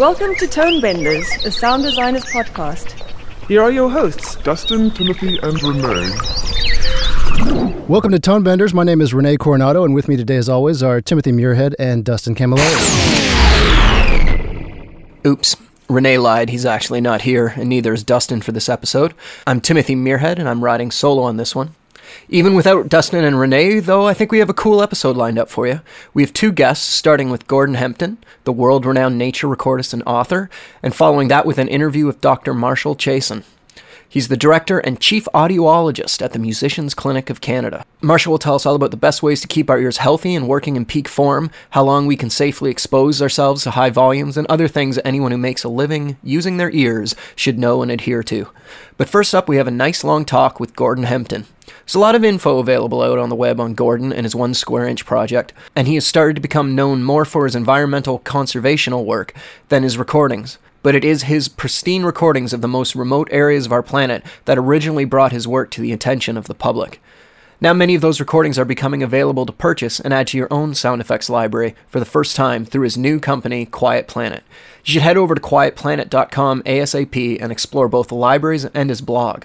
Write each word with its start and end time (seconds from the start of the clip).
Welcome 0.00 0.34
to 0.36 0.46
Tonebenders, 0.46 1.44
a 1.44 1.50
sound 1.50 1.82
designers 1.82 2.24
podcast. 2.24 2.94
Here 3.46 3.60
are 3.60 3.70
your 3.70 3.90
hosts, 3.90 4.36
Dustin, 4.36 4.90
Timothy, 4.92 5.38
and 5.42 5.62
Rene. 5.62 6.16
Welcome 7.86 8.10
to 8.12 8.18
Tonebenders. 8.18 8.72
My 8.72 8.82
name 8.82 9.02
is 9.02 9.12
Rene 9.12 9.36
Coronado, 9.36 9.84
and 9.84 9.94
with 9.94 10.08
me 10.08 10.16
today, 10.16 10.36
as 10.36 10.48
always, 10.48 10.82
are 10.82 11.02
Timothy 11.02 11.32
Muirhead 11.32 11.74
and 11.78 12.02
Dustin 12.02 12.34
Camilleri. 12.34 12.80
Oops. 15.26 15.56
Rene 15.90 16.16
lied. 16.16 16.48
He's 16.48 16.64
actually 16.64 17.02
not 17.02 17.20
here, 17.20 17.48
and 17.48 17.68
neither 17.68 17.92
is 17.92 18.02
Dustin 18.02 18.40
for 18.40 18.52
this 18.52 18.70
episode. 18.70 19.12
I'm 19.46 19.60
Timothy 19.60 19.96
Muirhead, 19.96 20.38
and 20.38 20.48
I'm 20.48 20.64
riding 20.64 20.90
solo 20.90 21.24
on 21.24 21.36
this 21.36 21.54
one. 21.54 21.74
Even 22.28 22.54
without 22.54 22.88
Dustin 22.88 23.24
and 23.24 23.38
Rene, 23.38 23.80
though, 23.80 24.06
I 24.06 24.14
think 24.14 24.32
we 24.32 24.38
have 24.38 24.50
a 24.50 24.54
cool 24.54 24.82
episode 24.82 25.16
lined 25.16 25.38
up 25.38 25.48
for 25.48 25.66
you. 25.66 25.80
We 26.14 26.22
have 26.22 26.32
two 26.32 26.52
guests, 26.52 26.86
starting 26.86 27.30
with 27.30 27.46
Gordon 27.46 27.74
Hempton, 27.74 28.18
the 28.44 28.52
world 28.52 28.86
renowned 28.86 29.18
nature 29.18 29.48
recordist 29.48 29.92
and 29.92 30.02
author, 30.06 30.50
and 30.82 30.94
following 30.94 31.28
that 31.28 31.46
with 31.46 31.58
an 31.58 31.68
interview 31.68 32.06
with 32.06 32.20
Dr. 32.20 32.54
Marshall 32.54 32.96
Chasin. 32.96 33.44
He's 34.12 34.26
the 34.26 34.36
director 34.36 34.80
and 34.80 34.98
chief 34.98 35.28
audiologist 35.32 36.20
at 36.20 36.32
the 36.32 36.40
Musicians 36.40 36.94
Clinic 36.94 37.30
of 37.30 37.40
Canada. 37.40 37.86
Marshall 38.00 38.32
will 38.32 38.40
tell 38.40 38.56
us 38.56 38.66
all 38.66 38.74
about 38.74 38.90
the 38.90 38.96
best 38.96 39.22
ways 39.22 39.40
to 39.40 39.46
keep 39.46 39.70
our 39.70 39.78
ears 39.78 39.98
healthy 39.98 40.34
and 40.34 40.48
working 40.48 40.74
in 40.74 40.84
peak 40.84 41.06
form, 41.06 41.48
how 41.70 41.84
long 41.84 42.08
we 42.08 42.16
can 42.16 42.28
safely 42.28 42.72
expose 42.72 43.22
ourselves 43.22 43.62
to 43.62 43.70
high 43.70 43.90
volumes, 43.90 44.36
and 44.36 44.48
other 44.48 44.66
things 44.66 44.98
anyone 45.04 45.30
who 45.30 45.38
makes 45.38 45.62
a 45.62 45.68
living 45.68 46.16
using 46.24 46.56
their 46.56 46.72
ears 46.72 47.14
should 47.36 47.56
know 47.56 47.82
and 47.82 47.92
adhere 47.92 48.24
to. 48.24 48.48
But 48.96 49.08
first 49.08 49.32
up, 49.32 49.48
we 49.48 49.58
have 49.58 49.68
a 49.68 49.70
nice 49.70 50.02
long 50.02 50.24
talk 50.24 50.58
with 50.58 50.74
Gordon 50.74 51.04
Hempton. 51.04 51.46
There's 51.66 51.94
a 51.94 52.00
lot 52.00 52.16
of 52.16 52.24
info 52.24 52.58
available 52.58 53.02
out 53.02 53.20
on 53.20 53.28
the 53.28 53.36
web 53.36 53.60
on 53.60 53.74
Gordon 53.74 54.12
and 54.12 54.24
his 54.24 54.34
one 54.34 54.54
square 54.54 54.88
inch 54.88 55.06
project, 55.06 55.52
and 55.76 55.86
he 55.86 55.94
has 55.94 56.04
started 56.04 56.34
to 56.34 56.42
become 56.42 56.74
known 56.74 57.04
more 57.04 57.24
for 57.24 57.44
his 57.44 57.54
environmental 57.54 58.18
conservational 58.18 59.04
work 59.04 59.32
than 59.68 59.84
his 59.84 59.96
recordings 59.96 60.58
but 60.82 60.94
it 60.94 61.04
is 61.04 61.22
his 61.22 61.48
pristine 61.48 62.02
recordings 62.02 62.52
of 62.52 62.60
the 62.60 62.68
most 62.68 62.94
remote 62.94 63.28
areas 63.30 63.66
of 63.66 63.72
our 63.72 63.82
planet 63.82 64.24
that 64.44 64.58
originally 64.58 65.04
brought 65.04 65.32
his 65.32 65.48
work 65.48 65.70
to 65.70 65.80
the 65.80 65.92
attention 65.92 66.36
of 66.36 66.46
the 66.46 66.54
public. 66.54 67.00
Now, 67.62 67.74
many 67.74 67.94
of 67.94 68.00
those 68.00 68.20
recordings 68.20 68.58
are 68.58 68.64
becoming 68.64 69.02
available 69.02 69.44
to 69.44 69.52
purchase 69.52 70.00
and 70.00 70.14
add 70.14 70.28
to 70.28 70.38
your 70.38 70.50
own 70.50 70.74
sound 70.74 71.02
effects 71.02 71.28
library 71.28 71.74
for 71.88 71.98
the 71.98 72.06
first 72.06 72.34
time 72.34 72.64
through 72.64 72.84
his 72.84 72.96
new 72.96 73.20
company, 73.20 73.66
Quiet 73.66 74.08
Planet. 74.08 74.42
You 74.82 74.94
should 74.94 75.02
head 75.02 75.18
over 75.18 75.34
to 75.34 75.40
quietplanet.com 75.42 76.62
ASAP 76.62 77.38
and 77.38 77.52
explore 77.52 77.88
both 77.88 78.08
the 78.08 78.14
libraries 78.14 78.64
and 78.64 78.88
his 78.88 79.02
blog. 79.02 79.44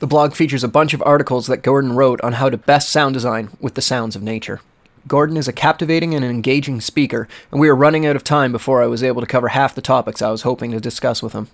The 0.00 0.06
blog 0.06 0.34
features 0.34 0.62
a 0.62 0.68
bunch 0.68 0.92
of 0.92 1.02
articles 1.06 1.46
that 1.46 1.62
Gordon 1.62 1.94
wrote 1.94 2.20
on 2.20 2.34
how 2.34 2.50
to 2.50 2.58
best 2.58 2.90
sound 2.90 3.14
design 3.14 3.48
with 3.60 3.74
the 3.74 3.80
sounds 3.80 4.14
of 4.14 4.22
nature. 4.22 4.60
Gordon 5.06 5.36
is 5.36 5.48
a 5.48 5.52
captivating 5.52 6.14
and 6.14 6.24
engaging 6.24 6.80
speaker, 6.80 7.28
and 7.50 7.60
we 7.60 7.68
are 7.68 7.76
running 7.76 8.06
out 8.06 8.16
of 8.16 8.24
time 8.24 8.52
before 8.52 8.82
I 8.82 8.86
was 8.86 9.02
able 9.02 9.20
to 9.20 9.26
cover 9.26 9.48
half 9.48 9.74
the 9.74 9.82
topics 9.82 10.22
I 10.22 10.30
was 10.30 10.42
hoping 10.42 10.70
to 10.70 10.80
discuss 10.80 11.22
with 11.22 11.34
him. 11.34 11.48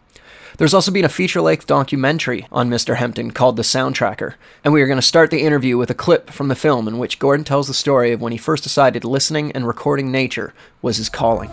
There's 0.59 0.75
also 0.75 0.93
been 0.93 1.05
a 1.05 1.09
feature 1.09 1.41
length 1.41 1.67
documentary 1.67 2.47
on 2.53 2.71
Mr. 2.71 2.97
Hempton 2.97 3.33
called 3.33 3.57
The 3.57 3.63
Soundtracker, 3.63 4.35
and 4.63 4.73
we 4.73 4.83
are 4.83 4.87
going 4.87 4.99
to 4.99 5.03
start 5.03 5.31
the 5.31 5.43
interview 5.43 5.77
with 5.77 5.91
a 5.91 5.95
clip 5.95 6.31
from 6.31 6.49
the 6.49 6.55
film 6.55 6.87
in 6.87 6.99
which 6.99 7.19
Gordon 7.19 7.45
tells 7.45 7.67
the 7.67 7.75
story 7.75 8.13
of 8.13 8.21
when 8.21 8.33
he 8.33 8.39
first 8.39 8.63
decided 8.63 9.05
listening 9.05 9.51
and 9.53 9.67
recording 9.67 10.13
nature 10.13 10.55
was 10.81 10.99
his 10.99 11.09
calling. 11.09 11.51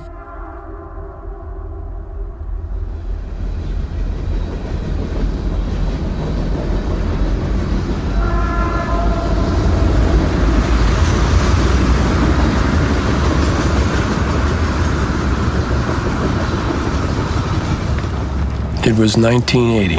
It 18.87 18.95
was 18.95 19.17
1980, 19.17 19.95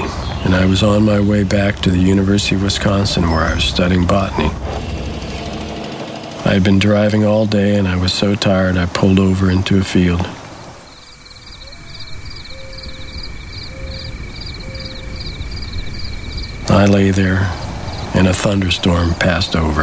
and 0.46 0.54
I 0.54 0.64
was 0.64 0.82
on 0.82 1.04
my 1.04 1.20
way 1.20 1.44
back 1.44 1.76
to 1.80 1.90
the 1.90 1.98
University 1.98 2.54
of 2.54 2.62
Wisconsin 2.62 3.30
where 3.30 3.42
I 3.42 3.54
was 3.54 3.64
studying 3.64 4.06
botany. 4.06 4.48
I 6.46 6.54
had 6.54 6.64
been 6.64 6.78
driving 6.78 7.22
all 7.22 7.44
day 7.44 7.76
and 7.76 7.86
I 7.86 7.96
was 7.96 8.14
so 8.14 8.34
tired 8.34 8.78
I 8.78 8.86
pulled 8.86 9.18
over 9.18 9.50
into 9.50 9.78
a 9.78 9.84
field. 9.84 10.22
I 16.70 16.86
lay 16.86 17.10
there, 17.10 17.40
and 18.14 18.26
a 18.26 18.32
thunderstorm 18.32 19.12
passed 19.16 19.54
over. 19.54 19.82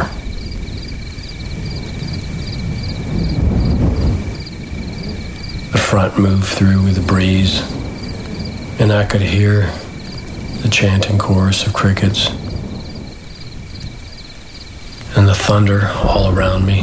The 5.70 5.78
front 5.78 6.18
moved 6.18 6.46
through 6.48 6.82
with 6.82 6.98
a 6.98 7.06
breeze, 7.06 7.62
and 8.78 8.92
I 8.92 9.04
could 9.04 9.22
hear 9.22 9.70
the 10.62 10.68
chanting 10.70 11.18
chorus 11.18 11.66
of 11.66 11.72
crickets 11.72 12.28
and 15.16 15.26
the 15.26 15.34
thunder 15.34 15.88
all 16.04 16.36
around 16.36 16.66
me. 16.66 16.82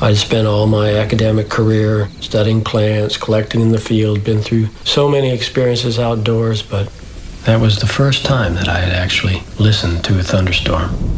I'd 0.00 0.16
spent 0.16 0.46
all 0.46 0.66
my 0.66 0.94
academic 0.94 1.48
career 1.48 2.08
studying 2.20 2.62
plants, 2.62 3.16
collecting 3.16 3.60
in 3.60 3.70
the 3.70 3.80
field, 3.80 4.24
been 4.24 4.42
through 4.42 4.68
so 4.84 5.08
many 5.08 5.30
experiences 5.30 5.98
outdoors, 5.98 6.62
but 6.62 6.92
that 7.44 7.60
was 7.60 7.78
the 7.78 7.86
first 7.86 8.24
time 8.24 8.54
that 8.54 8.68
I 8.68 8.78
had 8.78 8.92
actually 8.92 9.42
listened 9.58 10.04
to 10.04 10.18
a 10.18 10.22
thunderstorm. 10.22 11.15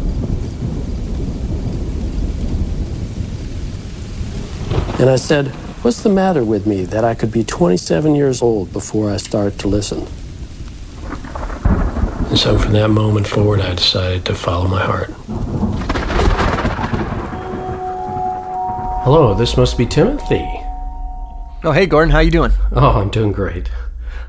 And 4.98 5.08
I 5.08 5.16
said, 5.16 5.54
What's 5.82 6.02
the 6.02 6.08
matter 6.08 6.44
with 6.44 6.66
me 6.66 6.84
that 6.86 7.04
I 7.04 7.14
could 7.14 7.30
be 7.30 7.44
27 7.44 8.16
years 8.16 8.42
old 8.42 8.72
before 8.72 9.12
I 9.12 9.16
start 9.16 9.56
to 9.60 9.68
listen? 9.68 10.08
And 12.28 12.36
so 12.36 12.58
from 12.58 12.72
that 12.72 12.88
moment 12.90 13.28
forward, 13.28 13.60
I 13.60 13.74
decided 13.74 14.24
to 14.24 14.34
follow 14.34 14.66
my 14.66 14.84
heart. 14.84 15.10
Hello, 19.04 19.34
this 19.34 19.56
must 19.56 19.78
be 19.78 19.86
Timothy. 19.86 20.44
Oh, 21.62 21.72
hey, 21.72 21.86
Gordon, 21.86 22.10
how 22.10 22.18
you 22.18 22.32
doing? 22.32 22.50
Oh, 22.72 23.00
I'm 23.00 23.08
doing 23.08 23.30
great. 23.30 23.70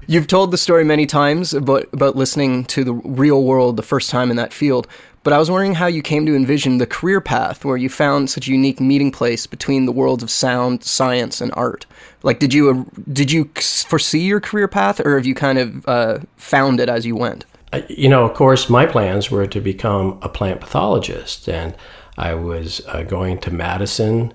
You've 0.06 0.28
told 0.28 0.52
the 0.52 0.58
story 0.58 0.84
many 0.84 1.06
times 1.06 1.54
about, 1.54 1.88
about 1.94 2.16
listening 2.16 2.66
to 2.66 2.84
the 2.84 2.94
real 2.94 3.44
world 3.44 3.76
the 3.76 3.84
first 3.84 4.10
time 4.10 4.30
in 4.30 4.38
that 4.38 4.54
field, 4.54 4.88
but 5.24 5.34
I 5.34 5.38
was 5.38 5.52
wondering 5.52 5.76
how 5.76 5.88
you 5.88 6.02
came 6.02 6.26
to 6.26 6.36
envision 6.36 6.78
the 6.78 6.86
career 6.86 7.22
path 7.22 7.66
where 7.66 7.78
you 7.78 7.90
found 7.90 8.30
such 8.30 8.48
a 8.48 8.52
unique 8.52 8.80
meeting 8.80 9.12
place 9.12 9.46
between 9.46 9.86
the 9.86 9.92
worlds 9.92 10.24
of 10.24 10.32
sound, 10.32 10.84
science, 10.84 11.42
and 11.42 11.52
art. 11.56 11.86
Like, 12.24 12.40
did 12.40 12.54
you 12.54 12.70
uh, 12.70 13.02
did 13.12 13.32
you 13.32 13.50
foresee 13.88 14.22
your 14.22 14.40
career 14.40 14.68
path, 14.68 15.00
or 15.00 15.16
have 15.16 15.26
you 15.26 15.36
kind 15.36 15.58
of 15.58 15.88
uh, 15.88 16.20
found 16.38 16.80
it 16.80 16.90
as 16.90 17.06
you 17.06 17.16
went? 17.16 17.46
You 17.88 18.10
know, 18.10 18.26
of 18.26 18.34
course, 18.34 18.70
my 18.70 18.86
plans 18.86 19.30
were 19.30 19.46
to 19.48 19.62
become 19.62 20.18
a 20.22 20.30
plant 20.30 20.62
pathologist, 20.62 21.48
and 21.48 21.76
I 22.18 22.34
was 22.34 22.82
uh, 22.88 23.04
going 23.04 23.40
to 23.42 23.52
Madison. 23.52 24.34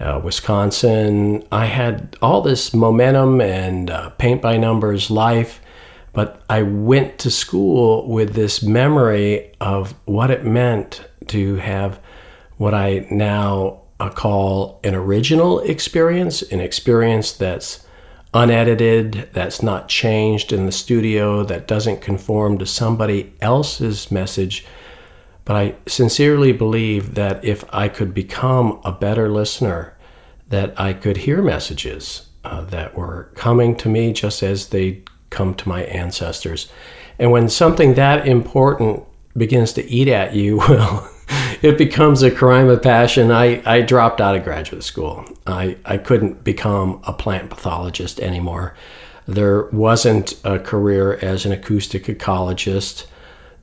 Uh, 0.00 0.20
Wisconsin. 0.22 1.46
I 1.52 1.66
had 1.66 2.16
all 2.20 2.42
this 2.42 2.74
momentum 2.74 3.40
and 3.40 3.88
uh, 3.88 4.10
paint 4.10 4.42
by 4.42 4.56
numbers 4.56 5.08
life, 5.08 5.60
but 6.14 6.42
I 6.48 6.62
went 6.62 7.18
to 7.18 7.30
school 7.30 8.08
with 8.08 8.34
this 8.34 8.62
memory 8.62 9.52
of 9.60 9.94
what 10.06 10.30
it 10.30 10.44
meant 10.44 11.06
to 11.26 11.56
have 11.56 12.00
what 12.56 12.72
I 12.72 13.06
now 13.10 13.82
uh, 13.98 14.10
call 14.10 14.80
an 14.84 14.94
original 14.94 15.58
experience, 15.60 16.40
an 16.40 16.60
experience 16.60 17.32
that's 17.32 17.84
unedited, 18.32 19.28
that's 19.32 19.62
not 19.62 19.88
changed 19.88 20.52
in 20.52 20.66
the 20.66 20.72
studio, 20.72 21.42
that 21.44 21.66
doesn't 21.66 22.00
conform 22.00 22.58
to 22.58 22.66
somebody 22.66 23.32
else's 23.40 24.10
message. 24.10 24.64
But 25.44 25.56
I 25.56 25.74
sincerely 25.86 26.52
believe 26.52 27.14
that 27.14 27.44
if 27.44 27.64
I 27.72 27.88
could 27.88 28.14
become 28.14 28.80
a 28.84 28.92
better 28.92 29.28
listener, 29.28 29.96
that 30.48 30.78
I 30.78 30.92
could 30.92 31.18
hear 31.18 31.42
messages 31.42 32.28
uh, 32.44 32.62
that 32.62 32.94
were 32.94 33.30
coming 33.34 33.74
to 33.76 33.88
me 33.88 34.12
just 34.12 34.42
as 34.42 34.68
they 34.68 35.02
come 35.34 35.54
to 35.54 35.68
my 35.68 35.82
ancestors. 35.84 36.70
And 37.18 37.30
when 37.30 37.48
something 37.48 37.94
that 37.94 38.26
important 38.26 39.02
begins 39.36 39.72
to 39.74 39.84
eat 39.84 40.08
at 40.08 40.34
you, 40.34 40.56
well, 40.68 41.10
it 41.62 41.78
becomes 41.78 42.22
a 42.22 42.30
crime 42.30 42.68
of 42.68 42.82
passion. 42.82 43.30
I, 43.30 43.62
I 43.64 43.80
dropped 43.80 44.20
out 44.20 44.36
of 44.36 44.44
graduate 44.44 44.84
school. 44.84 45.24
I, 45.46 45.76
I 45.84 45.98
couldn't 45.98 46.44
become 46.44 47.00
a 47.04 47.12
plant 47.12 47.50
pathologist 47.50 48.20
anymore. 48.20 48.74
There 49.26 49.64
wasn't 49.70 50.34
a 50.44 50.58
career 50.58 51.14
as 51.22 51.46
an 51.46 51.52
acoustic 51.52 52.04
ecologist. 52.04 53.06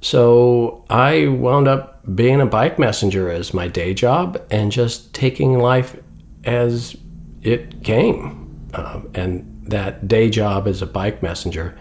So 0.01 0.83
I 0.89 1.27
wound 1.27 1.67
up 1.67 2.03
being 2.15 2.41
a 2.41 2.47
bike 2.47 2.79
messenger 2.79 3.29
as 3.29 3.53
my 3.53 3.67
day 3.67 3.93
job 3.93 4.41
and 4.49 4.71
just 4.71 5.13
taking 5.13 5.59
life 5.59 5.95
as 6.43 6.97
it 7.43 7.83
came. 7.83 8.67
Um, 8.73 9.11
and 9.13 9.50
that 9.71 10.07
day 10.07 10.29
job 10.29 10.67
as 10.67 10.81
a 10.81 10.87
bike 10.87 11.21
messenger 11.23 11.77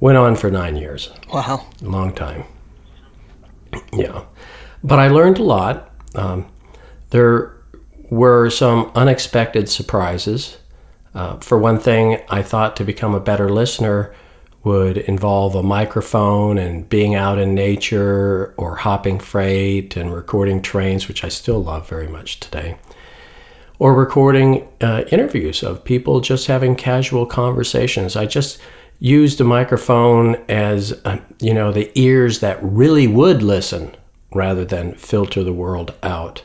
went 0.00 0.18
on 0.18 0.36
for 0.36 0.50
nine 0.50 0.76
years. 0.76 1.10
Wow. 1.32 1.66
A 1.80 1.84
long 1.84 2.14
time. 2.14 2.44
Yeah. 3.92 4.24
But 4.82 4.98
I 4.98 5.08
learned 5.08 5.38
a 5.38 5.42
lot. 5.42 5.90
Um, 6.14 6.46
there 7.10 7.56
were 8.10 8.50
some 8.50 8.92
unexpected 8.94 9.68
surprises. 9.68 10.58
Uh, 11.14 11.38
for 11.38 11.58
one 11.58 11.78
thing, 11.78 12.20
I 12.28 12.42
thought 12.42 12.76
to 12.76 12.84
become 12.84 13.14
a 13.14 13.20
better 13.20 13.48
listener 13.48 14.14
would 14.64 14.96
involve 14.96 15.54
a 15.54 15.62
microphone 15.62 16.58
and 16.58 16.88
being 16.88 17.14
out 17.14 17.38
in 17.38 17.54
nature 17.54 18.54
or 18.56 18.76
hopping 18.76 19.18
freight 19.18 19.96
and 19.96 20.12
recording 20.12 20.62
trains, 20.62 21.06
which 21.06 21.22
I 21.22 21.28
still 21.28 21.62
love 21.62 21.88
very 21.88 22.08
much 22.08 22.40
today, 22.40 22.76
or 23.78 23.94
recording 23.94 24.66
uh, 24.80 25.04
interviews 25.10 25.62
of 25.62 25.84
people 25.84 26.20
just 26.20 26.46
having 26.46 26.76
casual 26.76 27.26
conversations. 27.26 28.16
I 28.16 28.26
just 28.26 28.58
used 29.00 29.40
a 29.40 29.44
microphone 29.44 30.36
as, 30.48 30.92
uh, 31.04 31.18
you 31.40 31.52
know, 31.52 31.72
the 31.72 31.90
ears 31.98 32.40
that 32.40 32.58
really 32.62 33.06
would 33.06 33.42
listen 33.42 33.94
rather 34.32 34.64
than 34.64 34.94
filter 34.94 35.42
the 35.42 35.52
world 35.52 35.94
out. 36.02 36.42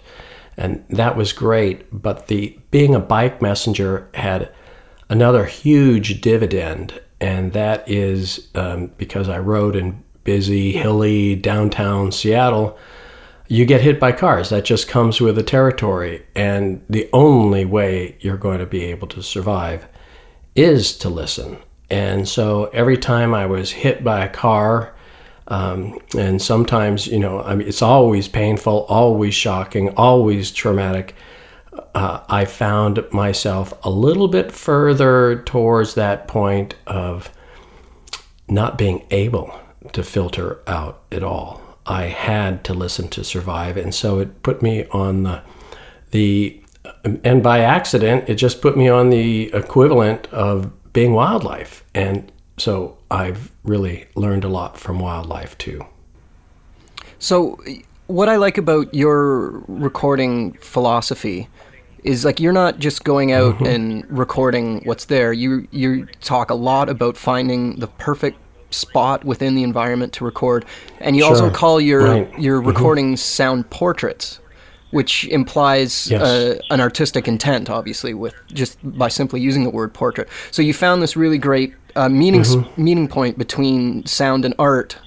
And 0.58 0.84
that 0.90 1.16
was 1.16 1.32
great. 1.32 1.86
But 1.92 2.28
the 2.28 2.58
being 2.72 2.96
a 2.96 3.00
bike 3.00 3.42
messenger 3.42 4.10
had 4.14 4.52
another 5.10 5.46
huge 5.46 6.22
dividend 6.22 7.00
and 7.22 7.54
that 7.54 7.90
is 7.90 8.48
um, 8.56 8.88
because 8.98 9.28
I 9.28 9.40
rode 9.40 9.76
in 9.76 10.04
busy, 10.24 10.72
hilly 10.72 11.36
downtown 11.36 12.12
Seattle. 12.12 12.78
You 13.50 13.66
get 13.66 13.82
hit 13.82 14.00
by 14.00 14.14
cars. 14.14 14.50
That 14.50 14.64
just 14.64 14.88
comes 14.88 15.20
with 15.20 15.36
the 15.36 15.44
territory. 15.44 16.26
And 16.36 16.82
the 16.90 17.10
only 17.12 17.66
way 17.66 18.16
you're 18.22 18.38
going 18.38 18.60
to 18.60 18.66
be 18.66 18.84
able 18.84 19.08
to 19.10 19.22
survive 19.22 19.88
is 20.56 20.98
to 21.00 21.10
listen. 21.10 21.58
And 21.90 22.30
so 22.30 22.66
every 22.66 22.98
time 22.98 23.34
I 23.34 23.48
was 23.48 23.72
hit 23.72 24.04
by 24.04 24.24
a 24.24 24.30
car, 24.30 24.96
um, 25.48 26.00
and 26.16 26.42
sometimes, 26.42 27.08
you 27.08 27.20
know, 27.20 27.42
I 27.42 27.56
mean, 27.56 27.68
it's 27.68 27.82
always 27.82 28.28
painful, 28.28 28.86
always 28.88 29.34
shocking, 29.34 29.90
always 29.98 30.52
traumatic 30.52 31.16
uh, 31.96 32.22
I 32.28 32.46
found 32.46 33.04
myself 33.12 33.74
a 33.84 33.90
little 33.90 34.28
bit 34.28 34.52
further 34.52 35.42
towards 35.44 35.96
that 35.96 36.28
point 36.28 36.76
of 36.88 37.32
not 38.48 38.78
being 38.78 39.06
able 39.12 39.58
to 39.94 40.04
filter 40.04 40.60
out 40.68 41.04
at 41.12 41.24
all. 41.24 41.59
I 41.90 42.04
had 42.04 42.64
to 42.66 42.74
listen 42.74 43.08
to 43.10 43.24
survive, 43.24 43.76
and 43.76 43.94
so 43.94 44.20
it 44.20 44.44
put 44.44 44.62
me 44.62 44.86
on 44.92 45.24
the 45.24 45.42
the 46.12 46.62
and 47.24 47.44
by 47.44 47.60
accident, 47.60 48.30
it 48.30 48.36
just 48.36 48.62
put 48.62 48.78
me 48.78 48.88
on 48.88 49.10
the 49.10 49.52
equivalent 49.54 50.28
of 50.28 50.72
being 50.94 51.14
wildlife, 51.14 51.84
and 51.96 52.32
so 52.58 52.98
I've 53.10 53.52
really 53.64 54.06
learned 54.16 54.44
a 54.44 54.50
lot 54.50 54.78
from 54.78 55.00
wildlife 55.00 55.58
too. 55.58 55.86
So, 57.18 57.60
what 58.08 58.30
I 58.30 58.36
like 58.36 58.58
about 58.58 58.94
your 58.94 59.64
recording 59.68 60.54
philosophy 60.54 61.48
is 62.04 62.24
like 62.24 62.40
you're 62.40 62.54
not 62.54 62.80
just 62.80 63.04
going 63.04 63.32
out 63.32 63.56
mm-hmm. 63.56 63.66
and 63.66 64.12
recording 64.18 64.82
what's 64.84 65.06
there. 65.06 65.34
You 65.34 65.68
you 65.72 66.06
talk 66.22 66.50
a 66.52 66.56
lot 66.56 66.88
about 66.88 67.18
finding 67.18 67.80
the 67.80 67.88
perfect 67.88 68.38
spot 68.70 69.24
within 69.24 69.56
the 69.56 69.64
environment 69.64 70.14
to 70.14 70.26
record, 70.26 70.66
and 71.00 71.16
you 71.16 71.24
sure. 71.24 71.32
also 71.32 71.50
call 71.50 71.82
your 71.82 72.04
right. 72.04 72.40
your 72.40 72.60
mm-hmm. 72.60 72.70
recordings 72.70 73.22
sound 73.22 73.70
portraits, 73.70 74.40
which 74.92 75.26
implies 75.26 76.10
yes. 76.10 76.22
uh, 76.22 76.60
an 76.70 76.80
artistic 76.82 77.28
intent, 77.28 77.70
obviously, 77.70 78.14
with 78.14 78.36
just 78.48 78.78
by 78.84 79.08
simply 79.08 79.42
using 79.42 79.64
the 79.64 79.70
word 79.70 79.94
portrait. 79.94 80.28
So 80.52 80.62
you 80.62 80.74
found 80.74 81.02
this 81.02 81.16
really 81.16 81.38
great 81.38 81.74
uh, 81.96 82.10
meaning 82.10 82.42
mm-hmm. 82.42 82.84
meaning 82.84 83.08
point 83.08 83.38
between 83.38 84.06
sound 84.06 84.46
and 84.46 84.54
art. 84.60 84.98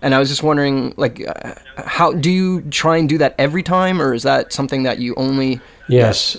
And 0.00 0.14
I 0.14 0.20
was 0.20 0.28
just 0.28 0.44
wondering, 0.44 0.94
like, 0.96 1.20
uh, 1.26 1.54
how 1.76 2.12
do 2.12 2.30
you 2.30 2.60
try 2.70 2.98
and 2.98 3.08
do 3.08 3.18
that 3.18 3.34
every 3.36 3.64
time, 3.64 4.00
or 4.00 4.14
is 4.14 4.22
that 4.22 4.52
something 4.52 4.84
that 4.84 5.00
you 5.00 5.12
only 5.16 5.60
Yes. 5.88 6.36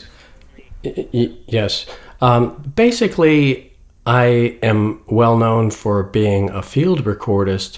yes. 0.83 1.85
Um, 2.21 2.71
basically, 2.75 3.68
I 4.09 4.57
am 4.63 5.03
well 5.05 5.37
known 5.37 5.69
for 5.69 6.01
being 6.01 6.49
a 6.49 6.63
field 6.63 7.03
recordist, 7.03 7.77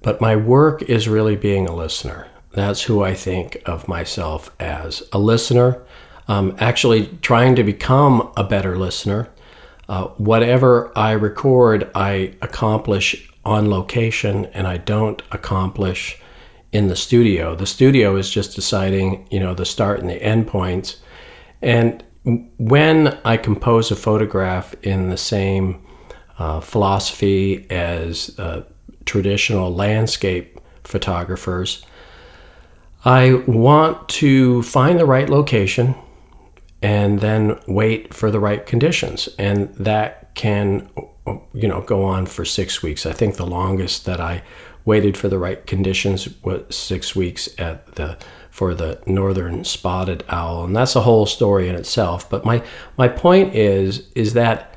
but 0.00 0.20
my 0.20 0.36
work 0.36 0.80
is 0.82 1.08
really 1.08 1.34
being 1.34 1.66
a 1.66 1.74
listener. 1.74 2.28
That's 2.52 2.82
who 2.82 3.02
I 3.02 3.14
think 3.14 3.60
of 3.66 3.88
myself 3.88 4.54
as 4.60 5.02
a 5.12 5.18
listener. 5.18 5.82
Um, 6.28 6.54
actually, 6.60 7.08
trying 7.20 7.56
to 7.56 7.64
become 7.64 8.32
a 8.36 8.44
better 8.44 8.78
listener. 8.78 9.28
Uh, 9.88 10.04
whatever 10.18 10.96
I 10.96 11.10
record, 11.10 11.90
I 11.96 12.36
accomplish 12.42 13.28
on 13.44 13.68
location, 13.68 14.44
and 14.54 14.68
I 14.68 14.76
don't 14.76 15.20
accomplish 15.32 16.16
in 16.70 16.86
the 16.86 16.94
studio. 16.94 17.56
The 17.56 17.66
studio 17.66 18.14
is 18.14 18.30
just 18.30 18.54
deciding, 18.54 19.26
you 19.32 19.40
know, 19.40 19.52
the 19.52 19.66
start 19.66 19.98
and 19.98 20.08
the 20.08 20.22
end 20.22 20.46
points. 20.46 20.98
And 21.60 22.04
when 22.26 23.18
I 23.24 23.36
compose 23.36 23.90
a 23.90 23.96
photograph 23.96 24.74
in 24.82 25.10
the 25.10 25.16
same 25.16 25.84
uh, 26.38 26.60
philosophy 26.60 27.70
as 27.70 28.36
uh, 28.38 28.64
traditional 29.04 29.72
landscape 29.72 30.60
photographers, 30.82 31.84
I 33.04 33.34
want 33.46 34.08
to 34.08 34.62
find 34.64 34.98
the 34.98 35.06
right 35.06 35.30
location 35.30 35.94
and 36.82 37.20
then 37.20 37.58
wait 37.68 38.12
for 38.12 38.32
the 38.32 38.40
right 38.40 38.66
conditions. 38.66 39.28
And 39.38 39.72
that 39.76 40.34
can, 40.34 40.90
you 41.54 41.68
know, 41.68 41.82
go 41.82 42.04
on 42.04 42.26
for 42.26 42.44
six 42.44 42.82
weeks. 42.82 43.06
I 43.06 43.12
think 43.12 43.36
the 43.36 43.46
longest 43.46 44.04
that 44.06 44.20
I 44.20 44.42
waited 44.84 45.16
for 45.16 45.28
the 45.28 45.38
right 45.38 45.64
conditions 45.66 46.28
was 46.42 46.74
six 46.74 47.14
weeks 47.14 47.48
at 47.58 47.94
the 47.94 48.18
for 48.56 48.74
the 48.74 48.98
northern 49.06 49.64
spotted 49.64 50.24
owl. 50.30 50.64
And 50.64 50.74
that's 50.74 50.96
a 50.96 51.02
whole 51.02 51.26
story 51.26 51.68
in 51.68 51.74
itself. 51.74 52.30
But 52.30 52.46
my 52.46 52.62
my 52.96 53.06
point 53.06 53.54
is 53.54 54.10
is 54.14 54.32
that 54.32 54.74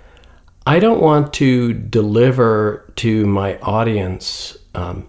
I 0.68 0.80
don't 0.80 1.02
want 1.02 1.32
to 1.36 1.72
deliver 1.72 2.92
to 2.98 3.26
my 3.26 3.58
audience 3.60 4.58
um, 4.76 5.08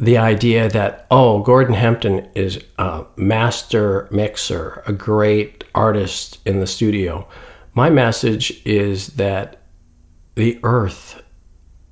the 0.00 0.16
idea 0.16 0.70
that 0.70 1.06
oh 1.10 1.42
Gordon 1.42 1.74
Hempton 1.74 2.26
is 2.34 2.58
a 2.78 3.04
master 3.16 4.08
mixer 4.10 4.82
a 4.86 4.92
great 4.94 5.64
artist 5.74 6.38
in 6.46 6.60
the 6.60 6.66
studio. 6.66 7.28
My 7.74 7.90
message 7.90 8.62
is 8.64 9.08
that 9.16 9.60
the 10.36 10.58
earth 10.62 11.22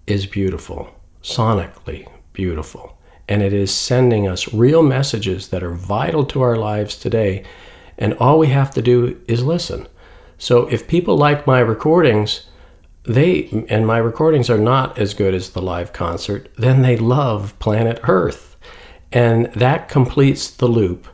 is 0.07 0.25
beautiful 0.25 0.91
sonically 1.27 2.09
beautiful. 2.33 2.96
And 3.29 3.43
it 3.43 3.53
is 3.53 3.75
sending 3.75 4.29
us 4.29 4.53
real 4.53 4.83
messages 4.83 5.49
that 5.49 5.63
are 5.63 5.75
vital 5.75 6.25
to 6.27 6.43
our 6.43 6.57
lives 6.57 6.97
today. 6.97 7.45
And 7.99 8.15
all 8.15 8.39
we 8.39 8.49
have 8.49 8.71
to 8.73 8.83
do 8.83 9.21
is 9.27 9.43
listen. 9.43 9.89
So 10.39 10.67
if 10.69 10.87
people 10.87 11.17
like 11.17 11.47
my 11.47 11.61
recordings, 11.61 12.47
they 13.05 13.67
and 13.69 13.87
my 13.87 13.99
recordings 13.99 14.51
are 14.51 14.59
not 14.59 14.99
as 14.99 15.15
good 15.15 15.35
as 15.35 15.51
the 15.51 15.63
live 15.63 15.93
concert, 15.93 16.49
then 16.57 16.83
they 16.83 16.97
love 16.97 17.59
planet 17.59 18.01
Earth. 18.05 18.57
And 19.13 19.47
that 19.55 19.89
completes 19.89 20.51
the 20.51 20.67
loop, 20.67 21.07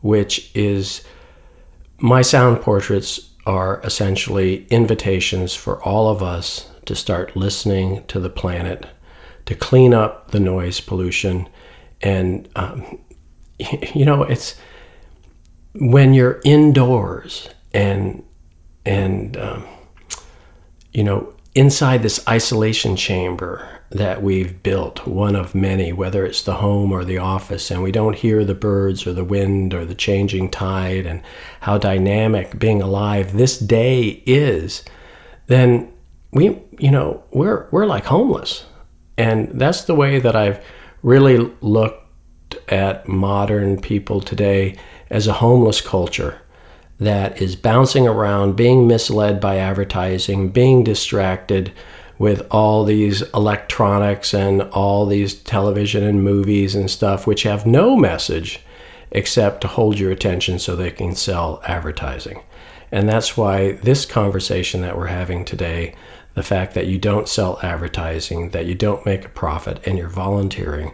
which 0.00 0.50
is 0.54 1.04
my 1.98 2.22
sound 2.22 2.60
portraits 2.60 3.30
are 3.46 3.80
essentially 3.84 4.66
invitations 4.66 5.54
for 5.54 5.82
all 5.82 6.08
of 6.08 6.22
us 6.22 6.70
to 6.86 6.94
start 6.94 7.36
listening 7.36 8.04
to 8.06 8.18
the 8.18 8.30
planet 8.30 8.86
to 9.46 9.54
clean 9.54 9.92
up 9.92 10.30
the 10.30 10.40
noise 10.40 10.80
pollution. 10.80 11.48
And, 12.04 12.48
um, 12.54 13.00
you 13.94 14.04
know, 14.04 14.22
it's 14.22 14.54
when 15.74 16.14
you're 16.14 16.40
indoors 16.44 17.48
and, 17.72 18.22
and, 18.86 19.36
um, 19.36 19.64
you 20.92 21.02
know, 21.02 21.34
inside 21.54 22.02
this 22.02 22.26
isolation 22.28 22.94
chamber 22.94 23.68
that 23.90 24.22
we've 24.22 24.62
built, 24.62 25.06
one 25.06 25.36
of 25.36 25.54
many, 25.54 25.92
whether 25.92 26.26
it's 26.26 26.42
the 26.42 26.54
home 26.54 26.92
or 26.92 27.04
the 27.04 27.18
office, 27.18 27.70
and 27.70 27.82
we 27.82 27.92
don't 27.92 28.16
hear 28.16 28.44
the 28.44 28.54
birds 28.54 29.06
or 29.06 29.12
the 29.12 29.24
wind 29.24 29.72
or 29.72 29.84
the 29.84 29.94
changing 29.94 30.50
tide 30.50 31.06
and 31.06 31.22
how 31.60 31.78
dynamic 31.78 32.58
being 32.58 32.82
alive 32.82 33.32
this 33.32 33.58
day 33.58 34.22
is, 34.26 34.84
then 35.46 35.92
we, 36.32 36.60
you 36.78 36.90
know, 36.90 37.22
we're, 37.32 37.68
we're 37.70 37.86
like 37.86 38.04
homeless. 38.04 38.64
And 39.16 39.60
that's 39.60 39.84
the 39.84 39.94
way 39.94 40.18
that 40.18 40.34
I've 40.34 40.64
really 41.04 41.36
looked 41.60 42.00
at 42.68 43.06
modern 43.06 43.80
people 43.80 44.20
today 44.20 44.74
as 45.10 45.26
a 45.26 45.34
homeless 45.34 45.80
culture 45.80 46.40
that 46.98 47.40
is 47.42 47.54
bouncing 47.54 48.08
around, 48.08 48.56
being 48.56 48.86
misled 48.88 49.38
by 49.38 49.58
advertising, 49.58 50.48
being 50.48 50.82
distracted 50.82 51.70
with 52.18 52.46
all 52.50 52.84
these 52.84 53.20
electronics 53.34 54.32
and 54.32 54.62
all 54.62 55.04
these 55.04 55.34
television 55.34 56.02
and 56.02 56.24
movies 56.24 56.74
and 56.74 56.90
stuff, 56.90 57.26
which 57.26 57.42
have 57.42 57.66
no 57.66 57.96
message 57.96 58.60
except 59.10 59.60
to 59.60 59.68
hold 59.68 59.98
your 59.98 60.10
attention 60.10 60.58
so 60.58 60.74
they 60.74 60.90
can 60.90 61.14
sell 61.14 61.60
advertising. 61.66 62.42
And 62.90 63.08
that's 63.08 63.36
why 63.36 63.72
this 63.72 64.06
conversation 64.06 64.80
that 64.80 64.96
we're 64.96 65.06
having 65.06 65.44
today 65.44 65.94
the 66.34 66.42
fact 66.42 66.74
that 66.74 66.86
you 66.86 66.98
don't 66.98 67.28
sell 67.28 67.58
advertising, 67.62 68.50
that 68.50 68.66
you 68.66 68.74
don't 68.74 69.04
make 69.06 69.24
a 69.24 69.28
profit, 69.28 69.80
and 69.86 69.96
you're 69.98 70.08
volunteering 70.08 70.92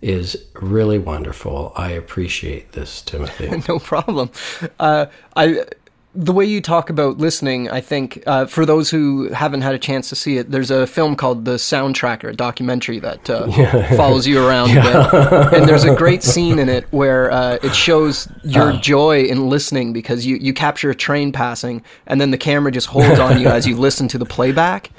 is 0.00 0.46
really 0.54 0.98
wonderful. 0.98 1.72
I 1.76 1.90
appreciate 1.90 2.72
this, 2.72 3.02
Timothy. 3.02 3.62
no 3.68 3.78
problem. 3.78 4.30
Uh, 4.78 5.06
I 5.36 5.64
the 6.12 6.32
way 6.32 6.44
you 6.44 6.60
talk 6.60 6.90
about 6.90 7.18
listening, 7.18 7.70
I 7.70 7.80
think 7.80 8.24
uh, 8.26 8.46
for 8.46 8.66
those 8.66 8.90
who 8.90 9.28
haven't 9.28 9.60
had 9.60 9.76
a 9.76 9.78
chance 9.78 10.08
to 10.08 10.16
see 10.16 10.38
it, 10.38 10.50
there's 10.50 10.70
a 10.72 10.84
film 10.86 11.14
called 11.14 11.44
The 11.44 11.54
Soundtracker, 11.54 12.30
a 12.30 12.32
documentary 12.32 12.98
that 12.98 13.30
uh, 13.30 13.46
follows 13.96 14.26
you 14.26 14.44
around 14.44 14.70
a 14.70 14.82
bit, 14.82 15.54
and 15.54 15.68
there's 15.68 15.84
a 15.84 15.94
great 15.94 16.24
scene 16.24 16.58
in 16.58 16.68
it 16.68 16.84
where 16.90 17.30
uh, 17.30 17.58
it 17.62 17.76
shows 17.76 18.28
your 18.42 18.72
joy 18.72 19.22
in 19.22 19.48
listening 19.48 19.92
because 19.92 20.26
you 20.26 20.36
you 20.36 20.52
capture 20.52 20.90
a 20.90 20.94
train 20.96 21.30
passing, 21.30 21.82
and 22.06 22.20
then 22.20 22.32
the 22.32 22.38
camera 22.38 22.72
just 22.72 22.88
holds 22.88 23.20
on 23.20 23.40
you 23.40 23.46
as 23.46 23.66
you 23.66 23.76
listen 23.78 24.08
to 24.08 24.18
the 24.18 24.26
playback. 24.26 24.90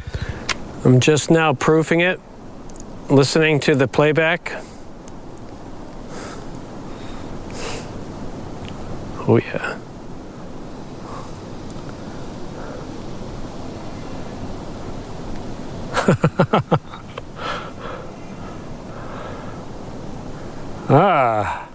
I'm 0.86 1.01
just 1.01 1.30
now 1.30 1.53
proofing 1.53 2.00
it, 2.00 2.22
listening 3.10 3.60
to 3.62 3.75
the 3.75 3.88
playback. 3.88 4.53
Oh, 9.27 9.38
yeah. 9.38 9.77
Ah. 20.89 21.67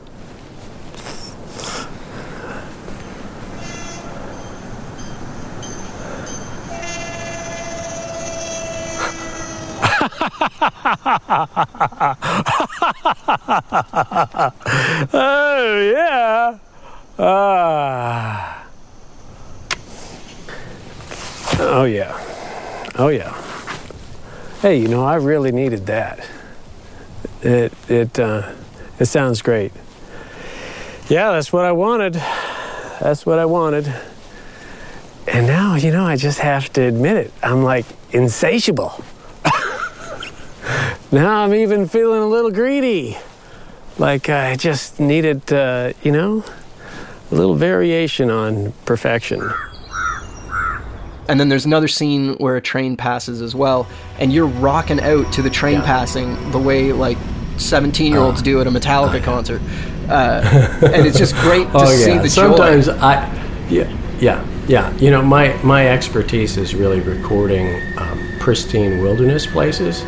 oh, 15.12 15.92
yeah. 15.94 16.58
Ah. 17.18 18.66
Oh, 21.58 21.84
yeah. 21.84 22.18
Oh, 22.98 23.08
yeah. 23.08 23.55
Hey, 24.62 24.80
you 24.80 24.88
know, 24.88 25.04
I 25.04 25.16
really 25.16 25.52
needed 25.52 25.84
that. 25.86 26.26
It, 27.42 27.74
it, 27.88 28.18
uh, 28.18 28.52
it 28.98 29.04
sounds 29.04 29.42
great. 29.42 29.70
Yeah, 31.08 31.32
that's 31.32 31.52
what 31.52 31.66
I 31.66 31.72
wanted. 31.72 32.14
That's 32.14 33.26
what 33.26 33.38
I 33.38 33.44
wanted. 33.44 33.94
And 35.28 35.46
now, 35.46 35.74
you 35.74 35.92
know, 35.92 36.06
I 36.06 36.16
just 36.16 36.38
have 36.38 36.72
to 36.72 36.80
admit 36.82 37.18
it. 37.18 37.32
I'm 37.42 37.64
like 37.64 37.84
insatiable. 38.12 39.04
now 41.12 41.42
I'm 41.42 41.52
even 41.52 41.86
feeling 41.86 42.22
a 42.22 42.26
little 42.26 42.50
greedy. 42.50 43.18
Like 43.98 44.30
I 44.30 44.56
just 44.56 44.98
needed, 44.98 45.52
uh, 45.52 45.92
you 46.02 46.12
know, 46.12 46.42
a 47.30 47.34
little 47.34 47.56
variation 47.56 48.30
on 48.30 48.72
perfection. 48.86 49.52
And 51.28 51.40
then 51.40 51.48
there's 51.48 51.66
another 51.66 51.88
scene 51.88 52.34
where 52.36 52.56
a 52.56 52.62
train 52.62 52.96
passes 52.96 53.42
as 53.42 53.54
well, 53.54 53.86
and 54.18 54.32
you're 54.32 54.46
rocking 54.46 55.00
out 55.00 55.32
to 55.34 55.42
the 55.42 55.50
train 55.50 55.80
passing 55.82 56.50
the 56.50 56.58
way 56.58 56.92
like 56.92 57.18
17 57.58 58.12
year 58.12 58.20
olds 58.20 58.42
do 58.42 58.60
at 58.60 58.66
a 58.66 58.70
Metallica 58.70 59.22
concert. 59.22 59.62
Uh, 60.06 60.40
and 60.82 61.04
it's 61.04 61.18
just 61.18 61.34
great 61.34 61.64
to 61.72 61.78
oh 61.78 61.86
see 61.86 62.12
yeah. 62.12 62.22
the 62.22 62.30
Sometimes 62.30 62.86
joy. 62.86 62.92
I, 62.92 63.66
yeah, 63.68 63.92
yeah, 64.20 64.46
yeah. 64.68 64.96
You 64.98 65.10
know, 65.10 65.20
my 65.20 65.60
my 65.64 65.88
expertise 65.88 66.56
is 66.56 66.76
really 66.76 67.00
recording 67.00 67.82
um, 67.98 68.38
pristine 68.38 69.02
wilderness 69.02 69.48
places. 69.48 70.04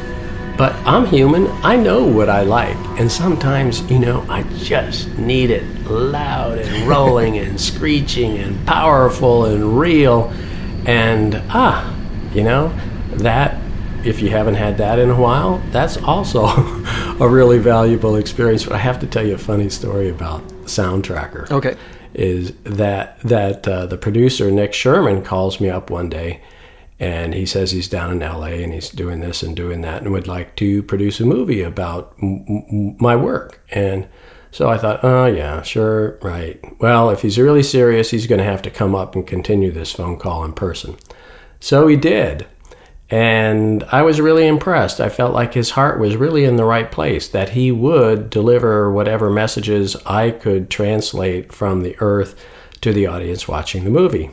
But 0.57 0.73
I'm 0.87 1.07
human. 1.07 1.47
I 1.65 1.77
know 1.77 2.05
what 2.05 2.29
I 2.29 2.43
like, 2.43 2.77
and 2.99 3.11
sometimes, 3.11 3.89
you 3.91 4.01
know, 4.01 4.27
I 4.29 4.43
just 4.59 5.17
need 5.17 5.51
it 5.51 5.65
loud 5.89 6.59
and 6.59 6.89
rolling 6.89 7.39
and 7.45 7.61
screeching 7.61 8.39
and 8.39 8.67
powerful 8.67 9.47
and 9.47 9.79
real. 9.79 10.33
And 10.89 11.43
ah, 11.51 11.95
you 12.33 12.43
know, 12.43 12.69
that 13.11 13.61
if 14.07 14.23
you 14.23 14.31
haven't 14.31 14.55
had 14.55 14.79
that 14.79 14.99
in 14.99 15.11
a 15.11 15.21
while, 15.21 15.59
that's 15.71 15.99
also 15.99 16.47
a 17.21 17.29
really 17.29 17.59
valuable 17.59 18.17
experience. 18.17 18.65
But 18.65 18.73
I 18.73 18.79
have 18.79 18.99
to 19.01 19.07
tell 19.07 19.27
you 19.27 19.35
a 19.35 19.39
funny 19.39 19.69
story 19.69 20.09
about 20.09 20.43
Soundtracker. 20.65 21.51
Okay. 21.51 21.77
Is 22.15 22.55
that 22.65 23.21
that 23.21 23.69
uh, 23.69 23.85
the 23.85 23.99
producer 23.99 24.51
Nick 24.51 24.73
Sherman 24.73 25.23
calls 25.23 25.61
me 25.61 25.69
up 25.69 25.91
one 25.91 26.09
day, 26.09 26.41
and 26.99 27.35
he 27.35 27.45
says 27.45 27.71
he's 27.71 27.87
down 27.87 28.11
in 28.11 28.23
L.A. 28.23 28.63
and 28.65 28.73
he's 28.73 28.89
doing 28.89 29.21
this 29.21 29.43
and 29.43 29.55
doing 29.55 29.83
that, 29.83 30.01
and 30.01 30.11
would 30.11 30.27
like 30.27 30.57
to 30.57 30.83
produce 30.83 31.21
a 31.21 31.27
movie 31.27 31.61
about 31.61 32.15
m- 32.23 32.47
m- 32.49 32.97
my 32.99 33.15
work. 33.15 33.63
And 33.71 34.09
so 34.51 34.69
I 34.69 34.79
thought, 34.79 35.01
oh 35.03 35.27
yeah, 35.27 35.63
sure, 35.63 36.19
right. 36.23 36.61
Well, 36.81 37.11
if 37.11 37.23
he's 37.23 37.39
really 37.39 37.63
serious, 37.63 38.11
he's 38.11 38.27
going 38.27 38.39
to 38.39 38.45
have 38.45 38.63
to 38.63 38.71
come 38.71 38.95
up 38.95 39.15
and 39.15 39.27
continue 39.27 39.71
this 39.71 39.93
phone 39.93 40.19
call 40.19 40.45
in 40.45 40.53
person. 40.53 40.97
So 41.61 41.87
he 41.87 41.97
did. 41.97 42.47
And 43.11 43.85
I 43.85 44.03
was 44.03 44.21
really 44.21 44.47
impressed. 44.47 45.01
I 45.01 45.09
felt 45.09 45.33
like 45.33 45.55
his 45.55 45.71
heart 45.71 45.99
was 45.99 46.17
really 46.17 46.45
in 46.45 46.57
the 46.57 46.65
right 46.65 46.93
place, 46.93 47.29
that 47.29 47.51
he 47.51 47.73
would 47.73 48.29
deliver 48.29 48.93
whatever 48.93 49.31
messages 49.31 49.97
I 50.05 50.31
could 50.31 50.69
translate 50.69 51.53
from 51.53 51.83
the 51.83 51.97
earth 52.01 52.39
to 52.83 52.93
the 52.93 53.07
audience 53.07 53.49
watching 53.49 53.85
the 53.85 53.91
movie. 53.91 54.31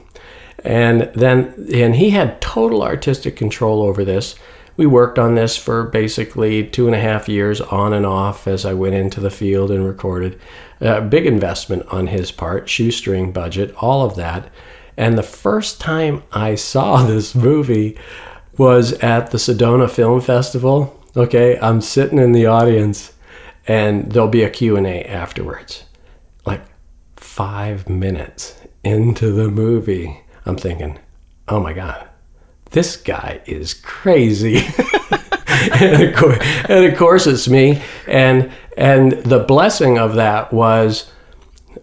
And 0.64 1.10
then, 1.14 1.68
and 1.74 1.96
he 1.96 2.10
had 2.10 2.42
total 2.42 2.84
artistic 2.84 3.36
control 3.36 3.82
over 3.82 4.04
this. 4.04 4.36
We 4.78 4.86
worked 4.86 5.18
on 5.18 5.36
this 5.36 5.56
for 5.56 5.84
basically 5.84 6.66
two 6.68 6.88
and 6.88 6.96
a 6.96 7.00
half 7.00 7.30
years 7.30 7.62
on 7.62 7.94
and 7.94 8.06
off 8.06 8.48
as 8.48 8.66
I 8.66 8.74
went 8.74 8.96
into 8.96 9.22
the 9.22 9.30
field 9.30 9.72
and 9.72 9.86
recorded. 9.86 10.40
A 10.82 11.02
big 11.02 11.26
investment 11.26 11.86
on 11.88 12.08
his 12.08 12.32
part, 12.32 12.68
shoestring 12.70 13.32
budget, 13.32 13.74
all 13.78 14.06
of 14.06 14.16
that. 14.16 14.50
And 14.98 15.18
the 15.18 15.24
first 15.24 15.80
time 15.80 16.24
I 16.32 16.56
saw 16.56 17.04
this 17.06 17.36
movie, 17.36 17.98
was 18.58 18.94
at 18.94 19.32
the 19.32 19.38
Sedona 19.38 19.90
Film 19.90 20.22
Festival. 20.22 21.04
Okay, 21.16 21.58
I'm 21.60 21.82
sitting 21.82 22.20
in 22.20 22.32
the 22.32 22.46
audience 22.46 23.14
and 23.68 24.12
there'll 24.12 24.28
be 24.28 24.44
a 24.44 24.50
Q&A 24.50 25.04
afterwards. 25.04 25.84
Like 26.46 26.62
5 27.18 27.90
minutes 27.90 28.56
into 28.84 29.32
the 29.32 29.50
movie, 29.50 30.22
I'm 30.46 30.58
thinking, 30.58 31.00
"Oh 31.48 31.60
my 31.60 31.74
god. 31.74 32.08
This 32.76 32.98
guy 32.98 33.42
is 33.46 33.74
crazy." 33.74 34.58
and, 35.74 36.04
of 36.04 36.16
course, 36.16 36.38
and 36.70 36.86
of 36.86 36.98
course 36.98 37.26
it's 37.26 37.48
me 37.48 37.82
and 38.08 38.52
and 38.78 39.14
the 39.14 39.40
blessing 39.40 39.98
of 39.98 40.16
that 40.16 40.52
was 40.52 41.10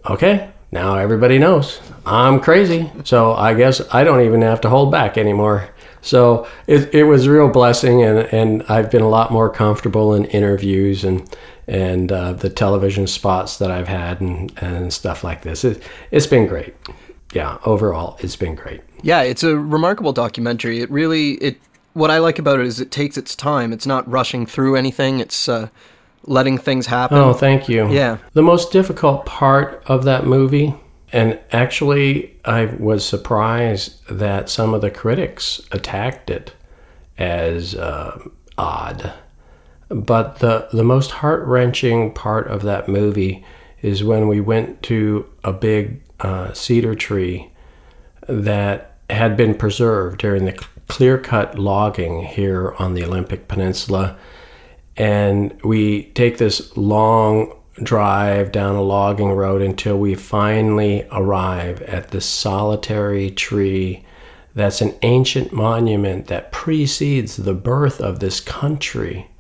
okay, 0.09 0.51
now 0.71 0.97
everybody 0.97 1.39
knows 1.39 1.81
I'm 2.05 2.41
crazy. 2.41 2.91
So 3.05 3.35
I 3.35 3.55
guess 3.55 3.81
I 3.93 4.05
don't 4.05 4.23
even 4.23 4.43
have 4.43 4.61
to 4.63 4.69
hold 4.69 4.91
back 4.91 5.17
anymore. 5.17 5.69
So 6.01 6.49
it, 6.67 6.93
it 6.93 7.05
was 7.05 7.27
a 7.27 7.31
real 7.31 7.49
blessing, 7.49 8.03
and, 8.03 8.19
and 8.33 8.65
I've 8.69 8.91
been 8.91 9.03
a 9.03 9.09
lot 9.09 9.31
more 9.31 9.49
comfortable 9.49 10.15
in 10.15 10.25
interviews 10.27 11.05
and 11.05 11.29
and 11.69 12.11
uh, 12.11 12.33
the 12.33 12.51
television 12.51 13.07
spots 13.07 13.59
that 13.59 13.71
I've 13.71 13.87
had 13.87 14.21
and, 14.21 14.53
and 14.61 14.93
stuff 14.93 15.23
like 15.23 15.43
this. 15.43 15.65
It, 15.65 15.81
it's 16.11 16.27
been 16.27 16.49
great. 16.49 16.75
Yeah, 17.33 17.59
overall, 17.65 18.17
it's 18.19 18.35
been 18.35 18.57
great. 18.57 18.81
Yeah, 19.03 19.23
it's 19.23 19.43
a 19.43 19.57
remarkable 19.57 20.13
documentary. 20.13 20.81
It 20.81 20.91
really 20.91 21.33
it 21.35 21.59
what 21.93 22.11
I 22.11 22.19
like 22.19 22.39
about 22.39 22.61
it 22.61 22.67
is 22.67 22.81
it 22.81 22.91
takes 22.91 23.19
its 23.19 23.37
time. 23.37 23.73
It's 23.73 23.87
not 23.87 24.09
rushing 24.11 24.47
through 24.47 24.77
anything. 24.77 25.21
It's 25.21 25.49
uh, 25.49 25.69
letting 26.25 26.59
things 26.59 26.87
happen. 26.87 27.19
Oh, 27.19 27.33
thank 27.33 27.69
you. 27.69 27.91
Yeah. 27.91 28.19
The 28.33 28.43
most 28.43 28.73
difficult 28.73 29.27
part 29.27 29.83
of 29.87 30.05
that 30.05 30.25
movie, 30.27 30.75
and 31.13 31.39
actually, 31.51 32.37
I 32.45 32.67
was 32.67 33.05
surprised 33.05 34.07
that 34.09 34.49
some 34.49 34.73
of 34.73 34.81
the 34.81 34.91
critics 34.91 35.61
attacked 35.71 36.31
it 36.31 36.55
as 37.19 37.75
uh, 37.75 38.19
odd. 38.57 39.13
But 39.89 40.39
the, 40.39 40.69
the 40.73 40.85
most 40.85 41.11
heart 41.11 41.47
wrenching 41.47 42.15
part 42.15 42.47
of 42.47 42.63
that 42.63 42.89
movie 42.89 43.45
is 43.83 44.03
when 44.03 44.27
we 44.27 44.41
went 44.41 44.83
to 44.85 45.29
a 45.45 45.53
big 45.53 46.03
uh, 46.21 46.53
cedar 46.55 46.95
tree 46.95 47.51
that 48.27 48.92
had 49.13 49.37
been 49.37 49.55
preserved 49.55 50.19
during 50.19 50.45
the 50.45 50.65
clear 50.89 51.19
cut 51.19 51.59
logging 51.59 52.25
here 52.25 52.75
on 52.79 52.95
the 52.95 53.05
Olympic 53.05 53.49
Peninsula. 53.49 54.17
And 54.97 55.59
we 55.63 56.05
take 56.13 56.39
this 56.39 56.77
long 56.77 57.55
drive 57.83 58.53
down 58.53 58.75
a 58.75 58.83
logging 58.83 59.31
road 59.33 59.63
until 59.63 59.99
we 59.99 60.15
finally 60.15 61.07
arrive 61.11 61.81
at 61.83 62.11
this 62.11 62.27
solitary 62.27 63.31
tree 63.31 64.05
that's 64.55 64.83
an 64.83 64.95
ancient 65.03 65.53
monument 65.53 66.27
that 66.27 66.53
precedes 66.53 67.37
the 67.37 67.55
birth 67.55 68.01
of 68.01 68.21
this 68.21 68.41
country. 68.41 69.31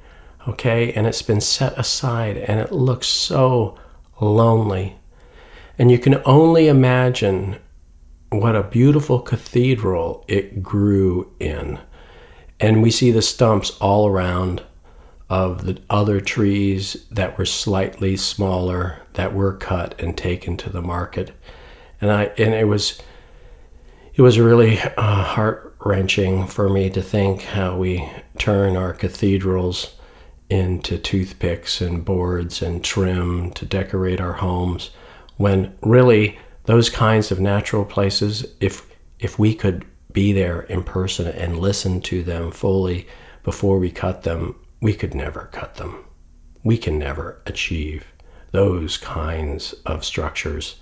Okay, 0.48 0.92
and 0.94 1.06
it's 1.06 1.22
been 1.22 1.40
set 1.40 1.78
aside 1.78 2.36
and 2.36 2.58
it 2.58 2.72
looks 2.72 3.06
so 3.06 3.78
lonely. 4.20 4.96
And 5.78 5.90
you 5.90 5.98
can 5.98 6.22
only 6.24 6.68
imagine 6.68 7.58
what 8.32 8.56
a 8.56 8.62
beautiful 8.62 9.20
cathedral 9.20 10.24
it 10.28 10.62
grew 10.62 11.32
in. 11.38 11.78
And 12.58 12.82
we 12.82 12.90
see 12.90 13.10
the 13.10 13.22
stumps 13.22 13.70
all 13.80 14.06
around 14.06 14.62
of 15.28 15.64
the 15.64 15.80
other 15.88 16.20
trees 16.20 17.06
that 17.10 17.38
were 17.38 17.46
slightly 17.46 18.16
smaller 18.16 19.00
that 19.14 19.34
were 19.34 19.56
cut 19.56 19.98
and 20.00 20.16
taken 20.16 20.56
to 20.58 20.70
the 20.70 20.82
market. 20.82 21.32
And 22.00 22.10
I 22.10 22.24
and 22.38 22.54
it 22.54 22.68
was 22.68 23.00
it 24.14 24.22
was 24.22 24.38
really 24.38 24.78
uh, 24.78 25.24
heart 25.24 25.74
wrenching 25.84 26.46
for 26.46 26.68
me 26.68 26.90
to 26.90 27.02
think 27.02 27.42
how 27.42 27.76
we 27.76 28.08
turn 28.38 28.76
our 28.76 28.92
cathedrals 28.92 29.96
into 30.50 30.98
toothpicks 30.98 31.80
and 31.80 32.04
boards 32.04 32.60
and 32.60 32.84
trim 32.84 33.52
to 33.52 33.64
decorate 33.64 34.20
our 34.20 34.34
homes 34.34 34.90
when 35.38 35.74
really 35.82 36.38
those 36.64 36.90
kinds 36.90 37.30
of 37.30 37.40
natural 37.40 37.84
places 37.84 38.46
if 38.60 38.86
if 39.18 39.38
we 39.38 39.54
could 39.54 39.84
be 40.12 40.32
there 40.32 40.62
in 40.62 40.82
person 40.82 41.26
and 41.26 41.58
listen 41.58 42.00
to 42.00 42.22
them 42.22 42.50
fully 42.50 43.06
before 43.42 43.78
we 43.78 43.90
cut 43.90 44.22
them 44.22 44.54
we 44.82 44.92
could 44.92 45.14
never 45.14 45.48
cut 45.52 45.76
them. 45.76 46.04
We 46.64 46.76
can 46.76 46.98
never 46.98 47.40
achieve 47.46 48.04
those 48.50 48.98
kinds 48.98 49.74
of 49.86 50.04
structures. 50.04 50.76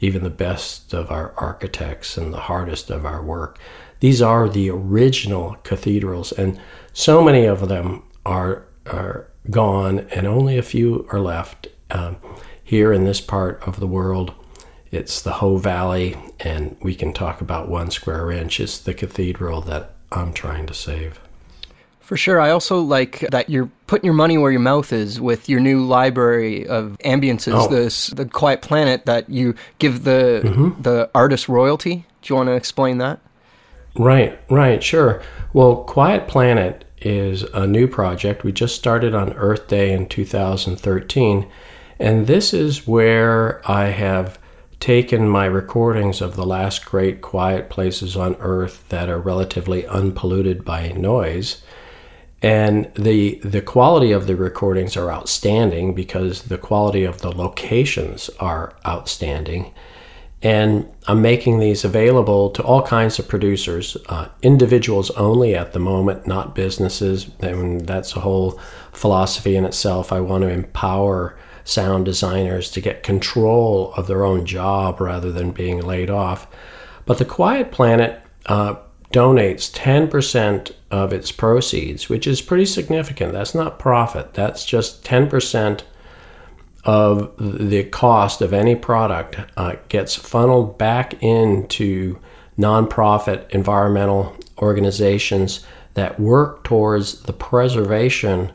Even 0.00 0.24
the 0.24 0.30
best 0.30 0.94
of 0.94 1.10
our 1.10 1.34
architects 1.36 2.16
and 2.16 2.32
the 2.32 2.40
hardest 2.40 2.90
of 2.90 3.04
our 3.04 3.22
work. 3.22 3.58
These 4.00 4.22
are 4.22 4.48
the 4.48 4.70
original 4.70 5.56
cathedrals 5.62 6.32
and 6.32 6.58
so 6.92 7.22
many 7.22 7.44
of 7.44 7.68
them 7.68 8.02
are 8.26 8.66
are 8.86 9.28
gone 9.50 10.00
and 10.10 10.26
only 10.26 10.58
a 10.58 10.62
few 10.62 11.06
are 11.10 11.20
left 11.20 11.68
um, 11.90 12.16
here 12.64 12.92
in 12.92 13.04
this 13.04 13.20
part 13.20 13.62
of 13.64 13.78
the 13.78 13.86
world 13.86 14.34
it's 14.92 15.22
the 15.22 15.32
Hoh 15.32 15.56
Valley, 15.56 16.16
and 16.38 16.76
we 16.80 16.94
can 16.94 17.12
talk 17.12 17.40
about 17.40 17.68
one 17.68 17.90
square 17.90 18.30
inch. 18.30 18.60
It's 18.60 18.78
the 18.78 18.94
cathedral 18.94 19.60
that 19.62 19.92
I'm 20.12 20.32
trying 20.32 20.66
to 20.66 20.74
save. 20.74 21.18
For 22.00 22.16
sure. 22.16 22.40
I 22.40 22.50
also 22.50 22.78
like 22.80 23.20
that 23.30 23.48
you're 23.48 23.70
putting 23.86 24.04
your 24.04 24.14
money 24.14 24.36
where 24.36 24.50
your 24.50 24.60
mouth 24.60 24.92
is 24.92 25.18
with 25.20 25.48
your 25.48 25.60
new 25.60 25.82
library 25.82 26.66
of 26.66 26.96
ambiances, 27.04 27.54
Oh. 27.54 27.68
this 27.68 28.08
the 28.08 28.26
Quiet 28.26 28.60
Planet 28.60 29.06
that 29.06 29.30
you 29.30 29.54
give 29.78 30.04
the 30.04 30.42
Mm-hmm. 30.44 30.82
the 30.82 31.08
artist 31.14 31.48
royalty. 31.48 32.04
Do 32.20 32.32
you 32.32 32.36
want 32.36 32.48
to 32.48 32.52
explain 32.54 32.98
that? 32.98 33.18
Right, 33.96 34.38
right, 34.50 34.82
sure. 34.82 35.22
Well, 35.52 35.76
Quiet 35.84 36.26
Planet 36.28 36.84
is 37.00 37.42
a 37.54 37.66
new 37.66 37.86
project. 37.88 38.44
We 38.44 38.52
just 38.52 38.74
started 38.74 39.14
on 39.14 39.32
Earth 39.34 39.68
Day 39.68 39.92
in 39.92 40.06
2013, 40.08 41.46
and 41.98 42.26
this 42.26 42.52
is 42.54 42.86
where 42.86 43.60
I 43.70 43.86
have 43.86 44.38
taken 44.82 45.28
my 45.28 45.44
recordings 45.44 46.20
of 46.20 46.34
the 46.34 46.44
last 46.44 46.84
great 46.84 47.20
quiet 47.20 47.70
places 47.70 48.16
on 48.16 48.34
Earth 48.40 48.84
that 48.88 49.08
are 49.08 49.20
relatively 49.20 49.86
unpolluted 49.86 50.64
by 50.64 50.88
noise. 50.88 51.62
And 52.42 52.92
the 52.94 53.36
the 53.44 53.62
quality 53.62 54.10
of 54.10 54.26
the 54.26 54.34
recordings 54.34 54.96
are 54.96 55.12
outstanding 55.12 55.94
because 55.94 56.42
the 56.42 56.58
quality 56.58 57.04
of 57.04 57.20
the 57.20 57.30
locations 57.30 58.28
are 58.40 58.74
outstanding. 58.84 59.72
And 60.42 60.90
I'm 61.06 61.22
making 61.22 61.60
these 61.60 61.84
available 61.84 62.50
to 62.50 62.64
all 62.64 62.82
kinds 62.82 63.20
of 63.20 63.28
producers, 63.28 63.96
uh, 64.08 64.26
individuals 64.42 65.12
only 65.12 65.54
at 65.54 65.74
the 65.74 65.78
moment, 65.78 66.26
not 66.26 66.56
businesses. 66.56 67.30
And 67.38 67.86
that's 67.86 68.16
a 68.16 68.20
whole 68.20 68.58
philosophy 68.90 69.54
in 69.54 69.64
itself. 69.64 70.12
I 70.12 70.18
want 70.18 70.42
to 70.42 70.48
empower 70.48 71.38
sound 71.64 72.04
designers 72.04 72.70
to 72.70 72.80
get 72.80 73.02
control 73.02 73.92
of 73.96 74.06
their 74.06 74.24
own 74.24 74.44
job 74.46 75.00
rather 75.00 75.30
than 75.30 75.50
being 75.50 75.80
laid 75.80 76.10
off. 76.10 76.46
But 77.04 77.18
the 77.18 77.24
Quiet 77.24 77.72
Planet 77.72 78.20
uh, 78.46 78.76
donates 79.12 79.70
10% 79.72 80.72
of 80.90 81.12
its 81.12 81.30
proceeds, 81.30 82.08
which 82.08 82.26
is 82.26 82.40
pretty 82.40 82.66
significant. 82.66 83.32
That's 83.32 83.54
not 83.54 83.78
profit, 83.78 84.34
that's 84.34 84.64
just 84.64 85.04
10% 85.04 85.82
of 86.84 87.32
the 87.38 87.84
cost 87.84 88.40
of 88.40 88.52
any 88.52 88.74
product 88.74 89.36
uh, 89.56 89.76
gets 89.88 90.16
funneled 90.16 90.78
back 90.78 91.22
into 91.22 92.18
nonprofit 92.58 93.48
environmental 93.50 94.36
organizations 94.58 95.64
that 95.94 96.18
work 96.18 96.64
towards 96.64 97.22
the 97.22 97.32
preservation 97.32 98.50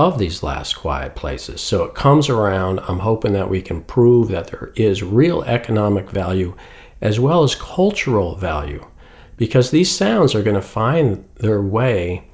of 0.00 0.18
these 0.18 0.42
last 0.42 0.74
quiet 0.74 1.14
places. 1.14 1.60
So 1.60 1.84
it 1.84 1.94
comes 1.94 2.28
around. 2.28 2.80
I'm 2.80 3.00
hoping 3.00 3.32
that 3.34 3.50
we 3.50 3.62
can 3.62 3.82
prove 3.82 4.28
that 4.28 4.48
there 4.48 4.72
is 4.76 5.02
real 5.02 5.42
economic 5.44 6.10
value 6.10 6.54
as 7.00 7.18
well 7.18 7.42
as 7.42 7.54
cultural 7.54 8.36
value 8.36 8.86
because 9.36 9.70
these 9.70 9.90
sounds 9.90 10.34
are 10.34 10.42
going 10.42 10.56
to 10.56 10.62
find 10.62 11.26
their 11.36 11.62
way 11.62 12.24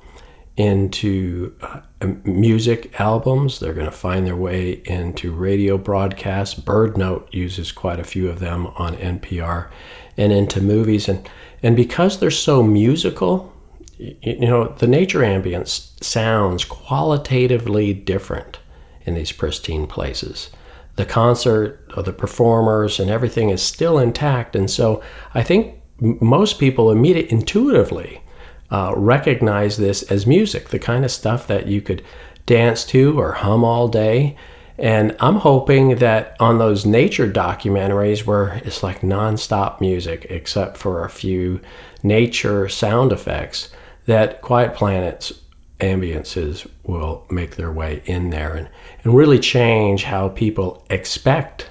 into 0.56 1.54
uh, 1.60 1.80
music 2.24 2.98
albums. 2.98 3.60
They're 3.60 3.74
going 3.74 3.86
to 3.86 3.92
find 3.92 4.26
their 4.26 4.36
way 4.36 4.82
into 4.84 5.32
radio 5.32 5.78
broadcasts. 5.78 6.58
BirdNote 6.58 7.32
uses 7.32 7.72
quite 7.72 8.00
a 8.00 8.04
few 8.04 8.28
of 8.28 8.40
them 8.40 8.66
on 8.68 8.96
NPR, 8.96 9.70
and 10.16 10.32
into 10.32 10.60
movies. 10.60 11.08
And 11.08 11.28
and 11.62 11.76
because 11.76 12.18
they're 12.18 12.30
so 12.30 12.62
musical, 12.62 13.52
you 13.98 14.38
know, 14.40 14.68
the 14.68 14.86
nature 14.86 15.20
ambience 15.20 16.02
sounds 16.02 16.64
qualitatively 16.64 17.94
different 17.94 18.58
in 19.04 19.14
these 19.14 19.32
pristine 19.32 19.86
places. 19.86 20.50
The 20.96 21.04
concert, 21.04 21.80
or 21.96 22.02
the 22.02 22.12
performers, 22.12 22.98
and 22.98 23.10
everything 23.10 23.50
is 23.50 23.62
still 23.62 23.98
intact. 23.98 24.56
And 24.56 24.70
so 24.70 25.02
I 25.34 25.42
think 25.42 25.80
most 26.00 26.58
people 26.58 26.90
immediately, 26.90 27.32
intuitively, 27.32 28.22
uh, 28.70 28.92
recognize 28.96 29.76
this 29.76 30.02
as 30.04 30.26
music, 30.26 30.70
the 30.70 30.78
kind 30.78 31.04
of 31.04 31.10
stuff 31.10 31.46
that 31.46 31.66
you 31.66 31.80
could 31.80 32.02
dance 32.46 32.84
to 32.86 33.18
or 33.18 33.32
hum 33.32 33.64
all 33.64 33.88
day. 33.88 34.36
And 34.78 35.16
I'm 35.20 35.36
hoping 35.36 35.96
that 35.96 36.36
on 36.38 36.58
those 36.58 36.84
nature 36.84 37.30
documentaries 37.30 38.26
where 38.26 38.60
it's 38.64 38.82
like 38.82 39.00
nonstop 39.00 39.80
music, 39.80 40.26
except 40.28 40.76
for 40.76 41.04
a 41.04 41.10
few 41.10 41.60
nature 42.02 42.68
sound 42.68 43.12
effects, 43.12 43.70
that 44.06 44.40
Quiet 44.42 44.74
Planet's 44.74 45.32
ambiances 45.80 46.68
will 46.84 47.24
make 47.30 47.56
their 47.56 47.70
way 47.70 48.02
in 48.06 48.30
there 48.30 48.54
and, 48.54 48.68
and 49.04 49.14
really 49.14 49.38
change 49.38 50.04
how 50.04 50.28
people 50.30 50.84
expect 50.88 51.68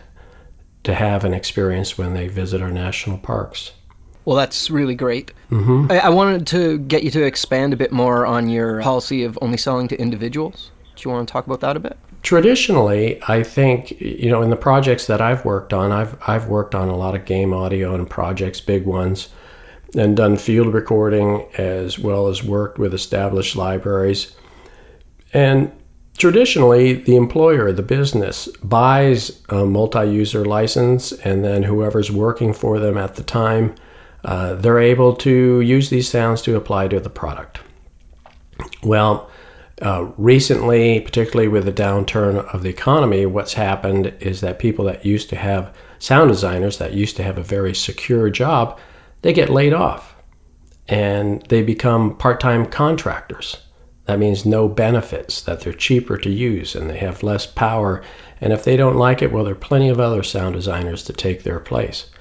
to 0.84 0.94
have 0.94 1.24
an 1.26 1.34
experience 1.34 1.98
when 1.98 2.14
they 2.14 2.28
visit 2.28 2.62
our 2.62 2.72
national 2.72 3.18
parks. 3.18 3.72
Well, 4.26 4.36
that's 4.36 4.70
really 4.70 4.96
great. 4.96 5.32
Mm-hmm. 5.52 5.92
I, 5.92 6.00
I 6.00 6.10
wanted 6.10 6.48
to 6.48 6.80
get 6.80 7.04
you 7.04 7.12
to 7.12 7.24
expand 7.24 7.74
a 7.74 7.78
bit 7.78 7.92
more 7.92 8.26
on 8.26 8.50
your 8.50 8.82
policy 8.82 9.24
of 9.24 9.38
only 9.42 9.58
selling 9.58 9.88
to 9.90 10.00
individuals. 10.00 10.72
Do 10.96 11.08
you 11.08 11.12
want 11.14 11.28
to 11.28 11.32
talk 11.32 11.46
about 11.46 11.60
that 11.62 11.76
a 11.76 11.80
bit? 11.80 11.98
Traditionally, 12.24 13.22
I 13.28 13.44
think 13.44 14.00
you 14.02 14.30
know 14.30 14.42
in 14.42 14.50
the 14.50 14.56
projects 14.56 15.06
that 15.06 15.22
I've 15.22 15.46
worked 15.46 15.74
on, 15.74 15.92
I've 15.92 16.18
I've 16.28 16.48
worked 16.48 16.74
on 16.74 16.90
a 16.90 16.96
lot 16.96 17.14
of 17.14 17.26
game 17.26 17.54
audio 17.54 17.94
and 17.94 18.10
projects, 18.10 18.60
big 18.60 18.86
ones, 18.86 19.30
and 19.96 20.16
done 20.18 20.38
field 20.38 20.74
recording 20.74 21.46
as 21.58 21.98
well 21.98 22.28
as 22.28 22.44
worked 22.44 22.78
with 22.78 22.94
established 22.94 23.56
libraries. 23.56 24.36
And 25.34 25.72
traditionally, 26.18 26.94
the 26.94 27.16
employer, 27.16 27.72
the 27.72 27.82
business, 27.82 28.48
buys 28.64 29.42
a 29.50 29.66
multi-user 29.66 30.46
license, 30.46 31.12
and 31.12 31.44
then 31.44 31.64
whoever's 31.64 32.12
working 32.12 32.54
for 32.54 32.80
them 32.80 32.98
at 32.98 33.16
the 33.16 33.24
time, 33.24 33.76
uh, 34.24 34.56
they're 34.56 34.80
able 34.80 35.16
to 35.18 35.62
use 35.62 35.90
these 35.90 36.10
sounds 36.10 36.42
to 36.44 36.56
apply 36.56 36.88
to 36.88 37.00
the 37.00 37.10
product. 37.10 37.60
Well, 38.84 39.30
uh, 39.82 40.12
recently, 40.18 41.02
particularly 41.02 41.50
with 41.50 41.66
the 41.66 41.74
downturn 41.74 42.46
of 42.54 42.64
the 42.64 42.70
economy, 42.70 43.26
what's 43.26 43.54
happened 43.54 44.14
is 44.20 44.42
that 44.42 44.58
people 44.58 44.86
that 44.86 45.06
used 45.06 45.30
to 45.30 45.36
have 45.36 45.76
sound 46.00 46.30
designers 46.30 46.78
that 46.78 46.94
used 46.94 47.18
to 47.18 47.24
have 47.24 47.38
a 47.38 47.44
very 47.44 47.76
secure 47.76 48.30
job, 48.30 48.80
they 49.26 49.34
get 49.34 49.50
laid 49.50 49.74
off 49.74 50.14
and 50.88 51.42
they 51.50 51.64
become 51.64 52.16
part 52.16 52.40
time 52.40 52.64
contractors. 52.64 53.58
That 54.06 54.20
means 54.20 54.46
no 54.46 54.70
benefits, 54.70 55.42
that 55.42 55.62
they're 55.62 55.74
cheaper 55.74 56.16
to 56.20 56.30
use 56.30 56.76
and 56.76 56.88
they 56.88 57.00
have 57.00 57.24
less 57.24 57.48
power. 57.48 58.04
And 58.40 58.54
if 58.54 58.64
they 58.64 58.78
don't 58.78 58.98
like 58.98 59.24
it, 59.24 59.32
well, 59.32 59.44
there 59.44 59.54
are 59.54 59.56
plenty 59.56 59.90
of 59.90 60.00
other 60.00 60.22
sound 60.22 60.54
designers 60.54 61.02
to 61.06 61.14
take 61.14 61.42
their 61.42 61.60
place. 61.60 62.12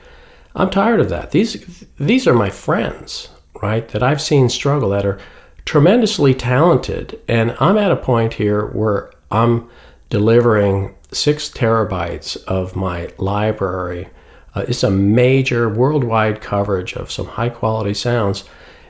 I'm 0.54 0.70
tired 0.70 0.98
of 0.98 1.10
that. 1.10 1.32
These, 1.32 1.84
these 1.98 2.26
are 2.26 2.32
my 2.32 2.48
friends, 2.48 3.28
right, 3.60 3.86
that 3.88 4.02
I've 4.02 4.22
seen 4.22 4.48
struggle 4.48 4.88
that 4.88 5.04
are 5.04 5.20
tremendously 5.66 6.32
talented. 6.32 7.20
And 7.28 7.54
I'm 7.60 7.76
at 7.76 7.92
a 7.92 7.96
point 7.96 8.32
here 8.32 8.68
where 8.68 9.12
I'm 9.30 9.68
delivering 10.08 10.94
six 11.12 11.50
terabytes 11.50 12.42
of 12.44 12.74
my 12.74 13.10
library. 13.18 14.08
Uh, 14.54 14.64
it's 14.68 14.82
a 14.82 14.90
major 14.90 15.68
worldwide 15.68 16.40
coverage 16.40 16.94
of 16.94 17.10
some 17.10 17.26
high 17.26 17.48
quality 17.48 17.94
sounds. 17.94 18.44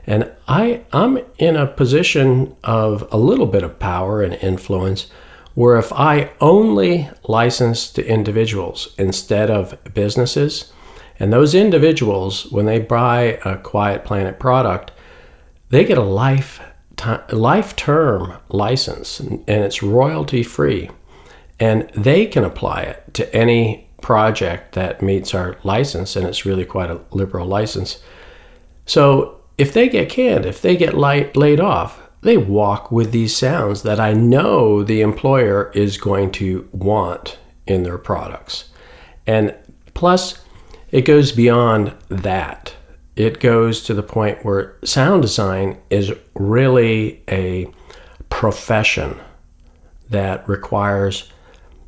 And 0.07 0.31
I, 0.47 0.83
I'm 0.93 1.19
in 1.37 1.55
a 1.55 1.65
position 1.65 2.55
of 2.63 3.07
a 3.11 3.17
little 3.17 3.47
bit 3.47 3.63
of 3.63 3.79
power 3.79 4.21
and 4.21 4.35
influence 4.35 5.07
where 5.55 5.77
if 5.77 5.91
I 5.93 6.31
only 6.41 7.09
license 7.27 7.89
to 7.91 8.05
individuals 8.05 8.93
instead 8.97 9.49
of 9.49 9.77
businesses, 9.93 10.71
and 11.17 11.31
those 11.31 11.55
individuals, 11.55 12.51
when 12.51 12.65
they 12.65 12.79
buy 12.79 13.39
a 13.45 13.57
Quiet 13.57 14.03
Planet 14.03 14.37
product, 14.37 14.91
they 15.69 15.85
get 15.85 15.97
a 15.97 16.01
ti 16.97 17.35
life 17.35 17.75
term 17.75 18.33
license 18.49 19.19
and 19.19 19.43
it's 19.47 19.81
royalty 19.81 20.43
free. 20.43 20.89
And 21.57 21.89
they 21.95 22.25
can 22.25 22.43
apply 22.43 22.81
it 22.81 23.13
to 23.13 23.33
any 23.33 23.84
project 24.05 24.73
that 24.73 25.01
meets 25.01 25.33
our 25.33 25.57
license, 25.63 26.15
and 26.15 26.27
it's 26.27 26.45
really 26.45 26.63
quite 26.63 26.91
a 26.91 27.01
liberal 27.09 27.47
license. 27.47 27.97
So 28.85 29.41
if 29.57 29.73
they 29.73 29.89
get 29.89 30.09
canned, 30.09 30.45
if 30.45 30.61
they 30.61 30.77
get 30.77 30.93
light, 30.93 31.35
laid 31.35 31.59
off, 31.59 32.07
they 32.21 32.37
walk 32.37 32.91
with 32.91 33.11
these 33.11 33.35
sounds 33.35 33.81
that 33.81 33.99
I 33.99 34.13
know 34.13 34.83
the 34.83 35.01
employer 35.01 35.71
is 35.73 35.97
going 35.97 36.31
to 36.33 36.69
want 36.71 37.39
in 37.65 37.81
their 37.81 37.97
products. 37.97 38.69
And 39.25 39.55
plus, 39.95 40.39
it 40.91 41.01
goes 41.01 41.31
beyond 41.31 41.95
that. 42.09 42.75
It 43.15 43.39
goes 43.39 43.81
to 43.85 43.95
the 43.95 44.03
point 44.03 44.45
where 44.45 44.77
sound 44.83 45.23
design 45.23 45.79
is 45.89 46.13
really 46.35 47.23
a 47.27 47.73
profession 48.29 49.19
that 50.11 50.47
requires 50.47 51.31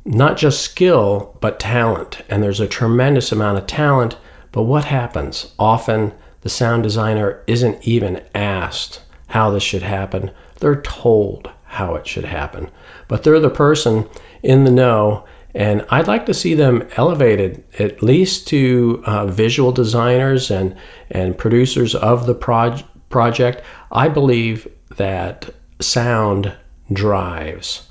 not 0.04 0.36
just 0.36 0.62
skill, 0.62 1.36
but 1.40 1.60
talent. 1.60 2.22
And 2.28 2.42
there's 2.42 2.60
a 2.60 2.68
tremendous 2.68 3.32
amount 3.32 3.58
of 3.58 3.66
talent. 3.66 4.16
But 4.52 4.62
what 4.62 4.86
happens? 4.86 5.52
Often 5.58 6.14
the 6.40 6.48
sound 6.48 6.82
designer 6.82 7.42
isn't 7.46 7.86
even 7.86 8.22
asked 8.34 9.02
how 9.28 9.50
this 9.50 9.62
should 9.62 9.82
happen, 9.82 10.30
they're 10.60 10.80
told 10.80 11.50
how 11.64 11.94
it 11.94 12.06
should 12.06 12.24
happen. 12.24 12.70
But 13.08 13.22
they're 13.22 13.40
the 13.40 13.50
person 13.50 14.08
in 14.42 14.64
the 14.64 14.70
know. 14.70 15.24
And 15.54 15.84
I'd 15.90 16.06
like 16.06 16.26
to 16.26 16.34
see 16.34 16.54
them 16.54 16.86
elevated 16.96 17.64
at 17.78 18.02
least 18.02 18.46
to 18.48 19.02
uh, 19.06 19.26
visual 19.26 19.72
designers 19.72 20.50
and, 20.50 20.76
and 21.10 21.36
producers 21.36 21.94
of 21.94 22.26
the 22.26 22.34
proj- 22.34 22.84
project. 23.10 23.62
I 23.90 24.08
believe 24.08 24.68
that 24.96 25.50
sound 25.80 26.54
drives 26.92 27.87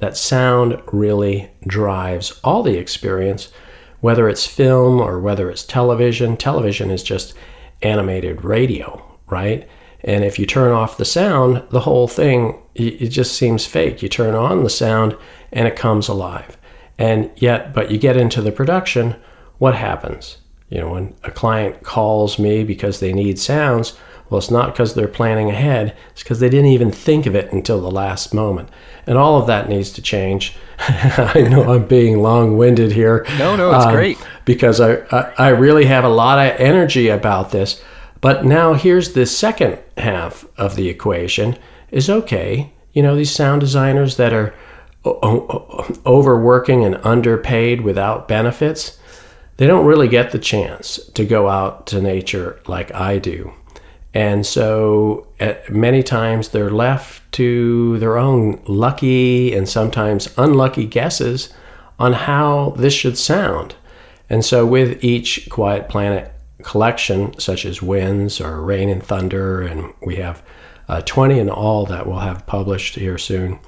that 0.00 0.16
sound 0.16 0.80
really 0.92 1.50
drives 1.66 2.38
all 2.42 2.62
the 2.62 2.76
experience, 2.76 3.52
whether 4.00 4.28
it's 4.28 4.46
film 4.46 5.00
or 5.00 5.20
whether 5.20 5.50
it's 5.50 5.64
television. 5.64 6.36
Television 6.36 6.90
is 6.90 7.02
just 7.02 7.34
animated 7.82 8.44
radio, 8.44 9.02
right? 9.28 9.68
And 10.02 10.24
if 10.24 10.38
you 10.38 10.46
turn 10.46 10.72
off 10.72 10.96
the 10.96 11.04
sound, 11.04 11.62
the 11.70 11.80
whole 11.80 12.08
thing 12.08 12.60
it 12.74 13.08
just 13.08 13.34
seems 13.34 13.66
fake. 13.66 14.02
You 14.02 14.08
turn 14.08 14.34
on 14.34 14.64
the 14.64 14.70
sound 14.70 15.16
and 15.52 15.68
it 15.68 15.76
comes 15.76 16.08
alive. 16.08 16.56
And 16.98 17.30
yet, 17.36 17.74
but 17.74 17.90
you 17.90 17.98
get 17.98 18.16
into 18.16 18.40
the 18.40 18.52
production, 18.52 19.16
what 19.58 19.74
happens? 19.74 20.38
You 20.70 20.78
know, 20.78 20.92
when 20.92 21.14
a 21.24 21.30
client 21.30 21.82
calls 21.82 22.38
me 22.38 22.64
because 22.64 23.00
they 23.00 23.12
need 23.12 23.38
sounds, 23.38 23.98
well, 24.30 24.38
it's 24.38 24.50
not 24.50 24.72
because 24.72 24.94
they're 24.94 25.08
planning 25.08 25.50
ahead, 25.50 25.96
it's 26.12 26.22
because 26.22 26.38
they 26.38 26.48
didn't 26.48 26.66
even 26.66 26.92
think 26.92 27.26
of 27.26 27.34
it 27.34 27.52
until 27.52 27.80
the 27.80 27.90
last 27.90 28.32
moment. 28.32 28.68
And 29.06 29.18
all 29.18 29.40
of 29.40 29.48
that 29.48 29.68
needs 29.68 29.90
to 29.92 30.02
change. 30.02 30.56
I 30.78 31.46
know 31.50 31.74
I'm 31.74 31.86
being 31.86 32.22
long 32.22 32.56
winded 32.56 32.92
here. 32.92 33.26
No, 33.38 33.56
no, 33.56 33.74
it's 33.74 33.86
um, 33.86 33.92
great. 33.92 34.18
Because 34.44 34.80
I, 34.80 34.98
I, 35.10 35.32
I 35.36 35.48
really 35.48 35.86
have 35.86 36.04
a 36.04 36.08
lot 36.08 36.38
of 36.38 36.60
energy 36.60 37.08
about 37.08 37.50
this. 37.50 37.82
But 38.20 38.44
now 38.44 38.74
here's 38.74 39.12
the 39.12 39.26
second 39.26 39.80
half 39.96 40.46
of 40.56 40.76
the 40.76 40.88
equation 40.88 41.58
is 41.90 42.08
okay. 42.08 42.72
You 42.92 43.02
know, 43.02 43.16
these 43.16 43.34
sound 43.34 43.60
designers 43.60 44.16
that 44.16 44.32
are 44.32 44.54
overworking 45.04 46.84
and 46.84 47.00
underpaid 47.02 47.80
without 47.80 48.28
benefits, 48.28 48.98
they 49.56 49.66
don't 49.66 49.86
really 49.86 50.08
get 50.08 50.30
the 50.30 50.38
chance 50.38 50.98
to 51.14 51.24
go 51.24 51.48
out 51.48 51.86
to 51.88 52.00
nature 52.00 52.60
like 52.66 52.94
I 52.94 53.18
do. 53.18 53.52
And 54.12 54.44
so 54.44 55.28
at 55.38 55.70
many 55.70 56.02
times 56.02 56.48
they're 56.48 56.70
left 56.70 57.30
to 57.32 57.98
their 57.98 58.18
own 58.18 58.60
lucky 58.66 59.54
and 59.54 59.68
sometimes 59.68 60.32
unlucky 60.36 60.86
guesses 60.86 61.52
on 61.98 62.12
how 62.12 62.74
this 62.76 62.94
should 62.94 63.16
sound. 63.16 63.76
And 64.28 64.44
so 64.44 64.66
with 64.66 65.02
each 65.04 65.48
Quiet 65.50 65.88
Planet 65.88 66.32
collection, 66.62 67.38
such 67.38 67.64
as 67.64 67.82
Winds 67.82 68.40
or 68.40 68.60
Rain 68.60 68.88
and 68.88 69.02
Thunder, 69.02 69.62
and 69.62 69.92
we 70.04 70.16
have 70.16 70.42
uh, 70.88 71.02
20 71.02 71.38
in 71.38 71.50
all 71.50 71.86
that 71.86 72.06
we'll 72.06 72.18
have 72.18 72.46
published 72.46 72.96
here 72.96 73.18
soon, 73.18 73.60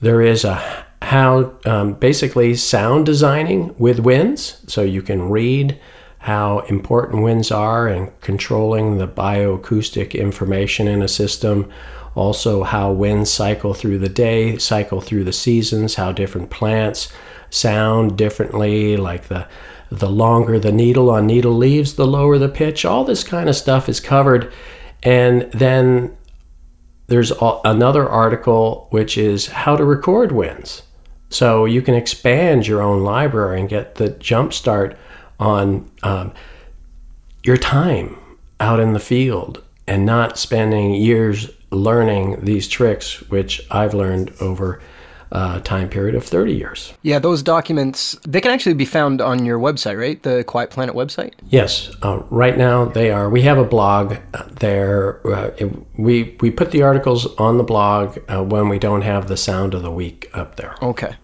there 0.00 0.22
is 0.22 0.44
a 0.44 0.86
how 1.02 1.54
um, 1.66 1.92
basically 1.94 2.54
sound 2.54 3.06
designing 3.06 3.74
with 3.78 4.00
winds. 4.00 4.62
So 4.66 4.82
you 4.82 5.02
can 5.02 5.28
read 5.28 5.78
how 6.26 6.58
important 6.68 7.22
winds 7.22 7.52
are 7.52 7.86
in 7.86 8.10
controlling 8.20 8.98
the 8.98 9.06
bioacoustic 9.06 10.12
information 10.12 10.88
in 10.88 11.00
a 11.00 11.06
system. 11.06 11.70
Also, 12.16 12.64
how 12.64 12.90
winds 12.90 13.30
cycle 13.30 13.72
through 13.72 13.96
the 13.96 14.08
day, 14.08 14.58
cycle 14.58 15.00
through 15.00 15.22
the 15.22 15.32
seasons, 15.32 15.94
how 15.94 16.10
different 16.10 16.50
plants 16.50 17.12
sound 17.48 18.18
differently, 18.18 18.96
like 18.96 19.28
the 19.28 19.46
the 19.88 20.10
longer 20.10 20.58
the 20.58 20.72
needle 20.72 21.10
on 21.10 21.28
needle 21.28 21.56
leaves, 21.56 21.94
the 21.94 22.08
lower 22.08 22.38
the 22.38 22.48
pitch. 22.48 22.84
All 22.84 23.04
this 23.04 23.22
kind 23.22 23.48
of 23.48 23.54
stuff 23.54 23.88
is 23.88 24.00
covered. 24.00 24.52
And 25.04 25.42
then 25.52 26.16
there's 27.06 27.30
another 27.64 28.08
article 28.08 28.88
which 28.90 29.16
is 29.16 29.46
how 29.46 29.76
to 29.76 29.84
record 29.84 30.32
winds. 30.32 30.82
So 31.30 31.66
you 31.66 31.82
can 31.82 31.94
expand 31.94 32.66
your 32.66 32.82
own 32.82 33.04
library 33.04 33.60
and 33.60 33.68
get 33.68 33.94
the 33.94 34.08
jump 34.08 34.52
start 34.52 34.98
on 35.38 35.90
um, 36.02 36.32
your 37.44 37.56
time 37.56 38.16
out 38.60 38.80
in 38.80 38.92
the 38.92 39.00
field 39.00 39.62
and 39.86 40.04
not 40.04 40.38
spending 40.38 40.94
years 40.94 41.50
learning 41.70 42.44
these 42.44 42.68
tricks, 42.68 43.20
which 43.28 43.60
I've 43.70 43.94
learned 43.94 44.32
over 44.40 44.80
a 45.32 45.60
time 45.60 45.88
period 45.88 46.14
of 46.14 46.24
30 46.24 46.52
years. 46.52 46.92
Yeah, 47.02 47.18
those 47.18 47.42
documents, 47.42 48.16
they 48.26 48.40
can 48.40 48.52
actually 48.52 48.74
be 48.74 48.84
found 48.84 49.20
on 49.20 49.44
your 49.44 49.58
website, 49.58 49.98
right? 49.98 50.22
The 50.22 50.44
Quiet 50.44 50.70
Planet 50.70 50.94
website? 50.94 51.34
Yes. 51.48 51.94
Uh, 52.02 52.22
right 52.30 52.56
now 52.56 52.84
they 52.84 53.10
are. 53.10 53.28
We 53.28 53.42
have 53.42 53.58
a 53.58 53.64
blog 53.64 54.16
there. 54.52 55.20
Uh, 55.26 55.50
it, 55.58 55.98
we, 55.98 56.36
we 56.40 56.50
put 56.50 56.70
the 56.70 56.82
articles 56.82 57.26
on 57.36 57.58
the 57.58 57.64
blog 57.64 58.18
uh, 58.28 58.42
when 58.42 58.68
we 58.68 58.78
don't 58.78 59.02
have 59.02 59.28
the 59.28 59.36
sound 59.36 59.74
of 59.74 59.82
the 59.82 59.90
week 59.90 60.30
up 60.32 60.56
there. 60.56 60.76
Okay 60.80 61.16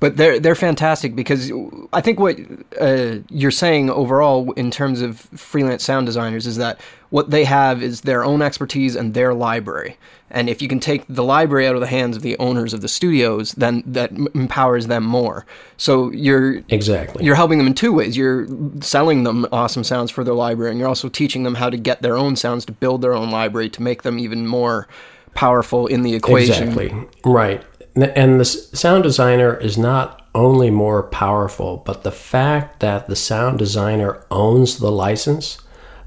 but 0.00 0.16
they're 0.16 0.40
they're 0.40 0.54
fantastic 0.54 1.14
because 1.14 1.52
I 1.92 2.00
think 2.00 2.18
what 2.18 2.38
uh, 2.80 3.16
you're 3.28 3.50
saying 3.50 3.90
overall 3.90 4.50
in 4.52 4.70
terms 4.70 5.02
of 5.02 5.20
freelance 5.20 5.84
sound 5.84 6.06
designers 6.06 6.46
is 6.46 6.56
that 6.56 6.80
what 7.10 7.30
they 7.30 7.44
have 7.44 7.82
is 7.82 8.00
their 8.00 8.24
own 8.24 8.40
expertise 8.40 8.96
and 8.96 9.12
their 9.12 9.34
library. 9.34 9.98
And 10.30 10.48
if 10.48 10.62
you 10.62 10.68
can 10.68 10.80
take 10.80 11.04
the 11.08 11.24
library 11.24 11.66
out 11.66 11.74
of 11.74 11.80
the 11.80 11.86
hands 11.88 12.16
of 12.16 12.22
the 12.22 12.38
owners 12.38 12.72
of 12.72 12.80
the 12.80 12.88
studios, 12.88 13.52
then 13.52 13.82
that 13.84 14.12
m- 14.12 14.28
empowers 14.32 14.86
them 14.86 15.04
more. 15.04 15.44
So 15.76 16.10
you're 16.12 16.62
exactly 16.70 17.22
you're 17.22 17.34
helping 17.34 17.58
them 17.58 17.66
in 17.66 17.74
two 17.74 17.92
ways. 17.92 18.16
You're 18.16 18.46
selling 18.80 19.24
them 19.24 19.46
awesome 19.52 19.84
sounds 19.84 20.10
for 20.10 20.24
their 20.24 20.34
library, 20.34 20.70
and 20.70 20.78
you're 20.78 20.88
also 20.88 21.10
teaching 21.10 21.42
them 21.42 21.56
how 21.56 21.68
to 21.68 21.76
get 21.76 22.00
their 22.00 22.16
own 22.16 22.36
sounds 22.36 22.64
to 22.66 22.72
build 22.72 23.02
their 23.02 23.12
own 23.12 23.30
library 23.30 23.68
to 23.70 23.82
make 23.82 24.02
them 24.02 24.18
even 24.18 24.46
more 24.46 24.88
powerful 25.34 25.86
in 25.86 26.02
the 26.02 26.14
equation. 26.14 26.68
Exactly 26.68 27.08
right 27.24 27.62
and 27.96 28.40
the 28.40 28.44
sound 28.44 29.02
designer 29.02 29.54
is 29.56 29.76
not 29.76 30.20
only 30.34 30.70
more 30.70 31.02
powerful, 31.02 31.78
but 31.78 32.02
the 32.02 32.12
fact 32.12 32.80
that 32.80 33.08
the 33.08 33.16
sound 33.16 33.58
designer 33.58 34.24
owns 34.30 34.78
the 34.78 34.90
license, 34.90 35.58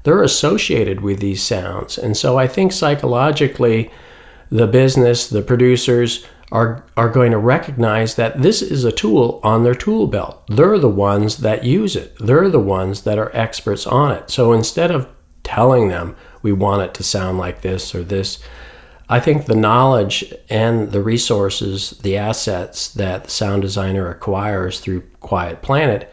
they're 0.02 0.22
associated 0.22 1.00
with 1.00 1.20
these 1.20 1.42
sounds. 1.42 1.98
And 1.98 2.16
so 2.16 2.38
I 2.38 2.46
think 2.46 2.72
psychologically, 2.72 3.90
the 4.50 4.66
business, 4.66 5.28
the 5.28 5.42
producers, 5.42 6.26
are, 6.52 6.84
are 6.96 7.08
going 7.08 7.32
to 7.32 7.38
recognize 7.38 8.14
that 8.14 8.40
this 8.40 8.62
is 8.62 8.84
a 8.84 8.92
tool 8.92 9.40
on 9.42 9.64
their 9.64 9.74
tool 9.74 10.06
belt. 10.06 10.46
They're 10.46 10.78
the 10.78 10.88
ones 10.88 11.38
that 11.38 11.64
use 11.64 11.96
it, 11.96 12.16
they're 12.18 12.48
the 12.48 12.60
ones 12.60 13.02
that 13.02 13.18
are 13.18 13.34
experts 13.34 13.86
on 13.86 14.12
it. 14.12 14.30
So 14.30 14.52
instead 14.52 14.90
of 14.90 15.08
telling 15.42 15.88
them, 15.88 16.16
we 16.42 16.52
want 16.52 16.82
it 16.82 16.94
to 16.94 17.02
sound 17.02 17.38
like 17.38 17.62
this 17.62 17.94
or 17.94 18.04
this, 18.04 18.38
I 19.08 19.20
think 19.20 19.46
the 19.46 19.56
knowledge 19.56 20.32
and 20.48 20.90
the 20.92 21.02
resources, 21.02 21.90
the 22.02 22.16
assets 22.16 22.88
that 22.94 23.24
the 23.24 23.30
sound 23.30 23.62
designer 23.62 24.08
acquires 24.08 24.80
through 24.80 25.02
Quiet 25.20 25.60
Planet 25.62 26.12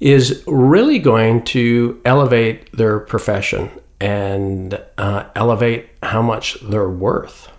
is 0.00 0.42
really 0.46 0.98
going 0.98 1.42
to 1.42 2.00
elevate 2.04 2.70
their 2.72 2.98
profession 2.98 3.70
and 4.00 4.80
uh, 4.96 5.24
elevate 5.34 5.88
how 6.02 6.22
much 6.22 6.58
they're 6.60 6.88
worth. 6.88 7.50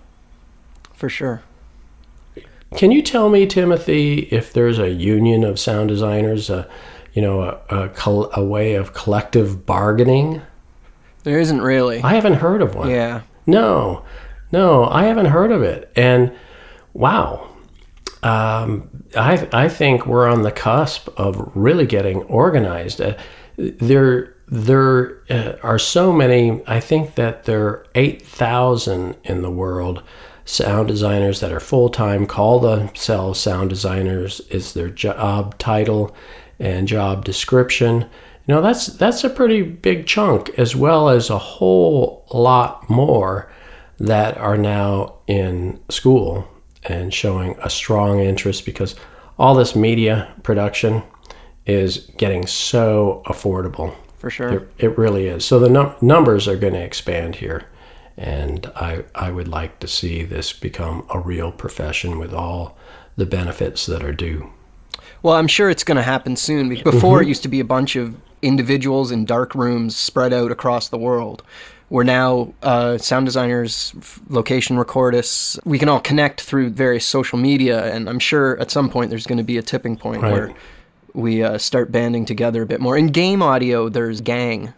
For 0.94 1.10
sure. 1.10 1.42
Can 2.76 2.92
you 2.92 3.02
tell 3.02 3.30
me, 3.30 3.46
Timothy, 3.46 4.28
if 4.32 4.54
there's 4.54 4.80
a 4.80 4.90
union 4.90 5.44
of 5.44 5.60
sound 5.60 5.90
designers, 5.90 6.50
uh, 6.50 6.70
you 7.14 7.22
know, 7.22 7.42
a, 7.42 7.60
a, 7.70 8.30
a 8.36 8.44
way 8.44 8.76
of 8.76 8.94
collective 8.94 9.66
bargaining? 9.66 10.42
There 11.24 11.40
isn't 11.40 11.62
really. 11.62 12.02
I 12.04 12.14
haven't 12.14 12.36
heard 12.36 12.62
of 12.62 12.76
one. 12.76 12.90
Yeah. 12.90 13.22
No. 13.48 14.06
No, 14.52 14.86
I 14.86 15.06
haven't 15.06 15.28
heard 15.28 15.52
of 15.52 15.62
it. 15.62 15.92
And 15.96 16.32
wow, 16.94 17.48
um, 18.24 19.06
I 19.16 19.48
I 19.54 19.70
think 19.70 20.06
we're 20.06 20.28
on 20.28 20.42
the 20.42 20.52
cusp 20.52 21.08
of 21.18 21.52
really 21.56 21.86
getting 21.86 22.24
organized. 22.24 23.02
Uh, 23.02 23.16
there 23.58 24.36
there 24.48 25.22
uh, 25.30 25.58
are 25.62 25.80
so 25.80 26.12
many. 26.12 26.62
I 26.66 26.80
think 26.80 27.16
that 27.16 27.44
there 27.44 27.68
are 27.68 27.86
8,000 27.94 29.16
in 29.24 29.42
the 29.42 29.52
world 29.52 30.02
sound 30.44 30.88
designers 30.88 31.40
that 31.40 31.52
are 31.52 31.60
full 31.60 31.90
time, 31.90 32.26
call 32.26 32.60
themselves 32.60 33.40
sound 33.40 33.70
designers, 33.70 34.40
is 34.50 34.74
their 34.74 34.90
job 34.90 35.58
title 35.60 36.16
and 36.58 36.88
job 36.88 37.24
description. 37.24 38.02
You 38.48 38.56
know, 38.56 38.62
that's, 38.62 38.88
that's 38.88 39.24
a 39.24 39.30
pretty 39.30 39.62
big 39.62 40.08
chunk, 40.08 40.50
as 40.58 40.76
well 40.76 41.10
as 41.10 41.30
a 41.30 41.38
whole 41.38 42.26
lot 42.32 42.90
more 42.90 43.52
that 44.00 44.38
are 44.38 44.58
now 44.58 45.16
in 45.28 45.80
school 45.90 46.48
and 46.84 47.14
showing 47.14 47.56
a 47.62 47.70
strong 47.70 48.20
interest 48.20 48.66
because 48.66 48.96
all 49.38 49.56
this 49.56 49.76
media 49.76 50.34
production 50.44 51.04
is 51.66 52.10
getting 52.18 52.48
so 52.48 53.22
affordable. 53.26 53.94
For 54.18 54.30
sure. 54.30 54.50
It, 54.50 54.74
it 54.78 54.98
really 54.98 55.28
is. 55.28 55.46
So 55.46 55.60
the 55.60 55.70
num- 55.70 55.96
numbers 56.02 56.48
are 56.48 56.58
going 56.58 56.74
to 56.74 56.82
expand 56.82 57.36
here. 57.36 57.66
And 58.18 58.66
I, 58.76 59.06
I 59.16 59.32
would 59.32 59.48
like 59.48 59.80
to 59.80 59.88
see 59.88 60.24
this 60.24 60.52
become 60.52 61.06
a 61.10 61.20
real 61.20 61.54
profession 61.54 62.20
with 62.20 62.34
all 62.34 62.78
the 63.16 63.26
benefits 63.26 63.86
that 63.86 64.04
are 64.04 64.12
due. 64.12 64.52
Well, 65.22 65.36
I'm 65.36 65.48
sure 65.48 65.70
it's 65.70 65.86
going 65.86 65.98
to 65.98 66.04
happen 66.04 66.36
soon. 66.36 66.70
Before, 66.84 67.20
it 67.20 67.22
mm-hmm. 67.24 67.30
used 67.30 67.44
to 67.44 67.50
be 67.50 67.60
a 67.62 67.66
bunch 67.66 67.96
of 67.96 68.16
individuals 68.42 69.12
in 69.12 69.26
dark 69.26 69.56
rooms 69.56 69.96
spread 69.96 70.34
out 70.34 70.52
across 70.52 70.90
the 70.90 70.98
world. 70.98 71.44
We're 71.90 72.04
now 72.04 72.54
uh, 72.62 72.98
sound 73.00 73.26
designers, 73.26 73.94
location 74.30 74.78
recordists. 74.78 75.58
We 75.66 75.80
can 75.80 75.90
all 75.90 76.00
connect 76.00 76.42
through 76.42 76.70
various 76.70 77.06
social 77.06 77.40
media, 77.40 77.92
and 77.94 78.08
I'm 78.08 78.20
sure 78.20 78.60
at 78.60 78.70
some 78.70 78.90
point 78.90 79.10
there's 79.10 79.26
going 79.26 79.40
to 79.40 79.44
be 79.44 79.58
a 79.58 79.62
tipping 79.64 79.98
point 79.98 80.22
Right. 80.22 80.32
where 80.32 80.54
we 81.14 81.42
uh, 81.42 81.58
start 81.58 81.92
banding 81.92 82.26
together 82.26 82.62
a 82.62 82.66
bit 82.68 82.80
more. 82.80 82.96
In 82.96 83.08
game 83.08 83.42
audio, 83.42 83.90
there's 83.90 84.22
GANG, 84.22 84.74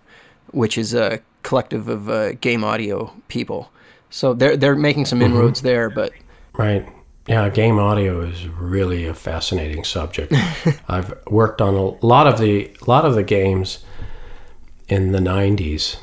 which 0.51 0.77
is 0.77 0.93
a 0.93 1.19
collective 1.43 1.89
of 1.89 2.09
uh, 2.09 2.33
game 2.33 2.63
audio 2.63 3.13
people. 3.27 3.71
So 4.09 4.33
they're 4.33 4.55
they're 4.55 4.75
making 4.75 5.05
some 5.05 5.21
inroads 5.21 5.61
there, 5.61 5.89
but 5.89 6.13
Right. 6.53 6.87
Yeah, 7.27 7.49
game 7.49 7.77
audio 7.79 8.21
is 8.21 8.47
really 8.47 9.05
a 9.05 9.13
fascinating 9.13 9.83
subject. 9.83 10.33
I've 10.87 11.13
worked 11.27 11.61
on 11.61 11.75
a 11.75 12.05
lot 12.05 12.25
of 12.27 12.39
the 12.39 12.71
lot 12.87 13.05
of 13.05 13.15
the 13.15 13.23
games 13.23 13.83
in 14.87 15.11
the 15.11 15.19
90s. 15.19 15.97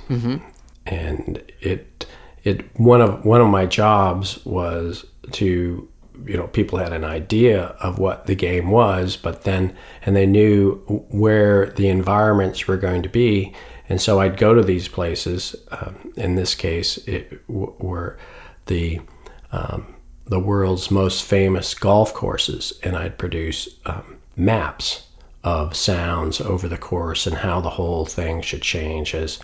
And 0.89 1.43
it 1.61 2.07
it 2.45 2.79
one 2.79 3.01
of 3.01 3.25
one 3.25 3.41
of 3.41 3.49
my 3.49 3.67
jobs 3.67 4.45
was 4.45 5.05
to 5.33 5.89
you 6.27 6.37
know 6.37 6.49
people 6.49 6.79
had 6.79 6.93
an 6.93 7.05
idea 7.05 7.77
of 7.81 7.99
what 7.99 8.27
the 8.27 8.35
game 8.35 8.71
was 8.71 9.17
but 9.17 9.45
then 9.45 9.77
and 10.05 10.17
they 10.17 10.27
knew 10.27 10.75
where 11.11 11.71
the 11.71 11.89
environments 11.89 12.67
were 12.67 12.77
going 12.77 13.03
to 13.03 13.09
be. 13.09 13.55
And 13.91 14.01
so 14.01 14.21
I'd 14.21 14.37
go 14.37 14.53
to 14.55 14.63
these 14.63 14.89
places 14.89 15.55
um, 15.71 16.13
in 16.17 16.35
this 16.35 16.55
case 16.55 16.97
it 17.07 17.47
w- 17.47 17.75
were 17.79 18.19
the 18.67 19.01
um, 19.53 19.95
the 20.29 20.39
world's 20.39 20.91
most 20.91 21.25
famous 21.25 21.75
golf 21.75 22.13
courses, 22.13 22.75
and 22.83 22.97
I'd 22.97 23.19
produce 23.19 23.69
um, 23.87 24.19
maps 24.37 25.07
of 25.43 25.75
sounds 25.75 26.41
over 26.41 26.69
the 26.69 26.77
course 26.77 27.27
and 27.27 27.39
how 27.39 27.61
the 27.61 27.71
whole 27.71 28.05
thing 28.05 28.43
should 28.43 28.63
change 28.63 29.15
as 29.15 29.39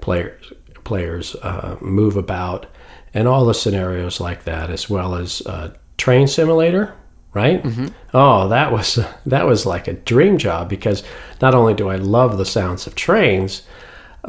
players 0.00 0.52
players 0.84 1.34
uh, 1.36 1.76
move 1.80 2.16
about, 2.16 2.66
and 3.12 3.28
all 3.28 3.44
the 3.44 3.54
scenarios 3.54 4.20
like 4.20 4.44
that, 4.44 4.70
as 4.70 4.88
well 4.90 5.14
as 5.14 5.42
uh, 5.46 5.74
train 5.96 6.26
simulator. 6.26 6.94
Right? 7.32 7.64
Oh, 8.12 8.48
that 8.48 8.70
was 8.70 9.00
that 9.26 9.46
was 9.46 9.66
like 9.66 9.88
a 9.88 9.94
dream 9.94 10.38
job 10.38 10.68
because 10.68 11.02
not 11.42 11.54
only 11.54 11.74
do 11.74 11.88
I 11.88 11.96
love 11.96 12.38
the 12.38 12.44
sounds 12.44 12.86
of 12.86 12.94
trains, 12.94 13.62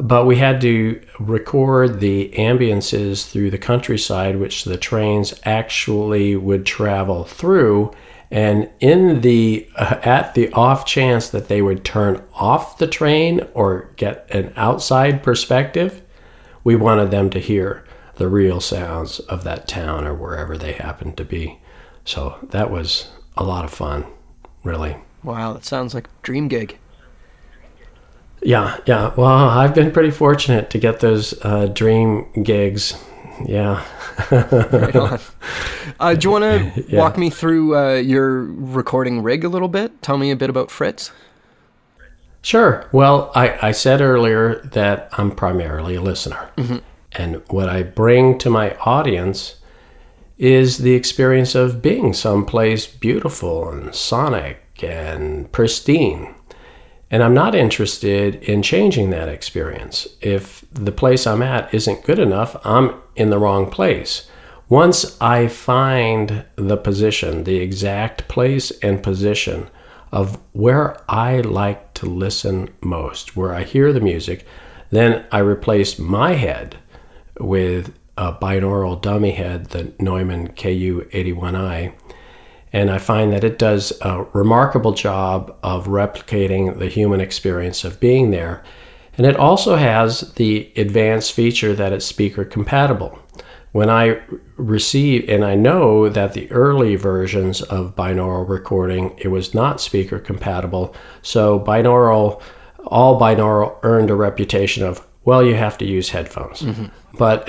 but 0.00 0.26
we 0.26 0.36
had 0.36 0.60
to 0.60 1.00
record 1.18 2.00
the 2.00 2.30
ambiances 2.36 3.28
through 3.30 3.50
the 3.50 3.58
countryside 3.58 4.36
which 4.36 4.64
the 4.64 4.76
trains 4.76 5.34
actually 5.44 6.36
would 6.36 6.66
travel 6.66 7.24
through 7.24 7.92
and 8.30 8.68
in 8.80 9.20
the 9.20 9.68
uh, 9.76 9.98
at 10.02 10.34
the 10.34 10.52
off 10.52 10.84
chance 10.84 11.30
that 11.30 11.48
they 11.48 11.62
would 11.62 11.84
turn 11.84 12.22
off 12.34 12.78
the 12.78 12.86
train 12.86 13.46
or 13.54 13.90
get 13.96 14.28
an 14.34 14.52
outside 14.56 15.22
perspective 15.22 16.02
we 16.66 16.74
wanted 16.76 17.10
them 17.10 17.30
to 17.30 17.38
hear 17.38 17.84
the 18.16 18.28
real 18.28 18.60
sounds 18.60 19.20
of 19.20 19.44
that 19.44 19.66
town 19.68 20.06
or 20.06 20.14
wherever 20.14 20.56
they 20.58 20.72
happened 20.72 21.16
to 21.16 21.24
be 21.24 21.58
so 22.04 22.36
that 22.50 22.70
was 22.70 23.08
a 23.36 23.44
lot 23.44 23.64
of 23.64 23.70
fun 23.70 24.04
really 24.64 24.96
wow, 25.22 25.52
that 25.52 25.64
sounds 25.64 25.92
like 25.94 26.06
a 26.06 26.10
dream 26.22 26.46
gig. 26.48 26.78
Yeah, 28.42 28.78
yeah. 28.86 29.12
Well, 29.16 29.26
I've 29.26 29.74
been 29.74 29.90
pretty 29.90 30.10
fortunate 30.12 30.70
to 30.70 30.78
get 30.78 31.00
those 31.00 31.34
uh, 31.44 31.66
dream 31.66 32.26
gigs. 32.42 32.94
Yeah. 33.44 33.84
Right 34.30 34.94
on. 34.96 35.18
Uh, 35.98 36.14
do 36.14 36.26
you 36.26 36.30
want 36.30 36.42
to 36.44 36.84
Yeah. 36.88 36.98
walk 36.98 37.16
me 37.16 37.30
through 37.30 37.74
uh, 37.76 37.94
your 37.94 38.42
recording 38.42 39.22
rig 39.22 39.44
a 39.44 39.48
little 39.48 39.68
bit? 39.68 40.02
Tell 40.02 40.18
me 40.18 40.30
a 40.30 40.36
bit 40.36 40.50
about 40.50 40.70
Fritz. 40.70 41.10
Sure. 42.46 42.88
Well, 42.92 43.32
I, 43.34 43.58
I 43.60 43.72
said 43.72 44.00
earlier 44.00 44.60
that 44.72 45.08
I'm 45.14 45.32
primarily 45.32 45.96
a 45.96 46.00
listener. 46.00 46.52
Mm-hmm. 46.56 46.76
And 47.10 47.42
what 47.48 47.68
I 47.68 47.82
bring 47.82 48.38
to 48.38 48.48
my 48.48 48.76
audience 48.76 49.56
is 50.38 50.78
the 50.78 50.94
experience 50.94 51.56
of 51.56 51.82
being 51.82 52.12
someplace 52.12 52.86
beautiful 52.86 53.68
and 53.68 53.92
sonic 53.92 54.62
and 54.80 55.50
pristine. 55.50 56.36
And 57.10 57.24
I'm 57.24 57.34
not 57.34 57.56
interested 57.56 58.36
in 58.44 58.62
changing 58.62 59.10
that 59.10 59.28
experience. 59.28 60.06
If 60.20 60.64
the 60.70 60.92
place 60.92 61.26
I'm 61.26 61.42
at 61.42 61.74
isn't 61.74 62.04
good 62.04 62.20
enough, 62.20 62.54
I'm 62.64 62.94
in 63.16 63.30
the 63.30 63.40
wrong 63.40 63.68
place. 63.68 64.30
Once 64.68 65.20
I 65.20 65.48
find 65.48 66.44
the 66.54 66.76
position, 66.76 67.42
the 67.42 67.56
exact 67.56 68.28
place 68.28 68.70
and 68.82 69.02
position 69.02 69.68
of 70.16 70.40
where 70.52 70.96
I 71.10 71.42
like 71.42 71.92
to 71.92 72.06
listen 72.06 72.70
most, 72.80 73.36
where 73.36 73.54
I 73.54 73.64
hear 73.64 73.92
the 73.92 74.00
music, 74.00 74.46
then 74.88 75.26
I 75.30 75.40
replace 75.40 75.98
my 75.98 76.32
head 76.32 76.76
with 77.38 77.92
a 78.16 78.32
binaural 78.32 78.98
dummy 78.98 79.32
head, 79.32 79.66
the 79.66 79.92
Neumann 79.98 80.48
KU81i, 80.48 81.92
and 82.72 82.90
I 82.90 82.96
find 82.96 83.30
that 83.34 83.44
it 83.44 83.58
does 83.58 83.92
a 84.00 84.22
remarkable 84.32 84.92
job 84.92 85.54
of 85.62 85.86
replicating 85.86 86.78
the 86.78 86.88
human 86.88 87.20
experience 87.20 87.84
of 87.84 88.00
being 88.00 88.30
there. 88.30 88.64
And 89.18 89.26
it 89.26 89.36
also 89.36 89.76
has 89.76 90.32
the 90.36 90.72
advanced 90.76 91.34
feature 91.34 91.74
that 91.74 91.92
it's 91.92 92.06
speaker 92.06 92.46
compatible. 92.46 93.18
When 93.76 93.90
I 93.90 94.22
receive, 94.56 95.28
and 95.28 95.44
I 95.44 95.54
know 95.54 96.08
that 96.08 96.32
the 96.32 96.50
early 96.50 96.96
versions 96.96 97.60
of 97.60 97.94
binaural 97.94 98.48
recording, 98.48 99.14
it 99.18 99.28
was 99.28 99.52
not 99.52 99.82
speaker 99.82 100.18
compatible. 100.18 100.96
So 101.20 101.60
binaural, 101.60 102.40
all 102.86 103.20
binaural 103.20 103.76
earned 103.82 104.08
a 104.08 104.14
reputation 104.14 104.82
of, 104.82 105.06
well, 105.26 105.44
you 105.44 105.56
have 105.56 105.76
to 105.76 105.84
use 105.84 106.08
headphones. 106.08 106.62
But 107.18 107.46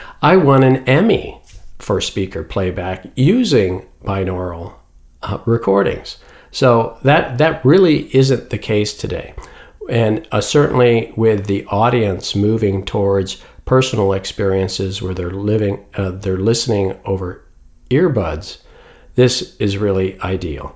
I 0.22 0.38
won 0.38 0.62
an 0.62 0.76
Emmy 0.88 1.42
for 1.78 2.00
speaker 2.00 2.42
playback 2.42 3.06
using 3.14 3.86
binaural 4.02 4.76
uh, 5.22 5.40
recordings. 5.44 6.16
So 6.52 6.96
that 7.02 7.36
that 7.36 7.62
really 7.66 8.16
isn't 8.16 8.48
the 8.48 8.56
case 8.56 8.96
today, 8.96 9.34
and 9.90 10.26
uh, 10.32 10.40
certainly 10.40 11.12
with 11.18 11.48
the 11.48 11.66
audience 11.66 12.34
moving 12.34 12.82
towards 12.82 13.42
personal 13.66 14.14
experiences 14.14 15.02
where 15.02 15.12
they're 15.12 15.30
living, 15.30 15.84
uh, 15.94 16.10
they're 16.12 16.38
listening 16.38 16.98
over 17.04 17.44
earbuds. 17.90 18.62
This 19.16 19.56
is 19.56 19.76
really 19.76 20.18
ideal. 20.22 20.74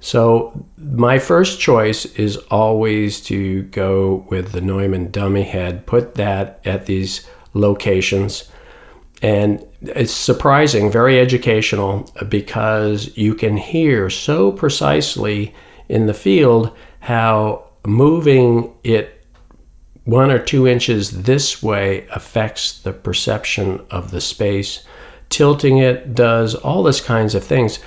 So 0.00 0.66
my 0.76 1.20
first 1.20 1.60
choice 1.60 2.06
is 2.16 2.36
always 2.50 3.20
to 3.26 3.62
go 3.64 4.26
with 4.30 4.50
the 4.50 4.60
Neumann 4.60 5.12
dummy 5.12 5.44
head, 5.44 5.86
put 5.86 6.16
that 6.16 6.60
at 6.64 6.86
these 6.86 7.24
locations. 7.54 8.50
And 9.22 9.64
it's 9.82 10.12
surprising, 10.12 10.90
very 10.90 11.20
educational, 11.20 12.12
because 12.28 13.16
you 13.16 13.36
can 13.36 13.56
hear 13.56 14.10
so 14.10 14.50
precisely 14.50 15.54
in 15.88 16.06
the 16.06 16.14
field 16.14 16.76
how 16.98 17.70
moving 17.86 18.74
it 18.82 19.21
one 20.04 20.30
or 20.30 20.38
two 20.38 20.66
inches 20.66 21.22
this 21.22 21.62
way 21.62 22.06
affects 22.08 22.80
the 22.80 22.92
perception 22.92 23.84
of 23.90 24.10
the 24.10 24.20
space. 24.20 24.84
Tilting 25.28 25.78
it 25.78 26.14
does 26.14 26.54
all 26.54 26.82
this 26.82 27.00
kinds 27.00 27.34
of 27.34 27.44
things. 27.44 27.78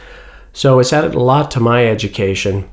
So 0.54 0.80
it's 0.80 0.94
added 0.94 1.16
a 1.16 1.20
lot 1.20 1.52
to 1.52 1.60
my 1.60 1.86
education 1.86 2.70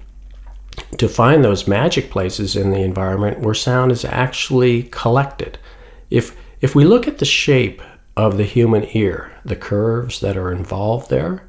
to 0.98 1.09
find 1.09 1.44
those 1.44 1.68
magic 1.68 2.11
places 2.11 2.57
in 2.57 2.70
the 2.70 2.81
environment 2.81 3.40
where 3.40 3.55
sound 3.55 3.92
is 3.92 4.05
actually 4.05 4.85
collected. 4.85 5.59
If 6.11 6.37
if 6.61 6.76
we 6.76 6.85
look 6.85 7.09
at 7.09 7.18
the 7.18 7.24
shape 7.24 7.83
of 8.16 8.37
the 8.37 8.44
human 8.44 8.87
ear, 8.96 9.33
the 9.44 9.57
curves 9.57 10.20
that 10.20 10.37
are 10.37 10.52
involved 10.52 11.11
there, 11.11 11.48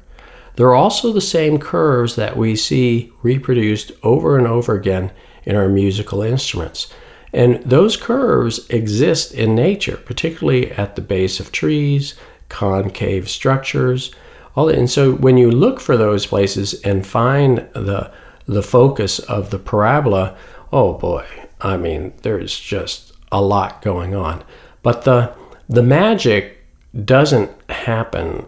they're 0.56 0.74
also 0.74 1.12
the 1.12 1.20
same 1.20 1.58
curves 1.58 2.16
that 2.16 2.36
we 2.36 2.56
see 2.56 3.12
reproduced 3.22 3.92
over 4.02 4.36
and 4.36 4.46
over 4.46 4.74
again 4.74 5.12
in 5.44 5.54
our 5.54 5.68
musical 5.68 6.22
instruments. 6.22 6.92
And 7.34 7.62
those 7.64 7.96
curves 7.96 8.66
exist 8.70 9.34
in 9.34 9.56
nature, 9.56 9.96
particularly 9.96 10.70
at 10.70 10.94
the 10.94 11.02
base 11.02 11.40
of 11.40 11.50
trees, 11.50 12.14
concave 12.48 13.28
structures. 13.28 14.14
All 14.54 14.68
and 14.68 14.88
so 14.88 15.12
when 15.12 15.36
you 15.36 15.50
look 15.50 15.80
for 15.80 15.96
those 15.96 16.26
places 16.26 16.80
and 16.82 17.04
find 17.04 17.68
the 17.74 18.12
the 18.46 18.62
focus 18.62 19.18
of 19.18 19.50
the 19.50 19.58
parabola, 19.58 20.36
oh 20.72 20.92
boy, 20.94 21.26
I 21.60 21.76
mean, 21.76 22.12
there's 22.22 22.58
just 22.58 23.12
a 23.32 23.42
lot 23.42 23.82
going 23.82 24.14
on. 24.14 24.44
But 24.82 25.02
the 25.02 25.34
the 25.68 25.82
magic 25.82 26.64
doesn't 27.04 27.50
happen 27.68 28.46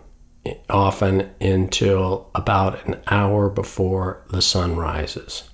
often 0.71 1.29
until 1.41 2.31
about 2.37 2.87
an 2.87 3.01
hour 3.09 3.49
before 3.49 4.23
the 4.31 4.43
sun 4.43 4.77
rises. 4.77 5.51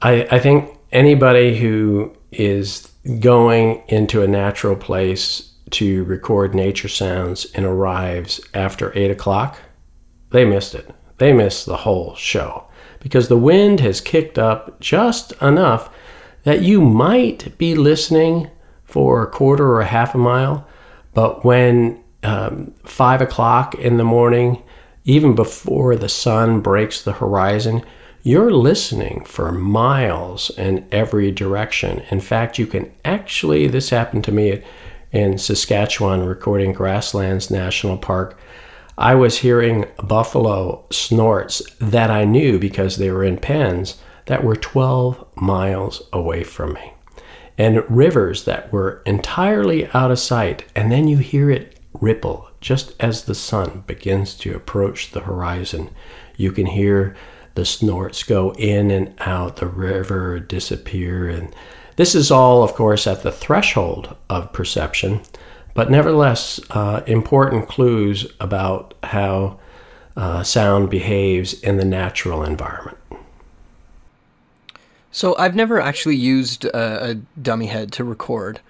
I, 0.00 0.26
I 0.30 0.38
think 0.38 0.70
anybody 0.94 1.58
who 1.58 2.16
is 2.32 2.90
going 3.20 3.82
into 3.88 4.22
a 4.22 4.28
natural 4.28 4.76
place 4.76 5.52
to 5.70 6.04
record 6.04 6.54
nature 6.54 6.88
sounds 6.88 7.44
and 7.54 7.66
arrives 7.66 8.40
after 8.54 8.96
8 8.96 9.10
o'clock, 9.10 9.58
they 10.30 10.44
missed 10.44 10.74
it. 10.74 10.88
They 11.18 11.32
missed 11.32 11.66
the 11.66 11.78
whole 11.78 12.14
show 12.14 12.64
because 13.00 13.28
the 13.28 13.36
wind 13.36 13.80
has 13.80 14.00
kicked 14.00 14.38
up 14.38 14.80
just 14.80 15.32
enough 15.42 15.90
that 16.44 16.62
you 16.62 16.80
might 16.80 17.56
be 17.58 17.74
listening 17.74 18.50
for 18.84 19.22
a 19.22 19.30
quarter 19.30 19.66
or 19.66 19.80
a 19.80 19.86
half 19.86 20.14
a 20.14 20.18
mile, 20.18 20.66
but 21.12 21.44
when 21.44 22.02
um, 22.22 22.72
five 22.84 23.20
o'clock 23.20 23.74
in 23.74 23.96
the 23.96 24.04
morning, 24.04 24.62
even 25.04 25.34
before 25.34 25.96
the 25.96 26.08
sun 26.08 26.60
breaks 26.60 27.02
the 27.02 27.12
horizon, 27.12 27.84
you're 28.26 28.50
listening 28.50 29.22
for 29.26 29.52
miles 29.52 30.50
in 30.56 30.88
every 30.90 31.30
direction. 31.30 32.02
In 32.10 32.20
fact, 32.20 32.58
you 32.58 32.66
can 32.66 32.90
actually, 33.04 33.68
this 33.68 33.90
happened 33.90 34.24
to 34.24 34.32
me 34.32 34.62
in 35.12 35.36
Saskatchewan, 35.36 36.24
recording 36.24 36.72
Grasslands 36.72 37.50
National 37.50 37.98
Park. 37.98 38.38
I 38.96 39.14
was 39.14 39.38
hearing 39.38 39.84
buffalo 40.02 40.86
snorts 40.90 41.60
that 41.78 42.10
I 42.10 42.24
knew 42.24 42.58
because 42.58 42.96
they 42.96 43.10
were 43.10 43.24
in 43.24 43.36
pens 43.36 44.00
that 44.24 44.42
were 44.42 44.56
12 44.56 45.36
miles 45.36 46.02
away 46.10 46.44
from 46.44 46.72
me, 46.72 46.94
and 47.58 47.84
rivers 47.90 48.46
that 48.46 48.72
were 48.72 49.02
entirely 49.04 49.86
out 49.88 50.10
of 50.10 50.18
sight. 50.18 50.64
And 50.74 50.90
then 50.90 51.08
you 51.08 51.18
hear 51.18 51.50
it 51.50 51.78
ripple 51.92 52.48
just 52.62 52.94
as 52.98 53.24
the 53.24 53.34
sun 53.34 53.84
begins 53.86 54.34
to 54.36 54.56
approach 54.56 55.10
the 55.10 55.20
horizon. 55.20 55.90
You 56.38 56.52
can 56.52 56.64
hear 56.64 57.14
the 57.54 57.64
snorts 57.64 58.22
go 58.22 58.52
in 58.54 58.90
and 58.90 59.14
out, 59.20 59.56
the 59.56 59.66
river 59.66 60.40
disappear. 60.40 61.28
And 61.28 61.54
this 61.96 62.14
is 62.14 62.30
all, 62.30 62.62
of 62.62 62.74
course, 62.74 63.06
at 63.06 63.22
the 63.22 63.32
threshold 63.32 64.16
of 64.28 64.52
perception, 64.52 65.20
but 65.74 65.90
nevertheless, 65.90 66.60
uh, 66.70 67.02
important 67.06 67.68
clues 67.68 68.26
about 68.40 68.94
how 69.02 69.58
uh, 70.16 70.42
sound 70.42 70.90
behaves 70.90 71.60
in 71.62 71.76
the 71.76 71.84
natural 71.84 72.44
environment. 72.44 72.98
So 75.10 75.36
I've 75.36 75.54
never 75.54 75.80
actually 75.80 76.16
used 76.16 76.64
a, 76.64 77.10
a 77.10 77.14
dummy 77.40 77.66
head 77.66 77.92
to 77.92 78.04
record 78.04 78.60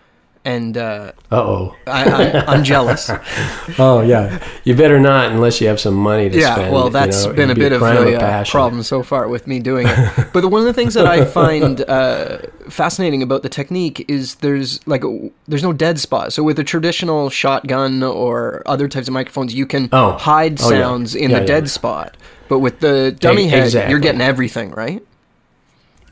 and 0.45 0.77
uh 0.77 1.13
oh, 1.33 1.75
I, 1.87 2.55
am 2.55 2.65
jealous. 2.65 3.11
oh 3.79 4.03
yeah, 4.03 4.47
you 4.65 4.75
better 4.75 5.01
not 5.01 5.33
unless 5.33 5.61
you 5.61 5.69
have 5.69 5.81
some 5.81 5.95
money 5.95 6.29
to 6.29 6.33
spend. 6.35 6.43
yeah, 6.43 6.55
spend. 6.55 6.73
well, 6.73 6.91
that's 6.91 7.25
you 7.25 7.31
know, 7.31 7.37
been 7.37 7.51
a 7.51 7.55
bit 7.55 7.73
of 7.73 7.83
a, 7.83 8.17
uh, 8.23 8.45
problem 8.45 8.83
so 8.83 9.03
far 9.03 9.29
with 9.29 9.47
me 9.47 9.59
doing 9.59 9.87
it. 9.89 10.29
but 10.33 10.45
one 10.51 10.61
of 10.61 10.67
the 10.67 10.75
things 10.75 10.95
that 10.95 11.07
I 11.07 11.25
find 11.25 11.81
uh, 11.83 12.39
fascinating 12.69 13.23
about 13.23 13.43
the 13.43 13.49
technique 13.49 14.05
is 14.09 14.37
there's 14.37 14.87
like 14.87 15.03
a, 15.05 15.31
there's 15.49 15.63
no 15.63 15.73
dead 15.73 15.99
spot. 15.99 16.33
So 16.33 16.43
with 16.43 16.59
a 16.59 16.65
traditional 16.65 17.31
shotgun 17.31 18.03
or 18.03 18.63
other 18.67 18.87
types 18.89 19.09
of 19.09 19.15
microphones, 19.15 19.55
you 19.55 19.67
can 19.67 19.89
Oh. 19.93 20.13
hide 20.13 20.61
Oh, 20.61 20.71
yeah. 20.71 20.81
sounds 20.83 21.15
in 21.15 21.31
Yeah, 21.31 21.37
the 21.39 21.43
yeah. 21.43 21.47
dead 21.47 21.71
spot. 21.71 22.17
But 22.49 22.59
with 22.59 22.81
the 22.81 23.17
dummy 23.19 23.49
head, 23.49 23.65
exactly. 23.65 23.91
you're 23.91 24.01
getting 24.01 24.21
everything, 24.21 24.71
right? 24.73 25.03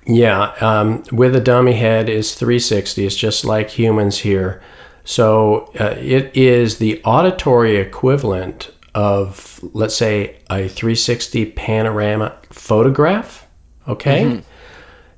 Yeah, 0.05 0.53
um, 0.61 1.05
with 1.12 1.37
a 1.37 1.41
dummy 1.41 1.75
head 1.75 2.09
is 2.09 2.35
360. 2.35 3.07
It's 3.07 3.15
just 3.15 3.45
like 3.45 3.71
humans 3.71 4.19
here. 4.19 4.62
So 5.05 5.71
uh, 5.79 5.97
it 5.99 6.37
is 6.37 6.79
the 6.79 7.03
auditory 7.05 7.77
equivalent 7.77 8.71
of, 8.95 9.61
let's 9.73 9.97
say, 9.97 10.38
a 10.51 10.69
360 10.69 11.47
panorama 11.53 12.37
photograph. 12.51 13.47
Okay. 13.88 14.43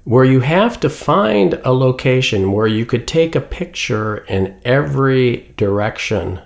Where 0.05 0.25
you 0.25 0.40
have 0.40 0.81
to 0.81 0.90
find 0.90 1.55
a 1.64 1.73
location 1.73 2.53
where 2.53 2.66
you 2.66 2.85
could 2.85 3.09
take 3.09 3.35
a 3.35 3.40
picture 3.40 4.18
in 4.18 4.61
every 4.64 5.55
direction 5.57 6.42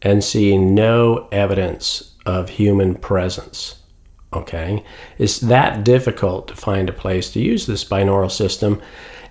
and 0.00 0.22
see 0.22 0.56
no 0.56 1.28
evidence 1.32 2.14
of 2.24 2.50
human 2.50 2.94
presence. 2.94 3.80
Okay, 4.34 4.82
it's 5.16 5.38
that 5.38 5.84
difficult 5.84 6.48
to 6.48 6.56
find 6.56 6.88
a 6.88 6.92
place 6.92 7.30
to 7.32 7.40
use 7.40 7.66
this 7.66 7.84
binaural 7.84 8.30
system, 8.30 8.82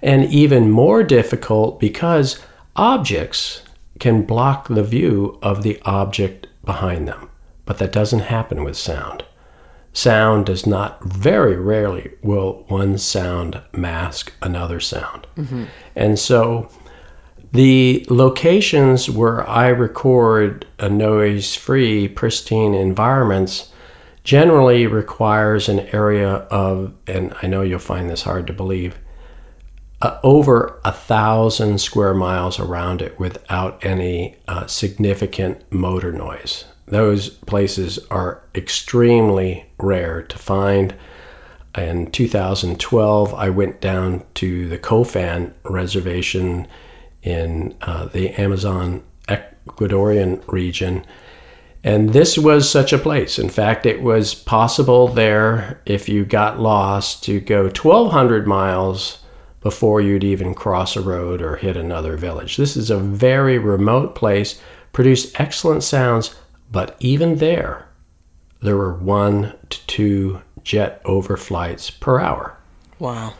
and 0.01 0.25
even 0.31 0.71
more 0.71 1.03
difficult 1.03 1.79
because 1.79 2.39
objects 2.75 3.63
can 3.99 4.23
block 4.23 4.67
the 4.67 4.83
view 4.83 5.37
of 5.41 5.63
the 5.63 5.81
object 5.83 6.47
behind 6.63 7.07
them. 7.07 7.29
But 7.65 7.77
that 7.79 7.91
doesn't 7.91 8.19
happen 8.19 8.63
with 8.63 8.77
sound. 8.77 9.23
Sound 9.93 10.47
does 10.47 10.65
not, 10.65 11.03
very 11.03 11.55
rarely 11.55 12.13
will 12.21 12.65
one 12.67 12.97
sound 12.97 13.61
mask 13.73 14.33
another 14.41 14.79
sound. 14.79 15.27
Mm-hmm. 15.37 15.65
And 15.95 16.17
so 16.17 16.69
the 17.51 18.05
locations 18.09 19.09
where 19.09 19.47
I 19.47 19.67
record 19.67 20.65
a 20.79 20.89
noise 20.89 21.55
free, 21.55 22.07
pristine 22.07 22.73
environments 22.73 23.71
generally 24.23 24.88
requires 24.88 25.67
an 25.67 25.79
area 25.93 26.29
of, 26.49 26.93
and 27.07 27.33
I 27.41 27.47
know 27.47 27.62
you'll 27.62 27.79
find 27.79 28.09
this 28.09 28.23
hard 28.23 28.47
to 28.47 28.53
believe, 28.53 28.97
uh, 30.01 30.19
over 30.23 30.79
a 30.83 30.91
thousand 30.91 31.79
square 31.79 32.13
miles 32.13 32.59
around 32.59 33.01
it 33.01 33.17
without 33.19 33.83
any 33.86 34.36
uh, 34.47 34.65
significant 34.67 35.63
motor 35.71 36.12
noise. 36.12 36.65
Those 36.86 37.29
places 37.29 37.99
are 38.12 38.43
extremely 38.53 39.65
rare 39.77 40.21
to 40.21 40.38
find. 40.38 40.93
In 41.77 42.12
2012, 42.12 43.33
I 43.33 43.49
went 43.49 43.81
down 43.81 44.23
to 44.36 44.67
the 44.67 44.77
Kofan 44.77 45.53
Reservation 45.63 46.67
in 47.23 47.75
uh, 47.81 48.05
the 48.07 48.29
Amazon 48.31 49.03
Ecuadorian 49.27 50.43
region. 50.51 51.05
And 51.84 52.13
this 52.13 52.38
was 52.38 52.69
such 52.69 52.93
a 52.93 52.98
place. 52.98 53.38
In 53.38 53.50
fact, 53.50 53.86
it 53.86 54.02
was 54.02 54.34
possible 54.34 55.10
there, 55.10 55.82
if 55.86 56.08
you 56.08 56.24
got 56.24 56.60
lost, 56.60 57.24
to 57.26 57.41
go 57.41 57.63
1,200 57.63 58.48
miles 58.48 59.19
before 59.60 60.00
you'd 60.00 60.24
even 60.24 60.54
cross 60.54 60.96
a 60.96 61.02
road 61.02 61.41
or 61.41 61.58
hit 61.58 61.76
another 61.76 62.15
village. 62.15 62.56
This 62.56 62.78
is 62.78 62.89
a 62.89 62.98
very 62.98 63.58
remote 63.58 64.15
place, 64.15 64.62
produced 64.93 65.39
excellent 65.39 65.84
sounds, 65.84 66.36
but 66.72 66.96
even 67.00 67.38
there, 67.38 67.88
there 68.62 68.78
were 68.78 68.93
one 68.93 69.54
to 69.69 69.88
two 69.88 70.41
jet 70.63 71.04
overflights 71.04 72.00
per 72.00 72.19
hour. 72.19 72.58
Wow. 73.00 73.34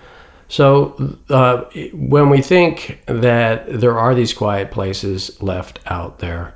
So 0.50 1.18
uh, 1.30 1.64
when 1.94 2.30
we 2.30 2.42
think 2.42 3.02
that 3.06 3.80
there 3.80 3.98
are 3.98 4.14
these 4.14 4.34
quiet 4.34 4.72
places 4.72 5.42
left 5.42 5.80
out 5.86 6.20
there, 6.20 6.56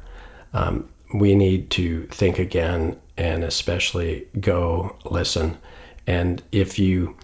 um, 0.54 0.88
we 1.14 1.36
need 1.36 1.70
to 1.72 2.04
think 2.08 2.40
again 2.40 2.98
and 3.18 3.44
especially 3.44 4.28
go 4.40 4.96
listen. 5.06 5.58
And 6.06 6.44
if 6.52 6.78
you 6.78 7.16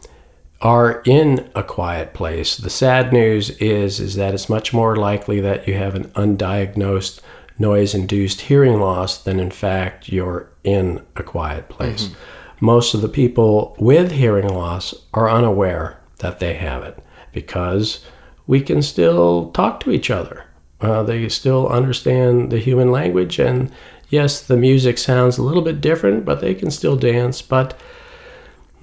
are 0.61 1.01
in 1.05 1.49
a 1.55 1.63
quiet 1.63 2.13
place, 2.13 2.57
the 2.57 2.69
sad 2.69 3.11
news 3.11 3.49
is 3.51 3.99
is 3.99 4.15
that 4.15 4.33
it's 4.33 4.49
much 4.49 4.73
more 4.73 4.95
likely 4.95 5.39
that 5.41 5.67
you 5.67 5.75
have 5.75 5.95
an 5.95 6.05
undiagnosed 6.09 7.19
noise-induced 7.59 8.41
hearing 8.41 8.79
loss 8.79 9.21
than 9.21 9.39
in 9.39 9.51
fact 9.51 10.09
you're 10.09 10.49
in 10.63 11.05
a 11.15 11.23
quiet 11.23 11.69
place. 11.69 12.05
Mm-hmm. 12.05 12.65
Most 12.65 12.93
of 12.93 13.01
the 13.01 13.09
people 13.09 13.75
with 13.77 14.11
hearing 14.11 14.47
loss 14.47 14.93
are 15.13 15.29
unaware 15.29 15.99
that 16.19 16.39
they 16.39 16.53
have 16.55 16.83
it 16.83 16.97
because 17.33 18.03
we 18.47 18.61
can 18.61 18.81
still 18.81 19.51
talk 19.51 19.79
to 19.81 19.91
each 19.91 20.09
other. 20.09 20.45
Uh, 20.83 21.01
they 21.01 21.29
still 21.29 21.69
understand 21.69 22.51
the 22.51 22.59
human 22.59 22.91
language, 22.91 23.39
and 23.39 23.71
yes, 24.09 24.41
the 24.41 24.57
music 24.57 24.97
sounds 24.97 25.37
a 25.37 25.43
little 25.43 25.61
bit 25.61 25.79
different, 25.79 26.25
but 26.25 26.41
they 26.41 26.53
can 26.53 26.69
still 26.69 26.97
dance. 26.97 27.41
But 27.41 27.79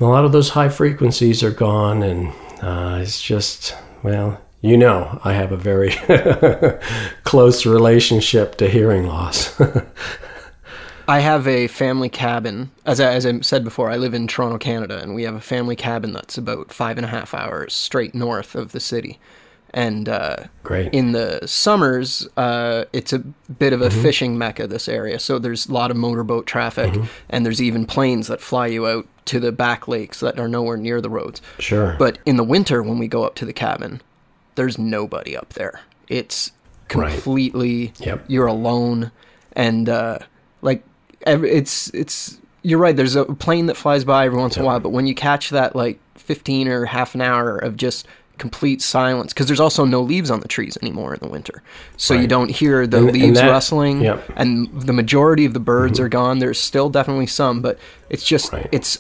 a 0.00 0.06
lot 0.06 0.24
of 0.24 0.32
those 0.32 0.50
high 0.50 0.70
frequencies 0.70 1.42
are 1.42 1.50
gone, 1.50 2.02
and 2.02 2.32
uh, 2.62 3.00
it's 3.02 3.20
just, 3.20 3.76
well, 4.02 4.40
you 4.62 4.78
know, 4.78 5.20
I 5.24 5.34
have 5.34 5.52
a 5.52 5.58
very 5.58 5.90
close 7.24 7.66
relationship 7.66 8.56
to 8.56 8.70
hearing 8.70 9.06
loss. 9.06 9.60
I 11.08 11.20
have 11.20 11.46
a 11.46 11.66
family 11.66 12.08
cabin. 12.08 12.70
As 12.86 12.98
I, 12.98 13.12
as 13.12 13.26
I 13.26 13.40
said 13.40 13.62
before, 13.62 13.90
I 13.90 13.96
live 13.96 14.14
in 14.14 14.26
Toronto, 14.26 14.58
Canada, 14.58 15.02
and 15.02 15.14
we 15.14 15.24
have 15.24 15.34
a 15.34 15.40
family 15.40 15.76
cabin 15.76 16.12
that's 16.14 16.38
about 16.38 16.72
five 16.72 16.96
and 16.96 17.04
a 17.04 17.10
half 17.10 17.34
hours 17.34 17.74
straight 17.74 18.14
north 18.14 18.54
of 18.54 18.72
the 18.72 18.80
city. 18.80 19.18
And 19.72 20.08
uh, 20.08 20.36
Great. 20.64 20.92
in 20.92 21.12
the 21.12 21.40
summers, 21.46 22.26
uh, 22.36 22.86
it's 22.92 23.12
a 23.12 23.20
bit 23.20 23.72
of 23.72 23.80
a 23.82 23.88
Mm-hmm. 23.88 24.02
fishing 24.02 24.36
mecca, 24.38 24.66
this 24.66 24.88
area. 24.88 25.18
So 25.20 25.38
there's 25.38 25.68
a 25.68 25.72
lot 25.72 25.90
of 25.92 25.96
motorboat 25.96 26.46
traffic, 26.46 26.92
Mm-hmm. 26.92 27.04
and 27.28 27.46
there's 27.46 27.62
even 27.62 27.86
planes 27.86 28.26
that 28.26 28.40
fly 28.40 28.66
you 28.66 28.86
out 28.88 29.06
to 29.26 29.38
the 29.38 29.52
back 29.52 29.86
lakes 29.86 30.18
that 30.20 30.40
are 30.40 30.48
nowhere 30.48 30.76
near 30.76 31.00
the 31.00 31.08
roads. 31.10 31.40
Sure. 31.60 31.94
But 31.98 32.18
in 32.26 32.36
the 32.36 32.42
winter, 32.44 32.82
when 32.82 32.98
we 32.98 33.06
go 33.06 33.22
up 33.22 33.36
to 33.36 33.44
the 33.44 33.52
cabin, 33.52 34.00
there's 34.56 34.76
nobody 34.76 35.36
up 35.36 35.50
there. 35.54 35.80
It's 36.08 36.50
Right. 36.92 37.12
completely 37.12 37.92
Yep. 38.00 38.24
you're 38.26 38.48
alone, 38.48 39.12
and 39.52 39.88
uh, 39.88 40.18
like 40.62 40.82
every, 41.24 41.48
it's 41.52 41.88
it's 41.94 42.38
you're 42.62 42.80
right. 42.80 42.96
There's 42.96 43.14
a 43.14 43.24
plane 43.26 43.66
that 43.66 43.76
flies 43.76 44.02
by 44.04 44.26
every 44.26 44.38
once 44.40 44.56
in 44.56 44.62
a 44.62 44.66
while, 44.66 44.80
but 44.80 44.88
when 44.90 45.06
you 45.06 45.14
catch 45.14 45.50
that 45.50 45.76
like 45.76 46.00
15 46.16 46.66
or 46.66 46.86
half 46.86 47.14
an 47.14 47.20
hour 47.20 47.56
of 47.56 47.76
just 47.76 48.08
complete 48.40 48.80
silence, 48.82 49.32
because 49.32 49.46
there's 49.46 49.60
also 49.60 49.84
no 49.84 50.00
leaves 50.00 50.30
on 50.30 50.40
the 50.40 50.48
trees 50.48 50.76
anymore 50.82 51.14
in 51.14 51.20
the 51.20 51.28
winter, 51.28 51.62
so 51.96 52.14
you 52.14 52.26
don't 52.26 52.50
hear 52.50 52.86
the 52.86 52.96
And- 52.98 53.08
and 53.10 53.16
leaves 53.22 53.38
that- 53.40 53.50
rustling, 53.50 54.00
yep. 54.02 54.18
Mm-hmm. 54.26 54.40
and 54.42 54.80
the 54.88 54.92
majority 54.92 55.44
of 55.44 55.52
the 55.54 55.60
birds 55.60 56.00
are 56.00 56.08
gone. 56.08 56.38
There's 56.40 56.58
still 56.58 56.88
definitely 56.88 57.26
some, 57.28 57.60
but 57.60 57.78
it's 58.08 58.24
just 58.24 58.52
Right. 58.52 58.68
it's 58.72 58.98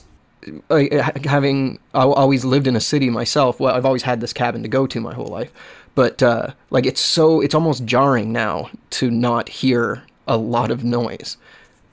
like 0.68 1.24
having 1.26 1.78
I 1.92 2.02
always 2.04 2.44
lived 2.44 2.66
in 2.66 2.76
a 2.76 2.80
city 2.80 3.10
myself. 3.10 3.60
Well, 3.60 3.74
I've 3.74 3.84
always 3.84 4.02
had 4.04 4.20
this 4.20 4.32
cabin 4.32 4.62
to 4.62 4.68
go 4.68 4.86
to 4.86 5.00
my 5.00 5.12
whole 5.14 5.26
life, 5.40 5.50
but 5.94 6.22
uh, 6.22 6.48
like 6.70 6.86
it's 6.86 7.00
so 7.00 7.40
it's 7.40 7.54
almost 7.54 7.84
jarring 7.84 8.32
now 8.32 8.70
to 8.98 9.10
not 9.10 9.48
hear 9.48 10.02
a 10.26 10.36
lot 10.36 10.70
of 10.70 10.84
noise, 10.84 11.36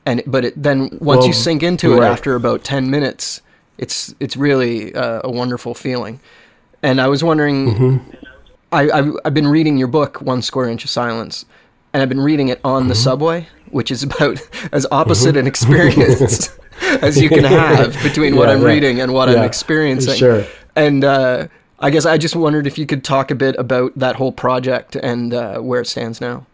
and 0.06 0.22
but 0.26 0.46
it, 0.46 0.54
then 0.64 0.80
once 1.02 1.02
Well, 1.20 1.28
you 1.28 1.34
sink 1.34 1.62
into 1.64 1.88
it 1.98 2.04
after 2.06 2.36
about 2.36 2.64
ten 2.64 2.90
minutes, 2.90 3.42
it's 3.78 4.16
it's 4.20 4.38
really 4.38 4.94
uh, 4.96 5.22
a 5.24 5.32
wonderful 5.32 5.74
feeling. 5.74 6.20
And 6.84 7.02
I 7.02 7.08
was 7.08 7.24
wondering, 7.24 7.74
Mm-hmm. 7.74 8.12
I, 8.72 8.90
I've, 8.90 9.14
I've 9.26 9.34
been 9.34 9.48
reading 9.48 9.78
your 9.78 9.88
book, 9.88 10.22
One 10.22 10.42
Square 10.42 10.70
Inch 10.70 10.84
of 10.84 10.90
Silence, 10.90 11.46
and 11.94 12.04
I've 12.04 12.10
been 12.10 12.20
reading 12.20 12.50
it 12.50 12.60
on 12.64 12.88
the 12.88 12.94
Mm-hmm. 12.94 13.02
subway, 13.04 13.48
which 13.72 13.92
is 13.92 14.04
about 14.04 14.40
as 14.74 14.86
opposite 14.92 15.38
an 15.38 15.48
experience 15.48 16.50
as 17.02 17.20
you 17.20 17.30
can 17.30 17.44
have 17.46 17.94
between 18.04 18.36
what 18.36 18.50
I'm 18.50 18.62
yeah. 18.62 18.68
reading 18.68 19.02
and 19.02 19.14
what 19.14 19.30
I'm 19.30 19.36
Yeah, 19.36 19.46
experiencing. 19.46 20.16
sure. 20.16 20.46
And 20.76 21.04
uh, 21.04 21.48
I 21.80 21.90
guess 21.90 22.06
I 22.06 22.18
just 22.18 22.36
wondered 22.36 22.68
if 22.68 22.78
you 22.78 22.86
could 22.86 23.04
talk 23.04 23.32
a 23.32 23.36
bit 23.36 23.56
about 23.58 23.94
that 23.98 24.18
whole 24.18 24.32
project 24.32 24.96
and 24.96 25.34
uh, 25.34 25.60
where 25.60 25.82
it 25.82 25.88
stands 25.88 26.20
now. 26.22 26.46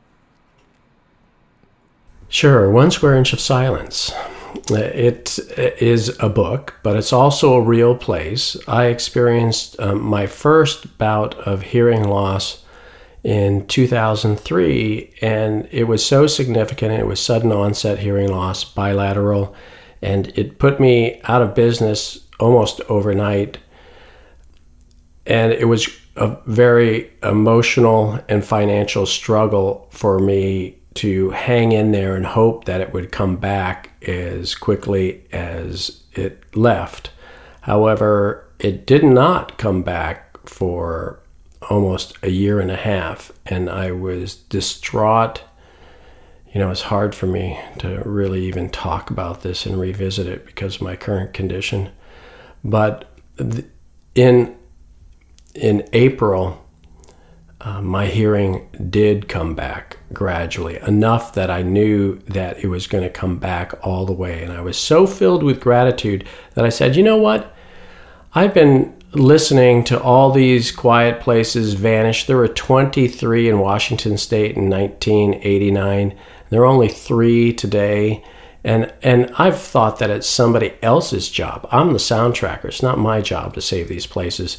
Sure, 2.29 2.69
One 2.69 2.89
Square 2.91 3.15
Inch 3.17 3.33
of 3.33 3.39
Silence. 3.39 4.11
It 4.69 5.39
is 5.81 6.15
a 6.19 6.29
book, 6.29 6.79
but 6.83 6.95
it's 6.95 7.13
also 7.13 7.53
a 7.53 7.61
real 7.61 7.95
place. 7.95 8.55
I 8.67 8.85
experienced 8.85 9.79
um, 9.79 10.01
my 10.01 10.27
first 10.27 10.97
bout 10.97 11.35
of 11.35 11.61
hearing 11.61 12.03
loss 12.03 12.63
in 13.23 13.65
2003, 13.67 15.13
and 15.21 15.67
it 15.71 15.85
was 15.85 16.05
so 16.05 16.27
significant. 16.27 16.93
It 16.93 17.07
was 17.07 17.19
sudden 17.19 17.51
onset 17.51 17.99
hearing 17.99 18.29
loss, 18.29 18.63
bilateral, 18.63 19.55
and 20.01 20.31
it 20.37 20.59
put 20.59 20.79
me 20.79 21.21
out 21.23 21.41
of 21.41 21.55
business 21.55 22.27
almost 22.39 22.81
overnight. 22.89 23.57
And 25.25 25.53
it 25.53 25.65
was 25.65 25.87
a 26.15 26.37
very 26.45 27.11
emotional 27.23 28.19
and 28.27 28.45
financial 28.45 29.05
struggle 29.05 29.87
for 29.91 30.19
me 30.19 30.77
to 30.95 31.31
hang 31.31 31.71
in 31.71 31.91
there 31.91 32.15
and 32.15 32.25
hope 32.25 32.65
that 32.65 32.81
it 32.81 32.93
would 32.93 33.11
come 33.11 33.37
back 33.37 33.91
as 34.07 34.55
quickly 34.55 35.23
as 35.31 36.03
it 36.13 36.43
left. 36.55 37.11
However, 37.61 38.47
it 38.59 38.85
did 38.85 39.03
not 39.03 39.57
come 39.57 39.81
back 39.83 40.37
for 40.47 41.19
almost 41.69 42.17
a 42.21 42.29
year 42.29 42.59
and 42.59 42.71
a 42.71 42.75
half, 42.75 43.31
and 43.45 43.69
I 43.69 43.91
was 43.91 44.35
distraught. 44.35 45.41
You 46.53 46.59
know, 46.59 46.69
it's 46.69 46.83
hard 46.83 47.15
for 47.15 47.25
me 47.25 47.59
to 47.79 48.01
really 48.05 48.45
even 48.45 48.69
talk 48.69 49.09
about 49.09 49.41
this 49.41 49.65
and 49.65 49.79
revisit 49.79 50.27
it 50.27 50.45
because 50.45 50.75
of 50.75 50.81
my 50.81 50.95
current 50.95 51.33
condition. 51.33 51.89
But 52.63 53.09
in 54.13 54.55
in 55.55 55.87
April, 55.93 56.62
uh, 57.63 57.81
my 57.81 58.07
hearing 58.07 58.67
did 58.89 59.29
come 59.29 59.55
back 59.55 59.97
gradually, 60.11 60.77
enough 60.85 61.33
that 61.33 61.49
I 61.49 61.61
knew 61.61 62.19
that 62.27 62.61
it 62.61 62.67
was 62.67 62.87
going 62.87 63.05
to 63.05 63.09
come 63.09 63.37
back 63.37 63.73
all 63.81 64.05
the 64.05 64.11
way. 64.11 64.43
And 64.43 64.51
I 64.51 64.59
was 64.59 64.77
so 64.77 65.07
filled 65.07 65.43
with 65.43 65.61
gratitude 65.61 66.27
that 66.55 66.65
I 66.65 66.69
said, 66.69 66.97
you 66.97 67.03
know 67.03 67.17
what? 67.17 67.55
I've 68.35 68.53
been 68.53 68.93
listening 69.13 69.85
to 69.85 70.01
all 70.01 70.31
these 70.31 70.71
quiet 70.71 71.21
places 71.21 71.75
vanish. 71.75 72.25
There 72.25 72.37
were 72.37 72.49
23 72.49 73.47
in 73.47 73.59
Washington 73.59 74.17
state 74.17 74.57
in 74.57 74.69
1989. 74.69 76.17
There 76.49 76.61
are 76.61 76.65
only 76.65 76.89
three 76.89 77.53
today. 77.53 78.25
And, 78.65 78.93
and 79.01 79.31
I've 79.37 79.59
thought 79.59 79.99
that 79.99 80.09
it's 80.09 80.27
somebody 80.27 80.73
else's 80.81 81.29
job. 81.29 81.67
I'm 81.71 81.93
the 81.93 81.99
soundtracker. 81.99 82.65
It's 82.65 82.83
not 82.83 82.97
my 82.97 83.21
job 83.21 83.53
to 83.53 83.61
save 83.61 83.87
these 83.87 84.07
places. 84.07 84.57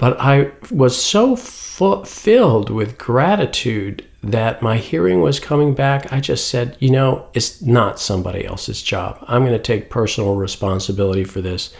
But 0.00 0.18
I 0.18 0.50
was 0.70 1.00
so 1.00 1.36
filled 1.36 2.70
with 2.70 2.98
gratitude 2.98 4.06
that 4.22 4.62
my 4.62 4.78
hearing 4.78 5.20
was 5.20 5.38
coming 5.38 5.74
back. 5.74 6.10
I 6.10 6.20
just 6.20 6.48
said, 6.48 6.76
you 6.80 6.90
know, 6.90 7.28
it's 7.34 7.60
not 7.60 8.00
somebody 8.00 8.46
else's 8.46 8.82
job. 8.82 9.22
I'm 9.28 9.44
going 9.44 9.52
to 9.52 9.58
take 9.58 9.90
personal 9.90 10.36
responsibility 10.36 11.24
for 11.24 11.42
this. 11.42 11.74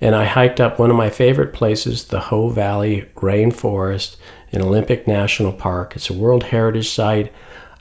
And 0.00 0.16
I 0.16 0.24
hiked 0.24 0.60
up 0.60 0.80
one 0.80 0.90
of 0.90 0.96
my 0.96 1.08
favorite 1.08 1.52
places, 1.52 2.04
the 2.04 2.18
Hoh 2.18 2.48
Valley 2.48 3.08
Rainforest 3.14 4.16
in 4.50 4.60
Olympic 4.60 5.06
National 5.06 5.52
Park. 5.52 5.94
It's 5.94 6.10
a 6.10 6.14
World 6.14 6.42
Heritage 6.44 6.90
Site, 6.90 7.32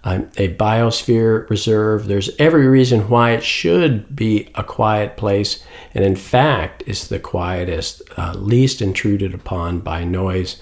a 0.04 0.56
biosphere 0.56 1.50
reserve. 1.50 2.08
There's 2.08 2.32
every 2.40 2.68
reason 2.68 3.10
why 3.10 3.32
it 3.32 3.44
should 3.44 4.16
be 4.16 4.50
a 4.56 4.64
quiet 4.64 5.16
place. 5.16 5.64
And 5.94 6.04
in 6.04 6.16
fact, 6.16 6.84
it's 6.88 7.08
the 7.08 7.20
quietest, 7.20 8.02
uh, 8.18 8.34
least 8.36 8.82
intruded 8.82 9.34
upon 9.34 9.80
by 9.80 10.04
noise 10.04 10.62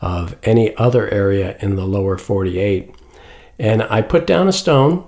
of 0.00 0.36
any 0.42 0.74
other 0.76 1.08
area 1.10 1.56
in 1.60 1.76
the 1.76 1.86
lower 1.86 2.16
48. 2.16 2.94
And 3.58 3.82
I 3.82 4.02
put 4.02 4.26
down 4.26 4.48
a 4.48 4.52
stone, 4.52 5.06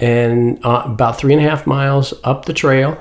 and 0.00 0.64
uh, 0.64 0.82
about 0.86 1.16
three 1.16 1.32
and 1.32 1.44
a 1.44 1.48
half 1.48 1.66
miles 1.66 2.12
up 2.24 2.44
the 2.44 2.52
trail, 2.52 3.00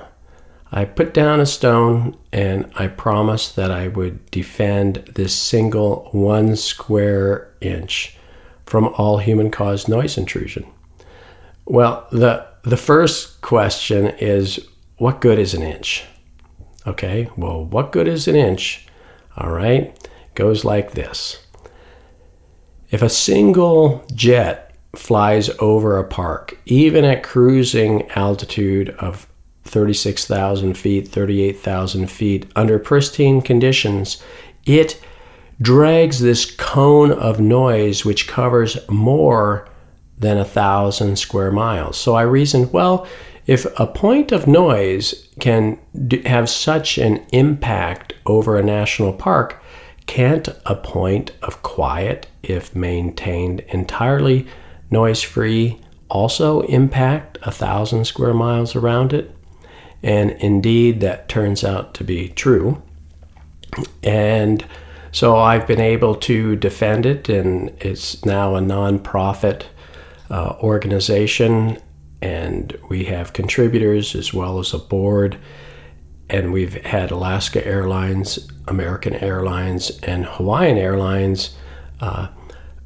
I 0.71 0.85
put 0.85 1.13
down 1.13 1.39
a 1.39 1.45
stone 1.45 2.17
and 2.31 2.71
I 2.75 2.87
promised 2.87 3.55
that 3.57 3.69
I 3.69 3.89
would 3.89 4.29
defend 4.31 4.95
this 5.13 5.35
single 5.35 6.09
one 6.11 6.55
square 6.55 7.53
inch 7.61 8.17
from 8.65 8.87
all 8.97 9.17
human 9.17 9.51
caused 9.51 9.87
noise 9.87 10.17
intrusion. 10.17 10.65
Well, 11.65 12.07
the, 12.11 12.45
the 12.63 12.77
first 12.77 13.41
question 13.41 14.07
is 14.07 14.59
what 14.97 15.21
good 15.21 15.39
is 15.39 15.53
an 15.53 15.63
inch? 15.63 16.05
Okay, 16.85 17.29
well, 17.37 17.63
what 17.63 17.91
good 17.91 18.07
is 18.07 18.27
an 18.27 18.35
inch? 18.35 18.87
All 19.37 19.49
right, 19.49 19.97
goes 20.35 20.65
like 20.65 20.91
this. 20.91 21.45
If 22.91 23.01
a 23.01 23.09
single 23.09 24.05
jet 24.13 24.75
flies 24.95 25.49
over 25.59 25.97
a 25.97 26.03
park, 26.03 26.59
even 26.65 27.03
at 27.03 27.23
cruising 27.23 28.09
altitude 28.11 28.89
of 28.99 29.27
36,000 29.63 30.77
feet, 30.77 31.07
38,000 31.07 32.11
feet, 32.11 32.51
under 32.55 32.77
pristine 32.77 33.41
conditions, 33.41 34.21
it 34.65 35.01
drags 35.63 36.19
this 36.19 36.45
cone 36.45 37.11
of 37.11 37.39
noise 37.39 38.03
which 38.03 38.27
covers 38.27 38.77
more 38.89 39.67
than 40.17 40.37
a 40.37 40.45
thousand 40.45 41.17
square 41.17 41.51
miles. 41.51 41.97
So 41.97 42.15
I 42.15 42.21
reasoned, 42.23 42.71
well, 42.73 43.07
if 43.47 43.65
a 43.79 43.87
point 43.87 44.31
of 44.31 44.45
noise 44.47 45.27
can 45.39 45.79
d- 46.07 46.21
have 46.23 46.49
such 46.49 46.97
an 46.97 47.25
impact 47.31 48.13
over 48.25 48.57
a 48.57 48.63
national 48.63 49.13
park, 49.13 49.61
can't 50.05 50.47
a 50.65 50.75
point 50.75 51.31
of 51.41 51.63
quiet, 51.63 52.27
if 52.41 52.75
maintained 52.75 53.61
entirely 53.69 54.47
noise 54.91 55.21
free, 55.21 55.79
also 56.09 56.61
impact 56.61 57.37
a 57.41 57.51
thousand 57.51 58.05
square 58.05 58.33
miles 58.33 58.75
around 58.75 59.13
it? 59.13 59.35
And 60.01 60.31
indeed, 60.31 60.99
that 61.01 61.29
turns 61.29 61.63
out 61.63 61.93
to 61.95 62.03
be 62.03 62.29
true. 62.29 62.81
And 64.03 64.65
so 65.13 65.37
I've 65.37 65.65
been 65.65 65.79
able 65.79 66.15
to 66.15 66.57
defend 66.57 67.05
it, 67.05 67.29
and 67.29 67.69
it's 67.79 68.25
now 68.25 68.55
a 68.55 68.59
nonprofit 68.59 69.63
uh, 70.29 70.55
organization. 70.61 71.77
And 72.21 72.77
we 72.89 73.05
have 73.05 73.31
contributors 73.33 74.15
as 74.15 74.33
well 74.33 74.59
as 74.59 74.73
a 74.73 74.77
board. 74.77 75.37
And 76.29 76.51
we've 76.51 76.73
had 76.85 77.11
Alaska 77.11 77.65
Airlines, 77.65 78.49
American 78.67 79.13
Airlines, 79.15 79.91
and 80.03 80.25
Hawaiian 80.25 80.77
Airlines 80.77 81.55
uh, 82.01 82.29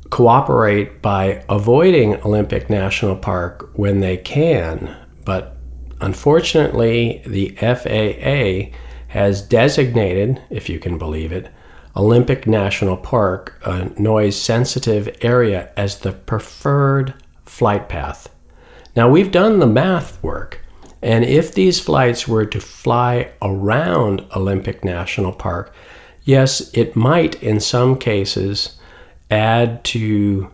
cooperate 0.09 1.01
by 1.01 1.43
avoiding 1.49 2.15
Olympic 2.23 2.69
National 2.69 3.15
Park 3.15 3.69
when 3.73 3.99
they 3.99 4.17
can 4.17 4.95
But 5.27 5.57
unfortunately, 5.99 7.21
the 7.25 7.49
FAA 7.59 8.73
has 9.09 9.41
designated, 9.41 10.41
if 10.49 10.69
you 10.69 10.79
can 10.79 10.97
believe 10.97 11.33
it, 11.33 11.51
Olympic 11.97 12.45
National 12.45 12.95
Park, 12.95 13.59
a 13.65 13.85
noise 13.99 14.39
sensitive 14.39 15.09
area, 15.21 15.71
as 15.75 15.99
the 15.99 16.11
preferred 16.11 17.15
flight 17.43 17.89
path. 17.89 18.29
Now, 18.95 19.09
we've 19.09 19.31
done 19.31 19.57
the 19.57 19.67
math 19.67 20.21
work, 20.21 20.63
and 21.01 21.25
if 21.25 21.53
these 21.53 21.79
flights 21.79 22.27
were 22.27 22.45
to 22.45 22.59
fly 22.59 23.31
around 23.41 24.25
Olympic 24.35 24.83
National 24.83 25.31
Park, 25.31 25.73
yes, 26.23 26.69
it 26.73 26.95
might 26.95 27.41
in 27.41 27.59
some 27.59 27.97
cases 27.97 28.77
add 29.31 29.83
to 29.85 30.51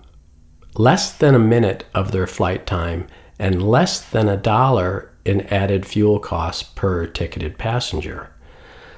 less 0.76 1.12
than 1.12 1.36
a 1.36 1.40
minute 1.40 1.86
of 1.94 2.12
their 2.12 2.28
flight 2.28 2.66
time 2.66 3.06
and 3.38 3.62
less 3.62 4.00
than 4.00 4.30
a 4.30 4.38
dollar 4.38 5.12
in 5.26 5.42
added 5.48 5.86
fuel 5.86 6.20
costs 6.20 6.64
per 6.64 7.06
ticketed 7.06 7.58
passenger. 7.58 8.33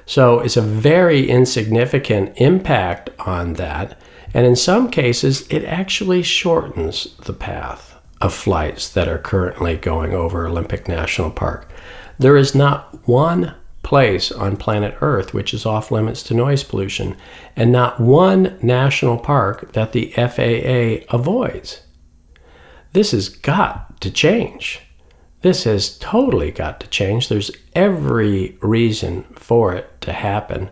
So 0.06 0.38
it's 0.38 0.56
a 0.56 0.62
very 0.62 1.28
insignificant 1.28 2.40
impact 2.40 3.10
on 3.18 3.54
that. 3.54 4.00
And 4.32 4.46
in 4.46 4.56
some 4.56 4.90
cases, 4.90 5.46
it 5.50 5.64
actually 5.64 6.22
shortens 6.22 7.16
the 7.24 7.32
path 7.32 7.96
of 8.20 8.32
flights 8.32 8.88
that 8.90 9.08
are 9.08 9.18
currently 9.18 9.76
going 9.76 10.14
over 10.14 10.46
Olympic 10.46 10.88
National 10.88 11.30
Park. 11.30 11.68
There 12.18 12.36
is 12.36 12.54
not 12.54 13.06
one 13.06 13.54
place 13.82 14.32
on 14.32 14.56
planet 14.56 14.96
Earth 15.00 15.32
which 15.32 15.54
is 15.54 15.64
off 15.64 15.92
limits 15.92 16.22
to 16.24 16.34
noise 16.34 16.64
pollution, 16.64 17.16
and 17.54 17.70
not 17.70 18.00
one 18.00 18.58
national 18.60 19.18
park 19.18 19.72
that 19.74 19.92
the 19.92 20.10
FAA 20.12 21.06
avoids. 21.14 21.82
This 22.92 23.12
has 23.12 23.28
got 23.28 24.00
to 24.00 24.10
change. 24.10 24.80
This 25.42 25.64
has 25.64 25.98
totally 25.98 26.50
got 26.50 26.80
to 26.80 26.88
change. 26.88 27.28
There's 27.28 27.50
every 27.76 28.56
reason 28.62 29.22
for 29.34 29.74
it 29.74 30.00
to 30.00 30.12
happen. 30.12 30.70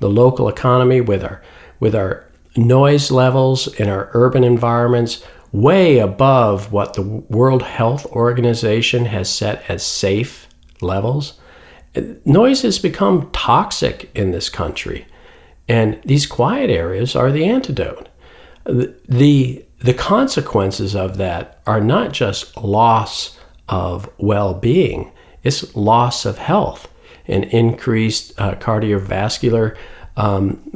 The 0.00 0.08
local 0.08 0.48
economy 0.48 1.00
with 1.00 1.22
our 1.22 1.42
with 1.78 1.94
our 1.94 2.26
noise 2.56 3.10
levels 3.10 3.68
in 3.74 3.88
our 3.88 4.10
urban 4.14 4.42
environments 4.42 5.22
way 5.52 5.98
above 5.98 6.72
what 6.72 6.94
the 6.94 7.02
World 7.02 7.62
Health 7.62 8.06
Organization 8.06 9.04
has 9.06 9.28
set 9.28 9.62
as 9.70 9.84
safe 9.84 10.48
levels. 10.80 11.38
Noise 12.24 12.62
has 12.62 12.78
become 12.78 13.30
toxic 13.32 14.10
in 14.14 14.30
this 14.30 14.48
country, 14.48 15.06
and 15.68 16.00
these 16.04 16.26
quiet 16.26 16.70
areas 16.70 17.14
are 17.14 17.30
the 17.30 17.44
antidote. 17.44 18.08
The, 18.64 18.94
the, 19.08 19.64
the 19.78 19.94
consequences 19.94 20.94
of 20.94 21.16
that 21.18 21.62
are 21.66 21.80
not 21.80 22.12
just 22.12 22.56
loss 22.56 23.38
of 23.68 24.10
well 24.18 24.52
being, 24.54 25.12
it's 25.46 25.74
loss 25.76 26.26
of 26.26 26.38
health 26.38 26.88
and 27.26 27.44
increased 27.44 28.32
uh, 28.38 28.54
cardiovascular 28.56 29.76
um, 30.16 30.72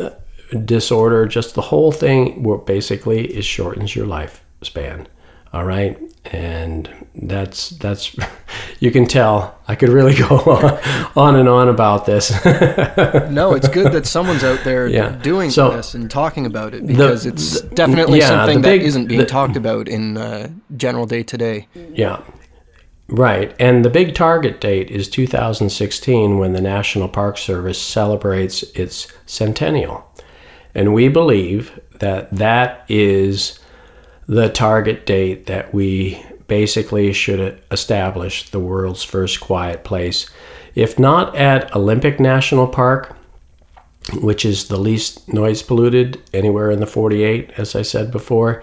disorder. 0.65 1.27
Just 1.27 1.55
the 1.55 1.63
whole 1.63 1.93
thing, 1.93 2.45
basically, 2.65 3.27
it 3.35 3.45
shortens 3.45 3.95
your 3.97 4.07
lifespan. 4.07 5.07
All 5.53 5.65
right, 5.65 5.99
and 6.27 6.89
that's 7.13 7.71
that's 7.71 8.17
you 8.81 8.93
can 8.93 9.07
tell 9.07 9.59
I 9.67 9.75
could 9.75 9.89
really 9.89 10.15
go 10.29 10.37
on, 10.37 11.11
on 11.17 11.37
and 11.37 11.49
on 11.49 11.69
about 11.69 12.07
this. 12.07 12.31
no, 12.45 13.55
it's 13.55 13.69
good 13.69 13.91
that 13.93 14.07
someone's 14.07 14.45
out 14.45 14.61
there 14.63 14.87
yeah. 14.87 15.11
doing 15.23 15.51
so, 15.51 15.71
this 15.71 15.95
and 15.95 16.09
talking 16.09 16.47
about 16.47 16.73
it 16.75 16.87
because 16.87 17.25
the, 17.25 17.31
it's 17.31 17.63
the, 17.63 17.75
definitely 17.75 18.21
yeah, 18.21 18.29
something 18.29 18.63
big, 18.63 18.81
that 18.81 18.87
isn't 18.87 19.07
being 19.07 19.21
the, 19.21 19.27
talked 19.27 19.57
about 19.57 19.89
in 19.89 20.17
uh, 20.17 20.51
general 20.77 21.07
day 21.07 21.25
to 21.25 21.37
day. 21.37 21.67
Yeah, 21.95 22.23
Right. 23.11 23.55
And 23.59 23.85
the 23.85 23.91
big 23.91 24.15
target 24.15 24.61
date 24.61 24.89
is 24.91 25.09
2016 25.09 26.39
when 26.39 26.53
the 26.53 26.61
National 26.61 27.09
Park 27.09 27.39
Service 27.39 27.81
celebrates 27.81 28.63
its 28.75 29.09
centennial. 29.27 30.09
And 30.77 30.95
we 30.95 31.09
believe 31.09 31.81
that 31.99 32.31
that 32.31 32.85
is 32.89 33.59
the 34.29 34.49
target 34.49 35.07
date 35.07 35.47
that 35.47 35.75
we 35.75 36.25
basically 36.47 37.13
should 37.13 37.61
establish 37.73 38.49
the 38.51 38.61
world's 38.61 39.03
first 39.03 39.41
quiet 39.41 39.83
place. 39.83 40.31
If 40.77 40.97
not 40.97 41.35
at 41.35 41.75
Olympic 41.75 42.21
National 42.21 42.69
Park, 42.69 43.17
which 44.21 44.45
is 44.45 44.69
the 44.69 44.79
least 44.79 45.33
noise 45.33 45.63
polluted 45.63 46.23
anywhere 46.33 46.71
in 46.71 46.79
the 46.79 46.87
48, 46.87 47.51
as 47.57 47.75
I 47.75 47.83
said 47.83 48.13
before, 48.13 48.63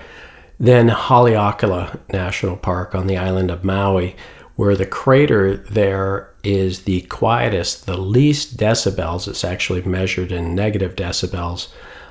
then 0.58 0.88
Haleakala 0.90 2.00
National 2.12 2.56
Park 2.56 2.96
on 2.96 3.08
the 3.08 3.18
island 3.18 3.52
of 3.52 3.64
Maui 3.64 4.16
where 4.58 4.76
the 4.76 4.86
crater 4.86 5.56
there 5.56 6.30
is 6.44 6.82
the 6.84 7.02
quietest, 7.02 7.86
the 7.86 7.96
least 7.96 8.58
decibels, 8.58 9.28
it's 9.28 9.46
actually 9.46 9.84
measured 9.84 10.32
in 10.32 10.56
negative 10.56 10.96
decibels, 10.96 11.70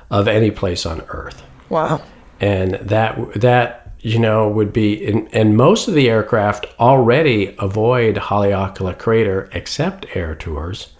of 0.09 0.27
any 0.27 0.49
place 0.49 0.85
on 0.85 1.01
Earth. 1.09 1.43
Wow. 1.69 2.01
And 2.39 2.75
that, 2.75 3.33
that 3.33 3.91
you 3.99 4.17
know, 4.17 4.47
would 4.47 4.71
be, 4.71 5.05
and, 5.05 5.27
and 5.33 5.57
most 5.57 5.89
of 5.89 5.93
the 5.93 6.09
aircraft 6.09 6.65
already 6.79 7.53
avoid 7.59 8.15
Haleakala 8.15 8.97
Crater 8.97 9.49
except 9.51 10.05
air 10.15 10.33
tours 10.33 10.93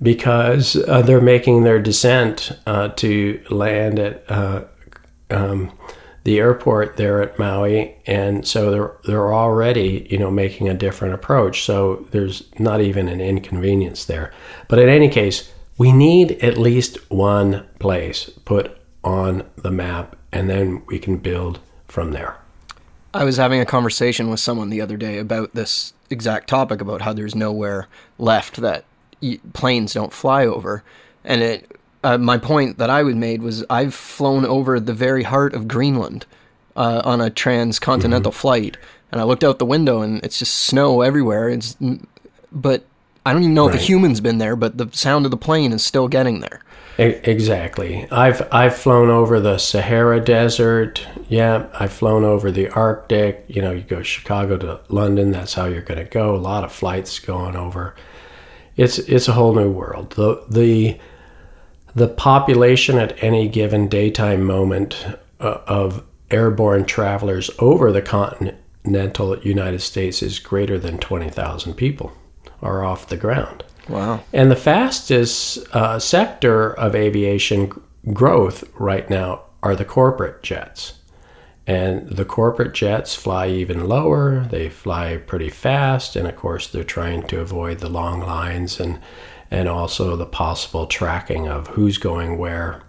because 0.00 0.76
uh, 0.76 1.02
they're 1.02 1.20
making 1.20 1.64
their 1.64 1.80
descent 1.80 2.52
uh, 2.66 2.88
to 2.88 3.42
land 3.50 3.98
at 3.98 4.30
uh, 4.30 4.64
um, 5.30 5.72
the 6.28 6.38
airport 6.38 6.98
there 6.98 7.22
at 7.22 7.38
Maui, 7.38 7.96
and 8.06 8.46
so 8.46 8.70
they're 8.70 8.94
they're 9.04 9.32
already 9.32 10.06
you 10.10 10.18
know 10.18 10.30
making 10.30 10.68
a 10.68 10.74
different 10.74 11.14
approach. 11.14 11.64
So 11.64 12.06
there's 12.10 12.42
not 12.58 12.82
even 12.82 13.08
an 13.08 13.18
inconvenience 13.18 14.04
there. 14.04 14.30
But 14.68 14.78
in 14.78 14.90
any 14.90 15.08
case, 15.08 15.50
we 15.78 15.90
need 15.90 16.32
at 16.42 16.58
least 16.58 16.98
one 17.10 17.66
place 17.78 18.28
put 18.44 18.76
on 19.02 19.42
the 19.56 19.70
map, 19.70 20.16
and 20.30 20.50
then 20.50 20.82
we 20.84 20.98
can 20.98 21.16
build 21.16 21.60
from 21.86 22.12
there. 22.12 22.36
I 23.14 23.24
was 23.24 23.38
having 23.38 23.60
a 23.60 23.66
conversation 23.66 24.28
with 24.28 24.38
someone 24.38 24.68
the 24.68 24.82
other 24.82 24.98
day 24.98 25.16
about 25.16 25.54
this 25.54 25.94
exact 26.10 26.46
topic 26.46 26.82
about 26.82 27.00
how 27.00 27.14
there's 27.14 27.34
nowhere 27.34 27.88
left 28.18 28.56
that 28.56 28.84
planes 29.54 29.94
don't 29.94 30.12
fly 30.12 30.44
over, 30.44 30.84
and 31.24 31.40
it 31.40 31.77
uh, 32.04 32.18
my 32.18 32.38
point 32.38 32.78
that 32.78 32.90
I 32.90 33.02
would 33.02 33.16
made 33.16 33.42
was 33.42 33.64
I've 33.68 33.94
flown 33.94 34.44
over 34.44 34.78
the 34.78 34.94
very 34.94 35.24
heart 35.24 35.54
of 35.54 35.68
Greenland 35.68 36.26
uh, 36.76 37.02
on 37.04 37.20
a 37.20 37.30
transcontinental 37.30 38.32
mm-hmm. 38.32 38.38
flight, 38.38 38.76
and 39.10 39.20
I 39.20 39.24
looked 39.24 39.44
out 39.44 39.58
the 39.58 39.66
window 39.66 40.00
and 40.00 40.22
it's 40.22 40.38
just 40.38 40.54
snow 40.54 41.00
everywhere. 41.00 41.48
It's 41.48 41.76
but 42.52 42.84
I 43.26 43.32
don't 43.32 43.42
even 43.42 43.54
know 43.54 43.66
right. 43.66 43.74
if 43.74 43.80
a 43.82 43.84
human's 43.84 44.20
been 44.20 44.38
there, 44.38 44.56
but 44.56 44.78
the 44.78 44.88
sound 44.92 45.24
of 45.24 45.30
the 45.30 45.36
plane 45.36 45.72
is 45.72 45.84
still 45.84 46.08
getting 46.08 46.40
there. 46.40 46.62
Exactly. 46.98 48.08
I've 48.10 48.46
I've 48.52 48.76
flown 48.76 49.08
over 49.08 49.38
the 49.38 49.58
Sahara 49.58 50.20
Desert. 50.20 51.06
Yeah, 51.28 51.68
I've 51.78 51.92
flown 51.92 52.24
over 52.24 52.50
the 52.50 52.68
Arctic. 52.70 53.44
You 53.46 53.62
know, 53.62 53.70
you 53.70 53.82
go 53.82 54.02
Chicago 54.02 54.56
to 54.58 54.80
London. 54.88 55.30
That's 55.30 55.54
how 55.54 55.66
you're 55.66 55.82
going 55.82 56.04
to 56.04 56.10
go. 56.10 56.34
A 56.34 56.36
lot 56.36 56.64
of 56.64 56.72
flights 56.72 57.20
going 57.20 57.54
over. 57.54 57.94
It's 58.76 58.98
it's 58.98 59.28
a 59.28 59.32
whole 59.32 59.54
new 59.54 59.70
world. 59.70 60.10
The 60.10 60.44
the 60.50 60.98
the 61.98 62.08
population 62.08 62.98
at 62.98 63.22
any 63.22 63.48
given 63.48 63.88
daytime 63.88 64.44
moment 64.44 65.06
uh, 65.40 65.58
of 65.66 66.04
airborne 66.30 66.84
travelers 66.84 67.50
over 67.58 67.90
the 67.92 68.02
continental 68.02 69.38
United 69.40 69.80
States 69.80 70.22
is 70.22 70.38
greater 70.38 70.78
than 70.78 70.98
20,000 70.98 71.74
people 71.74 72.12
are 72.62 72.84
off 72.84 73.08
the 73.08 73.16
ground. 73.16 73.64
Wow. 73.88 74.22
And 74.32 74.50
the 74.50 74.56
fastest 74.56 75.58
uh, 75.74 75.98
sector 75.98 76.72
of 76.72 76.94
aviation 76.94 77.72
growth 78.12 78.64
right 78.78 79.08
now 79.08 79.42
are 79.62 79.74
the 79.74 79.84
corporate 79.84 80.42
jets. 80.42 80.94
And 81.66 82.08
the 82.08 82.24
corporate 82.24 82.72
jets 82.72 83.14
fly 83.14 83.48
even 83.48 83.88
lower, 83.88 84.46
they 84.50 84.70
fly 84.70 85.18
pretty 85.18 85.50
fast, 85.50 86.16
and 86.16 86.26
of 86.26 86.34
course, 86.34 86.66
they're 86.66 86.82
trying 86.82 87.24
to 87.24 87.40
avoid 87.40 87.80
the 87.80 87.90
long 87.90 88.20
lines 88.20 88.80
and 88.80 88.98
and 89.50 89.68
also 89.68 90.16
the 90.16 90.26
possible 90.26 90.86
tracking 90.86 91.48
of 91.48 91.68
who's 91.68 91.98
going 91.98 92.38
where. 92.38 92.82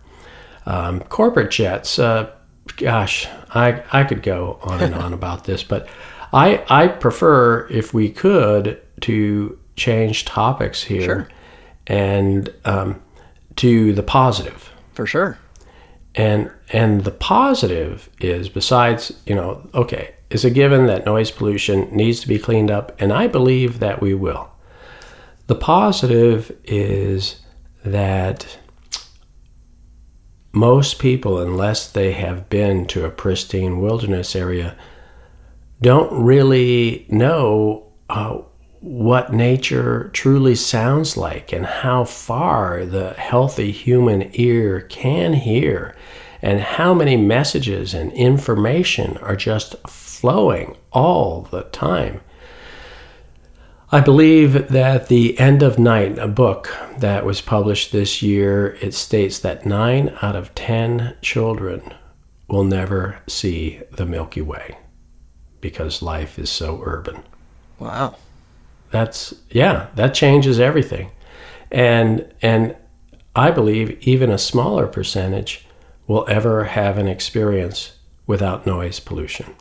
Um, 0.66 1.00
corporate 1.02 1.52
jets, 1.52 1.98
uh, 1.98 2.32
gosh, 2.78 3.28
I, 3.50 3.84
I 3.92 4.04
could 4.04 4.22
go 4.22 4.60
on 4.62 4.82
and 4.82 4.94
on 4.94 5.14
about 5.20 5.46
this, 5.46 5.64
but 5.64 5.88
I, 6.32 6.64
I 6.70 6.88
prefer, 6.88 7.68
if 7.70 7.94
we 7.94 8.12
could, 8.12 8.82
to 9.02 9.58
change 9.76 10.26
topics 10.26 10.84
here 10.84 11.02
sure. 11.02 11.30
and 11.88 12.54
um, 12.66 13.02
to 13.56 13.94
the 13.94 14.04
positive. 14.04 14.72
For 14.94 15.06
sure. 15.06 15.40
And 16.16 16.52
and 16.72 17.04
the 17.04 17.12
positive 17.12 18.10
is 18.20 18.50
besides, 18.50 19.14
you 19.26 19.36
know, 19.36 19.68
okay, 19.74 20.16
it's 20.30 20.44
a 20.44 20.50
given 20.50 20.88
that 20.88 21.06
noise 21.06 21.32
pollution 21.32 21.90
needs 21.96 22.20
to 22.20 22.28
be 22.28 22.38
cleaned 22.38 22.70
up, 22.70 23.00
and 23.00 23.14
I 23.14 23.28
believe 23.28 23.80
that 23.80 24.02
we 24.02 24.14
will. 24.14 24.50
The 25.50 25.56
positive 25.56 26.56
is 26.64 27.42
that 27.84 28.60
most 30.52 31.00
people, 31.00 31.40
unless 31.40 31.90
they 31.90 32.12
have 32.12 32.50
been 32.50 32.86
to 32.90 33.04
a 33.04 33.10
pristine 33.10 33.82
wilderness 33.82 34.36
area, 34.36 34.78
don't 35.82 36.24
really 36.24 37.08
know 37.10 37.92
uh, 38.12 38.42
what 38.82 39.34
nature 39.34 40.12
truly 40.14 40.54
sounds 40.54 41.18
like 41.18 41.52
and 41.52 41.66
how 41.66 42.04
far 42.04 42.86
the 42.86 43.14
healthy 43.14 43.72
human 43.72 44.30
ear 44.34 44.82
can 44.82 45.34
hear 45.34 45.96
and 46.44 46.60
how 46.60 46.94
many 46.94 47.18
messages 47.18 47.96
and 47.96 48.14
information 48.14 49.18
are 49.18 49.36
just 49.36 49.76
flowing 49.88 50.78
all 50.92 51.48
the 51.50 51.64
time. 51.64 52.22
I 53.92 54.02
believe 54.02 54.70
that 54.70 55.08
the 55.08 55.40
End 55.40 55.64
of 55.64 55.80
Night, 55.80 56.20
a 56.20 56.28
book 56.28 56.76
that 57.00 57.26
was 57.26 57.42
published 57.42 57.92
this 57.92 58.22
year, 58.22 58.78
it 58.82 58.94
states 58.94 59.40
that 59.40 59.66
nine 59.66 60.16
out 60.22 60.36
of 60.36 60.54
ten 60.54 61.16
children 61.24 61.94
will 62.48 62.64
never 62.64 63.20
see 63.26 63.82
the 63.92 64.06
Milky 64.06 64.42
Way 64.42 64.78
because 65.60 66.04
life 66.04 66.38
is 66.38 66.52
so 66.52 66.82
urban. 66.84 67.24
Wow. 67.80 68.16
That's 68.92 69.34
yeah, 69.50 69.88
that 69.96 70.14
changes 70.14 70.60
everything. 70.60 71.10
And 71.72 72.32
and 72.44 72.76
I 73.36 73.50
believe 73.50 74.00
even 74.08 74.30
a 74.30 74.38
smaller 74.38 74.86
percentage 74.86 75.66
will 76.06 76.26
ever 76.30 76.66
have 76.66 77.00
an 77.00 77.08
experience 77.08 77.94
without 78.28 78.68
noise 78.68 79.00
pollution. 79.00 79.56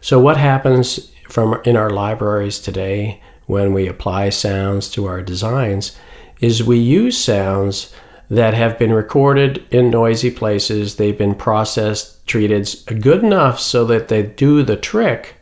So 0.00 0.18
what 0.18 0.38
happens 0.38 1.10
from 1.28 1.60
in 1.64 1.76
our 1.76 1.90
libraries 1.90 2.58
today 2.58 3.22
when 3.52 3.74
we 3.74 3.86
apply 3.86 4.30
sounds 4.30 4.88
to 4.88 5.04
our 5.04 5.20
designs 5.20 5.94
is 6.40 6.64
we 6.64 6.78
use 6.78 7.22
sounds 7.22 7.94
that 8.30 8.54
have 8.54 8.78
been 8.78 8.94
recorded 8.94 9.62
in 9.70 9.90
noisy 9.90 10.30
places. 10.30 10.96
They've 10.96 11.16
been 11.16 11.34
processed, 11.34 12.26
treated 12.26 12.66
good 13.02 13.22
enough 13.22 13.60
so 13.60 13.84
that 13.84 14.08
they 14.08 14.22
do 14.22 14.62
the 14.62 14.76
trick, 14.76 15.34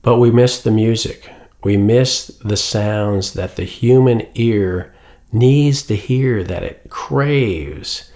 but 0.00 0.16
we 0.16 0.30
miss 0.30 0.62
the 0.62 0.70
music. 0.70 1.30
We 1.62 1.76
miss 1.76 2.28
the 2.42 2.56
sounds 2.56 3.34
that 3.34 3.56
the 3.56 3.64
human 3.64 4.26
ear 4.34 4.94
needs 5.30 5.82
to 5.82 5.96
hear, 5.96 6.42
that 6.44 6.62
it 6.62 6.88
craves, 6.88 8.10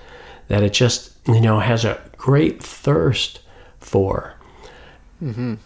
that 0.48 0.62
it 0.62 0.72
just, 0.72 1.12
you 1.28 1.40
know, 1.40 1.60
has 1.60 1.84
a 1.84 2.00
great 2.16 2.62
thirst 2.62 3.40
for. 3.78 4.36
Mm-hmm. 5.22 5.56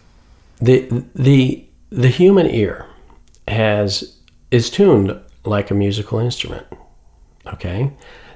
The, 0.59 1.05
the, 1.15 1.65
the 1.89 2.09
human 2.09 2.47
ear 2.47 2.87
has 3.47 4.17
is 4.51 4.69
tuned 4.69 5.19
like 5.43 5.71
a 5.71 5.75
musical 5.75 6.19
instrument. 6.19 6.65
Okay? 7.47 7.91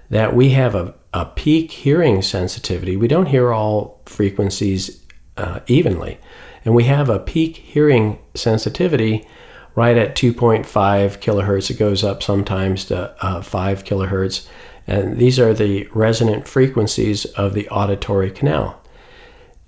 That 0.09 0.35
we 0.35 0.51
have 0.51 0.75
a, 0.75 0.95
a 1.13 1.25
peak 1.25 1.71
hearing 1.71 2.21
sensitivity. 2.21 2.97
We 2.97 3.07
don't 3.07 3.27
hear 3.27 3.51
all 3.51 4.01
frequencies 4.05 5.03
uh, 5.37 5.61
evenly. 5.67 6.19
And 6.65 6.75
we 6.75 6.83
have 6.85 7.09
a 7.09 7.19
peak 7.19 7.57
hearing 7.57 8.19
sensitivity 8.35 9.27
right 9.75 9.97
at 9.97 10.15
2.5 10.15 10.65
kilohertz. 10.65 11.71
It 11.71 11.79
goes 11.79 12.03
up 12.03 12.21
sometimes 12.21 12.85
to 12.85 13.15
uh, 13.23 13.41
5 13.41 13.83
kilohertz. 13.83 14.47
And 14.85 15.17
these 15.17 15.39
are 15.39 15.53
the 15.53 15.87
resonant 15.93 16.47
frequencies 16.47 17.25
of 17.25 17.53
the 17.53 17.69
auditory 17.69 18.31
canal. 18.31 18.81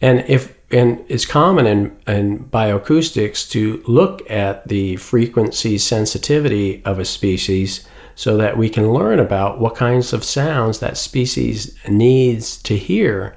And 0.01 0.25
if 0.27 0.57
and 0.71 1.03
it's 1.07 1.25
common 1.25 1.65
in, 1.67 1.97
in 2.07 2.45
bioacoustics 2.45 3.49
to 3.51 3.83
look 3.87 4.29
at 4.29 4.67
the 4.67 4.95
frequency 4.97 5.77
sensitivity 5.77 6.83
of 6.85 6.99
a 6.99 7.05
species 7.05 7.87
so 8.15 8.37
that 8.37 8.57
we 8.57 8.69
can 8.69 8.93
learn 8.93 9.19
about 9.19 9.59
what 9.59 9.75
kinds 9.75 10.13
of 10.13 10.23
sounds 10.23 10.79
that 10.79 10.97
species 10.97 11.77
needs 11.87 12.61
to 12.63 12.77
hear 12.77 13.35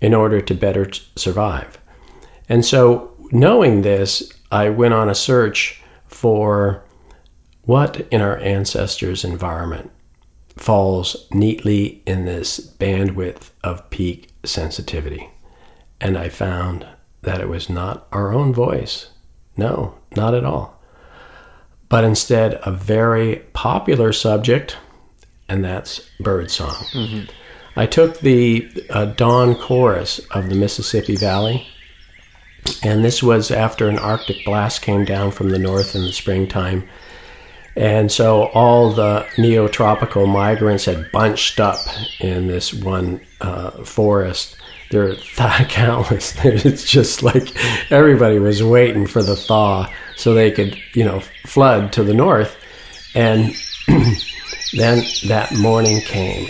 in 0.00 0.14
order 0.14 0.40
to 0.40 0.54
better 0.54 0.86
t- 0.86 1.02
survive. 1.16 1.78
And 2.48 2.64
so, 2.64 3.14
knowing 3.30 3.82
this, 3.82 4.32
I 4.50 4.70
went 4.70 4.94
on 4.94 5.08
a 5.08 5.14
search 5.14 5.82
for 6.06 6.84
what 7.62 8.06
in 8.10 8.20
our 8.20 8.38
ancestors' 8.38 9.24
environment 9.24 9.90
falls 10.56 11.26
neatly 11.32 12.02
in 12.06 12.24
this 12.24 12.58
bandwidth 12.58 13.50
of 13.62 13.88
peak 13.90 14.30
sensitivity. 14.44 15.30
And 16.00 16.16
I 16.16 16.28
found 16.28 16.86
that 17.22 17.40
it 17.40 17.48
was 17.48 17.68
not 17.68 18.06
our 18.12 18.32
own 18.32 18.52
voice. 18.52 19.08
No, 19.56 19.94
not 20.16 20.34
at 20.34 20.44
all. 20.44 20.80
But 21.88 22.04
instead, 22.04 22.60
a 22.62 22.70
very 22.70 23.36
popular 23.52 24.12
subject, 24.12 24.76
and 25.48 25.64
that's 25.64 26.00
birdsong. 26.20 26.74
Mm-hmm. 26.92 27.30
I 27.76 27.86
took 27.86 28.20
the 28.20 28.68
uh, 28.90 29.06
dawn 29.06 29.54
chorus 29.54 30.20
of 30.32 30.48
the 30.48 30.54
Mississippi 30.54 31.16
Valley, 31.16 31.66
and 32.82 33.04
this 33.04 33.22
was 33.22 33.50
after 33.50 33.88
an 33.88 33.98
Arctic 33.98 34.44
blast 34.44 34.82
came 34.82 35.04
down 35.04 35.30
from 35.30 35.50
the 35.50 35.58
north 35.58 35.94
in 35.94 36.02
the 36.02 36.12
springtime. 36.12 36.88
And 37.76 38.10
so 38.10 38.46
all 38.48 38.92
the 38.92 39.26
neotropical 39.36 40.30
migrants 40.30 40.84
had 40.84 41.10
bunched 41.12 41.60
up 41.60 41.78
in 42.18 42.48
this 42.48 42.74
one 42.74 43.20
uh, 43.40 43.70
forest 43.84 44.56
they're 44.90 45.14
countless. 45.68 46.34
It's 46.44 46.84
just 46.84 47.22
like 47.22 47.54
everybody 47.90 48.38
was 48.38 48.62
waiting 48.62 49.06
for 49.06 49.22
the 49.22 49.36
thaw 49.36 49.92
so 50.16 50.34
they 50.34 50.50
could, 50.50 50.78
you 50.94 51.04
know, 51.04 51.20
flood 51.46 51.92
to 51.94 52.02
the 52.02 52.14
north. 52.14 52.56
And 53.14 53.54
then 54.72 55.04
that 55.28 55.54
morning 55.56 56.00
came. 56.00 56.48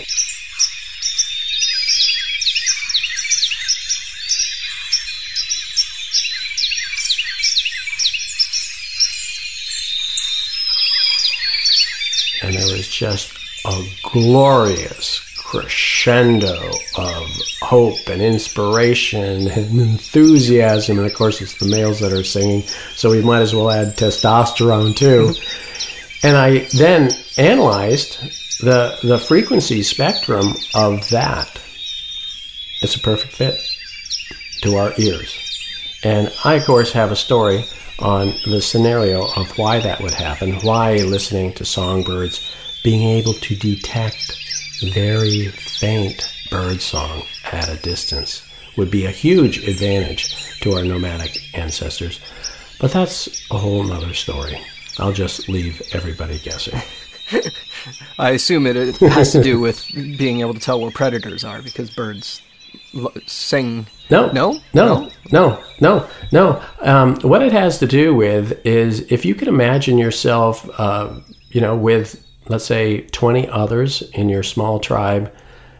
And 12.41 12.55
there 12.55 12.77
was 12.77 12.87
just 12.87 13.33
a 13.65 13.83
glorious 14.01 15.28
crescendo 15.49 16.69
of 16.95 17.27
hope 17.63 18.07
and 18.07 18.21
inspiration 18.21 19.47
and 19.49 19.81
enthusiasm. 19.81 20.99
And 20.99 21.07
of 21.07 21.13
course, 21.15 21.41
it's 21.41 21.57
the 21.57 21.65
males 21.65 21.99
that 22.01 22.13
are 22.13 22.23
singing, 22.23 22.61
so 22.95 23.09
we 23.09 23.23
might 23.23 23.41
as 23.41 23.55
well 23.55 23.71
add 23.71 23.97
testosterone 23.97 24.95
too. 24.95 25.33
And 26.21 26.35
I 26.35 26.67
then 26.77 27.11
analyzed 27.37 28.19
the, 28.59 28.99
the 29.03 29.17
frequency 29.17 29.83
spectrum 29.83 30.53
of 30.75 31.09
that. 31.11 31.49
It's 32.81 32.97
a 32.97 32.99
perfect 32.99 33.31
fit 33.31 33.57
to 34.63 34.75
our 34.75 34.91
ears. 34.97 35.33
And 36.03 36.29
I, 36.43 36.55
of 36.55 36.65
course, 36.65 36.91
have 36.91 37.13
a 37.13 37.15
story 37.15 37.63
on 37.99 38.33
the 38.45 38.59
scenario 38.59 39.31
of 39.37 39.57
why 39.57 39.79
that 39.79 40.01
would 40.01 40.13
happen, 40.13 40.55
why 40.55 40.95
listening 40.95 41.53
to 41.53 41.63
songbirds, 41.63 42.53
being 42.83 43.03
able 43.03 43.35
to 43.35 43.55
detect 43.55 44.35
very 44.81 45.47
faint 45.47 46.31
bird 46.49 46.81
song 46.81 47.23
at 47.51 47.69
a 47.69 47.77
distance 47.77 48.43
would 48.77 48.89
be 48.89 49.05
a 49.05 49.11
huge 49.11 49.67
advantage 49.67 50.59
to 50.61 50.73
our 50.73 50.83
nomadic 50.83 51.37
ancestors. 51.57 52.19
But 52.79 52.91
that's 52.91 53.49
a 53.51 53.57
whole 53.57 53.83
nother 53.83 54.13
story. 54.13 54.59
I'll 54.97 55.13
just 55.13 55.49
leave 55.49 55.81
everybody 55.93 56.39
guessing. 56.39 56.79
I 58.19 58.31
assume 58.31 58.67
it, 58.67 58.97
has 58.97 59.31
to 59.33 59.43
do 59.43 59.59
with 59.59 59.85
being 59.93 60.41
able 60.41 60.53
to 60.53 60.59
tell 60.59 60.79
where 60.79 60.91
predators 60.91 61.43
are 61.43 61.61
because 61.61 61.89
birds 61.89 62.41
sing. 63.25 63.87
No, 64.09 64.31
no, 64.31 64.59
no, 64.73 65.09
no, 65.31 65.63
no, 65.79 66.09
no. 66.31 66.63
Um, 66.81 67.15
what 67.21 67.41
it 67.41 67.51
has 67.51 67.79
to 67.79 67.87
do 67.87 68.13
with 68.15 68.65
is 68.65 69.01
if 69.11 69.25
you 69.25 69.35
can 69.35 69.47
imagine 69.47 69.97
yourself, 69.97 70.67
uh, 70.79 71.19
you 71.49 71.61
know, 71.61 71.75
with 71.75 72.25
let's 72.49 72.65
say 72.65 73.01
20 73.01 73.47
others 73.49 74.01
in 74.13 74.29
your 74.29 74.43
small 74.43 74.79
tribe. 74.79 75.33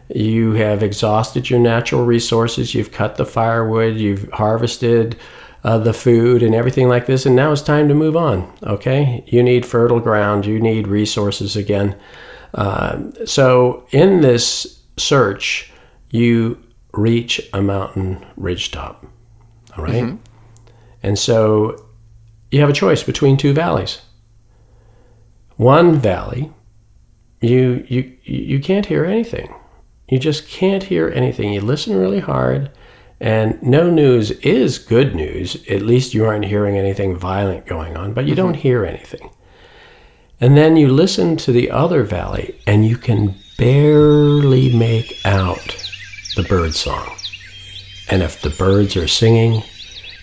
You 0.08 0.52
have 0.52 0.82
exhausted 0.82 1.50
your 1.50 1.60
natural 1.60 2.04
resources, 2.04 2.74
you've 2.74 2.92
cut 2.92 3.16
the 3.16 3.26
firewood, 3.26 3.96
you've 3.96 4.30
harvested 4.32 5.16
uh, 5.62 5.78
the 5.78 5.92
food 5.92 6.42
and 6.42 6.54
everything 6.54 6.88
like 6.88 7.06
this, 7.06 7.26
and 7.26 7.36
now 7.36 7.52
it's 7.52 7.62
time 7.62 7.86
to 7.88 7.94
move 7.94 8.16
on. 8.16 8.50
Okay? 8.62 9.22
You 9.26 9.42
need 9.42 9.66
fertile 9.66 10.00
ground, 10.00 10.46
you 10.46 10.58
need 10.58 10.88
resources 10.88 11.54
again. 11.54 11.96
Uh, 12.54 13.10
so, 13.26 13.86
in 13.90 14.22
this 14.22 14.80
search, 14.96 15.70
you 16.10 16.60
reach 16.92 17.40
a 17.52 17.62
mountain 17.62 18.24
ridgetop. 18.38 19.06
All 19.76 19.84
right? 19.84 20.02
mm-hmm. 20.02 20.16
And 21.02 21.18
so 21.18 21.86
you 22.50 22.60
have 22.60 22.68
a 22.68 22.74
choice 22.74 23.02
between 23.02 23.36
two 23.36 23.52
valleys. 23.52 24.02
One 25.56 25.98
valley 25.98 26.52
you 27.40 27.84
you 27.88 28.16
you 28.22 28.60
can't 28.60 28.86
hear 28.86 29.04
anything. 29.04 29.54
You 30.08 30.18
just 30.18 30.48
can't 30.48 30.82
hear 30.82 31.08
anything. 31.08 31.52
You 31.52 31.60
listen 31.60 31.96
really 31.96 32.20
hard, 32.20 32.70
and 33.20 33.62
no 33.62 33.90
news 33.90 34.30
is 34.30 34.78
good 34.78 35.14
news. 35.14 35.56
At 35.68 35.82
least 35.82 36.14
you 36.14 36.24
aren't 36.24 36.46
hearing 36.46 36.76
anything 36.76 37.16
violent 37.16 37.66
going 37.66 37.96
on, 37.96 38.12
but 38.12 38.26
you 38.26 38.34
mm-hmm. 38.34 38.42
don't 38.42 38.54
hear 38.54 38.84
anything. 38.84 39.30
And 40.40 40.56
then 40.56 40.76
you 40.76 40.88
listen 40.88 41.36
to 41.38 41.52
the 41.52 41.70
other 41.70 42.02
valley, 42.02 42.60
and 42.66 42.86
you 42.86 42.96
can 42.96 43.36
barely 43.58 44.74
make 44.74 45.20
out 45.24 45.76
the 46.34 46.42
bird 46.44 46.74
song. 46.74 47.14
And 48.10 48.22
if 48.22 48.40
the 48.40 48.50
birds 48.50 48.96
are 48.96 49.06
singing, 49.06 49.62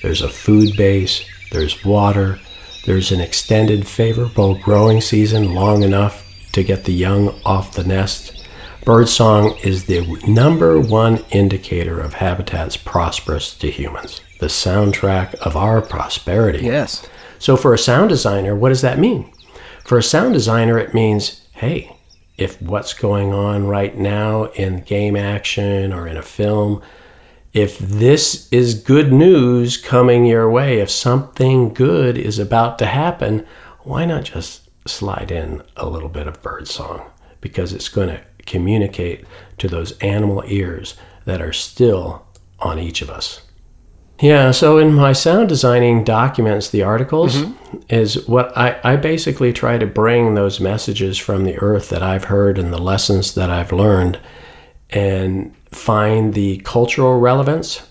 there's 0.02 0.22
a 0.22 0.30
food 0.30 0.76
base, 0.76 1.24
there's 1.52 1.86
water, 1.86 2.40
there's 2.86 3.12
an 3.12 3.22
extended 3.22 3.88
favorable 3.88 4.56
growing 4.56 5.02
season 5.02 5.54
long 5.54 5.84
enough 5.84 6.27
to 6.58 6.64
get 6.64 6.86
the 6.86 6.94
young 6.94 7.40
off 7.46 7.76
the 7.76 7.84
nest. 7.84 8.44
Birdsong 8.84 9.56
is 9.64 9.86
the 9.86 10.02
number 10.28 10.80
one 10.80 11.18
indicator 11.30 12.00
of 12.00 12.16
habitats 12.16 12.76
prosperous 12.76 13.56
to 13.60 13.70
humans, 13.70 14.22
the 14.40 14.48
soundtrack 14.48 15.36
of 15.36 15.56
our 15.56 15.84
prosperity. 15.84 16.66
Yes. 16.66 17.08
So, 17.38 17.58
for 17.58 17.76
a 17.76 17.78
sound 17.78 18.10
designer, 18.10 18.56
what 18.56 18.70
does 18.70 18.82
that 18.82 18.98
mean? 18.98 19.32
For 19.86 20.00
a 20.00 20.04
sound 20.04 20.34
designer, 20.34 20.80
it 20.80 20.96
means 20.96 21.48
hey, 21.52 21.96
if 22.40 22.60
what's 22.60 22.94
going 22.94 23.34
on 23.34 23.68
right 23.68 23.96
now 23.96 24.46
in 24.46 24.82
game 24.82 25.16
action 25.16 25.94
or 25.94 26.08
in 26.08 26.18
a 26.18 26.24
film, 26.24 26.82
if 27.54 27.78
this 27.78 28.52
is 28.52 28.74
good 28.74 29.14
news 29.14 29.78
coming 29.78 30.26
your 30.26 30.50
way, 30.50 30.80
if 30.80 30.90
something 30.90 31.72
good 31.72 32.18
is 32.18 32.40
about 32.40 32.80
to 32.80 32.88
happen, 32.88 33.46
why 33.82 34.06
not 34.06 34.24
just 34.24 34.67
slide 34.88 35.32
in 35.32 35.64
a 35.76 35.88
little 35.88 36.10
bit 36.10 36.28
of 36.28 36.42
birdsong? 36.42 37.10
Because 37.42 37.74
it's 37.74 37.90
going 37.90 38.10
to 38.10 38.22
communicate 38.46 39.26
to 39.58 39.68
those 39.68 39.98
animal 40.00 40.44
ears 40.48 40.96
that 41.26 41.42
are 41.42 41.54
still 41.54 42.26
on 42.60 42.80
each 42.80 43.02
of 43.02 43.10
us. 43.10 43.42
Yeah, 44.20 44.50
so 44.50 44.80
in 44.80 44.94
my 44.94 45.14
sound 45.14 45.48
designing 45.50 46.04
documents, 46.04 46.70
the 46.70 46.82
articles, 46.82 47.44
is 47.88 48.28
what 48.28 48.58
I, 48.58 48.80
I 48.84 48.96
basically 48.96 49.54
try 49.54 49.78
to 49.78 49.86
bring 49.86 50.34
those 50.34 50.60
messages 50.60 51.20
from 51.20 51.44
the 51.44 51.60
earth 51.60 51.90
that 51.90 52.02
I've 52.02 52.24
heard 52.24 52.58
and 52.58 52.74
the 52.74 52.82
lessons 52.82 53.36
that 53.36 53.52
I've 53.52 53.72
learned 53.72 54.20
and 54.90 55.56
find 55.70 56.34
the 56.34 56.58
cultural 56.60 57.20
relevance. 57.20 57.88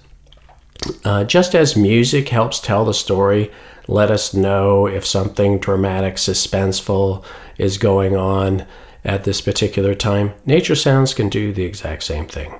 Uh, 1.05 1.23
just 1.23 1.55
as 1.55 1.77
music 1.77 2.29
helps 2.29 2.59
tell 2.59 2.85
the 2.85 2.95
story, 2.95 3.53
let 3.89 4.11
us 4.11 4.34
know 4.34 4.87
if 4.87 5.07
something 5.07 5.59
dramatic, 5.59 6.16
suspenseful 6.16 7.24
is 7.59 7.78
going 7.78 8.16
on 8.16 8.66
at 9.05 9.24
this 9.24 9.41
particular 9.41 9.95
time, 9.95 10.34
nature 10.45 10.74
sounds 10.74 11.14
can 11.14 11.28
do 11.28 11.53
the 11.53 11.64
exact 11.64 12.03
same 12.03 12.26
thing. 12.26 12.59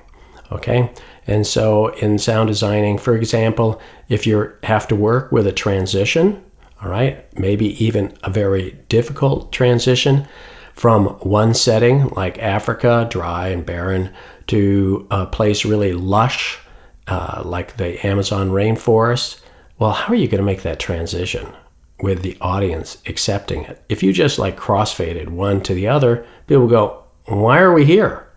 Okay? 0.51 0.89
And 1.27 1.45
so 1.45 1.87
in 1.95 2.17
sound 2.19 2.47
designing, 2.47 2.97
for 2.97 3.15
example, 3.15 3.81
if 4.07 4.25
you 4.25 4.53
have 4.63 4.87
to 4.87 4.95
work 4.95 5.31
with 5.31 5.45
a 5.45 5.51
transition, 5.51 6.41
all 6.81 6.89
right, 6.89 7.25
maybe 7.37 7.83
even 7.83 8.17
a 8.23 8.29
very 8.29 8.77
difficult 8.87 9.51
transition 9.51 10.27
from 10.73 11.07
one 11.19 11.53
setting 11.53 12.07
like 12.09 12.37
Africa, 12.37 13.07
dry 13.09 13.49
and 13.49 13.65
barren, 13.65 14.13
to 14.47 15.05
a 15.11 15.25
place 15.25 15.65
really 15.65 15.91
lush 15.91 16.59
uh, 17.07 17.41
like 17.43 17.77
the 17.77 18.05
Amazon 18.05 18.51
rainforest, 18.51 19.41
well, 19.79 19.91
how 19.91 20.13
are 20.13 20.15
you 20.15 20.27
going 20.27 20.39
to 20.39 20.45
make 20.45 20.63
that 20.63 20.79
transition 20.79 21.53
with 22.01 22.21
the 22.21 22.37
audience 22.41 22.97
accepting 23.05 23.63
it? 23.63 23.83
If 23.89 24.03
you 24.03 24.13
just 24.13 24.39
like 24.39 24.57
crossfaded 24.57 25.29
one 25.29 25.61
to 25.61 25.73
the 25.73 25.87
other, 25.87 26.25
people 26.47 26.67
go, 26.67 27.03
why 27.25 27.59
are 27.59 27.73
we 27.73 27.85
here? 27.85 28.27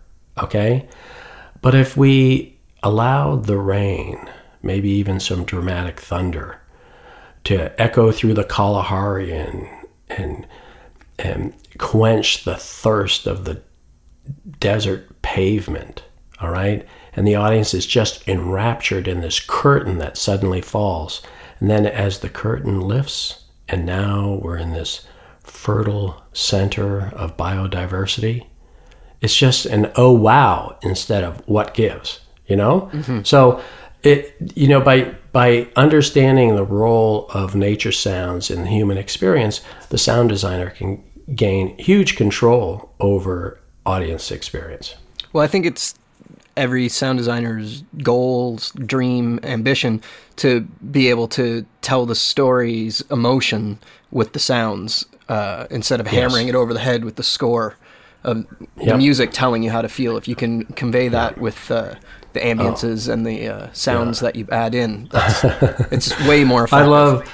Okay. 0.41 0.87
But 1.61 1.75
if 1.75 1.95
we 1.95 2.57
allowed 2.83 3.45
the 3.45 3.57
rain, 3.57 4.29
maybe 4.61 4.89
even 4.89 5.19
some 5.19 5.45
dramatic 5.45 5.99
thunder, 5.99 6.59
to 7.43 7.79
echo 7.81 8.11
through 8.11 8.35
the 8.35 8.43
Kalahari 8.43 9.31
and, 9.31 9.67
and, 10.09 10.47
and 11.17 11.53
quench 11.77 12.43
the 12.43 12.55
thirst 12.55 13.25
of 13.25 13.45
the 13.45 13.61
desert 14.59 15.21
pavement, 15.21 16.03
all 16.39 16.49
right? 16.49 16.87
And 17.13 17.27
the 17.27 17.35
audience 17.35 17.73
is 17.73 17.85
just 17.85 18.27
enraptured 18.27 19.07
in 19.07 19.21
this 19.21 19.39
curtain 19.39 19.97
that 19.97 20.17
suddenly 20.17 20.61
falls. 20.61 21.21
And 21.59 21.69
then 21.69 21.85
as 21.85 22.19
the 22.19 22.29
curtain 22.29 22.79
lifts, 22.79 23.45
and 23.67 23.85
now 23.85 24.39
we're 24.41 24.57
in 24.57 24.73
this 24.73 25.05
fertile 25.43 26.23
center 26.33 27.09
of 27.09 27.37
biodiversity, 27.37 28.47
it's 29.21 29.35
just 29.35 29.65
an 29.65 29.91
oh 29.95 30.11
wow 30.11 30.77
instead 30.81 31.23
of 31.23 31.47
what 31.47 31.73
gives, 31.73 32.21
you 32.47 32.55
know? 32.55 32.89
Mm-hmm. 32.93 33.21
So 33.23 33.61
it 34.03 34.35
you 34.55 34.67
know 34.67 34.81
by 34.81 35.15
by 35.31 35.67
understanding 35.75 36.55
the 36.55 36.63
role 36.63 37.27
of 37.29 37.55
nature 37.55 37.91
sounds 37.91 38.49
in 38.49 38.63
the 38.63 38.69
human 38.69 38.97
experience, 38.97 39.61
the 39.89 39.97
sound 39.97 40.29
designer 40.29 40.69
can 40.71 41.03
gain 41.35 41.77
huge 41.77 42.15
control 42.15 42.93
over 42.99 43.59
audience 43.85 44.31
experience. 44.31 44.95
Well, 45.33 45.43
I 45.43 45.47
think 45.47 45.65
it's 45.65 45.93
every 46.57 46.89
sound 46.89 47.17
designer's 47.17 47.83
goals, 48.03 48.71
dream, 48.71 49.39
ambition 49.43 50.01
to 50.37 50.61
be 50.91 51.09
able 51.09 51.27
to 51.29 51.65
tell 51.81 52.05
the 52.05 52.15
story's 52.15 53.01
emotion 53.09 53.79
with 54.11 54.33
the 54.33 54.39
sounds 54.39 55.05
uh, 55.29 55.65
instead 55.69 55.99
of 55.99 56.07
hammering 56.07 56.47
it 56.47 56.55
over 56.55 56.73
the 56.73 56.79
head 56.79 57.05
with 57.05 57.15
the 57.15 57.23
score 57.23 57.75
of 58.23 58.45
the 58.77 58.97
music 58.97 59.31
telling 59.31 59.63
you 59.63 59.71
how 59.71 59.81
to 59.81 59.89
feel. 59.89 60.17
If 60.17 60.27
you 60.27 60.35
can 60.35 60.65
convey 60.65 61.07
that 61.07 61.37
with 61.39 61.71
uh, 61.71 61.95
the 62.33 62.39
ambiances 62.39 63.09
Oh. 63.09 63.13
and 63.13 63.25
the 63.25 63.47
uh, 63.47 63.67
sounds 63.73 64.19
that 64.19 64.35
you 64.35 64.47
add 64.51 64.75
in, 64.75 65.07
that's, 65.11 65.43
it's 65.91 66.27
way 66.27 66.43
more 66.43 66.67
I 66.71 66.85
love, 66.85 67.31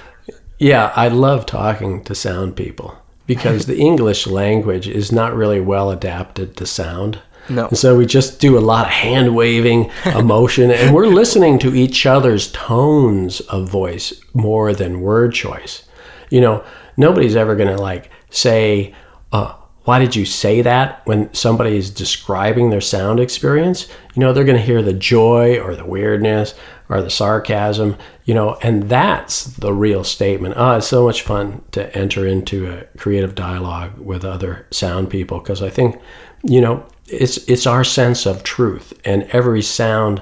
yeah, 0.60 0.94
I 0.96 1.08
love 1.10 1.46
talking 1.46 2.04
to 2.06 2.16
sound 2.16 2.56
people 2.56 2.98
because 3.26 3.66
the 3.66 3.78
English 3.78 4.28
language 4.28 4.88
is 4.88 5.12
not 5.12 5.36
really 5.36 5.60
well 5.60 5.92
adapted 5.92 6.56
to 6.58 6.66
sound. 6.66 7.20
No. 7.50 7.68
And 7.68 7.78
so 7.78 7.98
we 7.98 8.06
just 8.06 8.40
do 8.40 8.58
a 8.58 8.60
lot 8.60 8.86
of 8.86 8.92
hand 8.92 9.36
waving, 9.36 9.92
emotion, 10.06 10.72
and 10.72 10.94
we're 10.94 11.08
listening 11.08 11.60
to 11.60 11.76
each 11.76 12.06
other's 12.06 12.52
tones 12.52 13.40
of 13.42 13.70
voice 13.70 14.14
more 14.34 14.74
than 14.74 15.02
word 15.02 15.34
choice. 15.34 15.84
You 16.30 16.42
know, 16.42 16.64
nobody's 16.98 17.36
ever 17.36 17.56
going 17.56 17.76
to 17.76 17.82
like 17.82 18.10
say, 18.30 18.94
uh, 19.32 19.54
why 19.88 20.00
did 20.00 20.18
you 20.18 20.26
say 20.26 20.62
that 20.64 21.02
when 21.06 21.34
somebody 21.34 21.78
is 21.78 21.90
describing 21.90 22.70
their 22.70 22.82
sound 22.82 23.22
experience? 23.22 23.88
You 24.16 24.20
know, 24.20 24.34
they're 24.34 24.44
going 24.44 24.58
to 24.58 24.62
hear 24.62 24.82
the 24.82 24.94
joy 24.94 25.60
or 25.60 25.78
the 25.78 25.86
weirdness 25.86 26.56
or 26.90 27.02
the 27.02 27.10
sarcasm, 27.10 27.96
you 28.26 28.34
know, 28.34 28.58
and 28.62 28.90
that's 28.90 29.46
the 29.46 29.72
real 29.72 30.04
statement. 30.04 30.56
Ah, 30.58 30.76
it's 30.76 30.88
so 30.88 31.06
much 31.06 31.22
fun 31.22 31.64
to 31.72 31.96
enter 31.98 32.28
into 32.28 32.70
a 32.70 32.84
creative 32.98 33.34
dialogue 33.34 33.98
with 33.98 34.26
other 34.26 34.68
sound 34.72 35.10
people 35.10 35.40
because 35.40 35.62
I 35.62 35.70
think, 35.70 36.02
you 36.44 36.60
know, 36.60 36.86
it's 37.08 37.38
it's 37.50 37.66
our 37.66 37.84
sense 37.84 38.26
of 38.26 38.44
truth 38.44 38.94
and 39.06 39.24
every 39.32 39.62
sound 39.62 40.22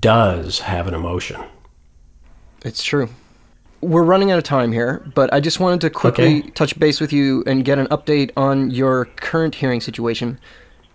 does 0.00 0.60
have 0.60 0.86
an 0.86 0.94
emotion. 0.94 1.40
It's 2.64 2.82
true. 2.82 3.08
We're 3.80 4.02
running 4.02 4.30
out 4.30 4.38
of 4.38 4.44
time 4.44 4.72
here, 4.72 5.04
but 5.14 5.32
I 5.32 5.40
just 5.40 5.60
wanted 5.60 5.80
to 5.82 5.90
quickly 5.90 6.38
Okay. 6.40 6.50
touch 6.50 6.78
base 6.78 7.00
with 7.00 7.12
you 7.12 7.44
and 7.46 7.64
get 7.64 7.78
an 7.78 7.86
update 7.88 8.30
on 8.36 8.70
your 8.70 9.04
current 9.16 9.54
hearing 9.56 9.80
situation. 9.80 10.38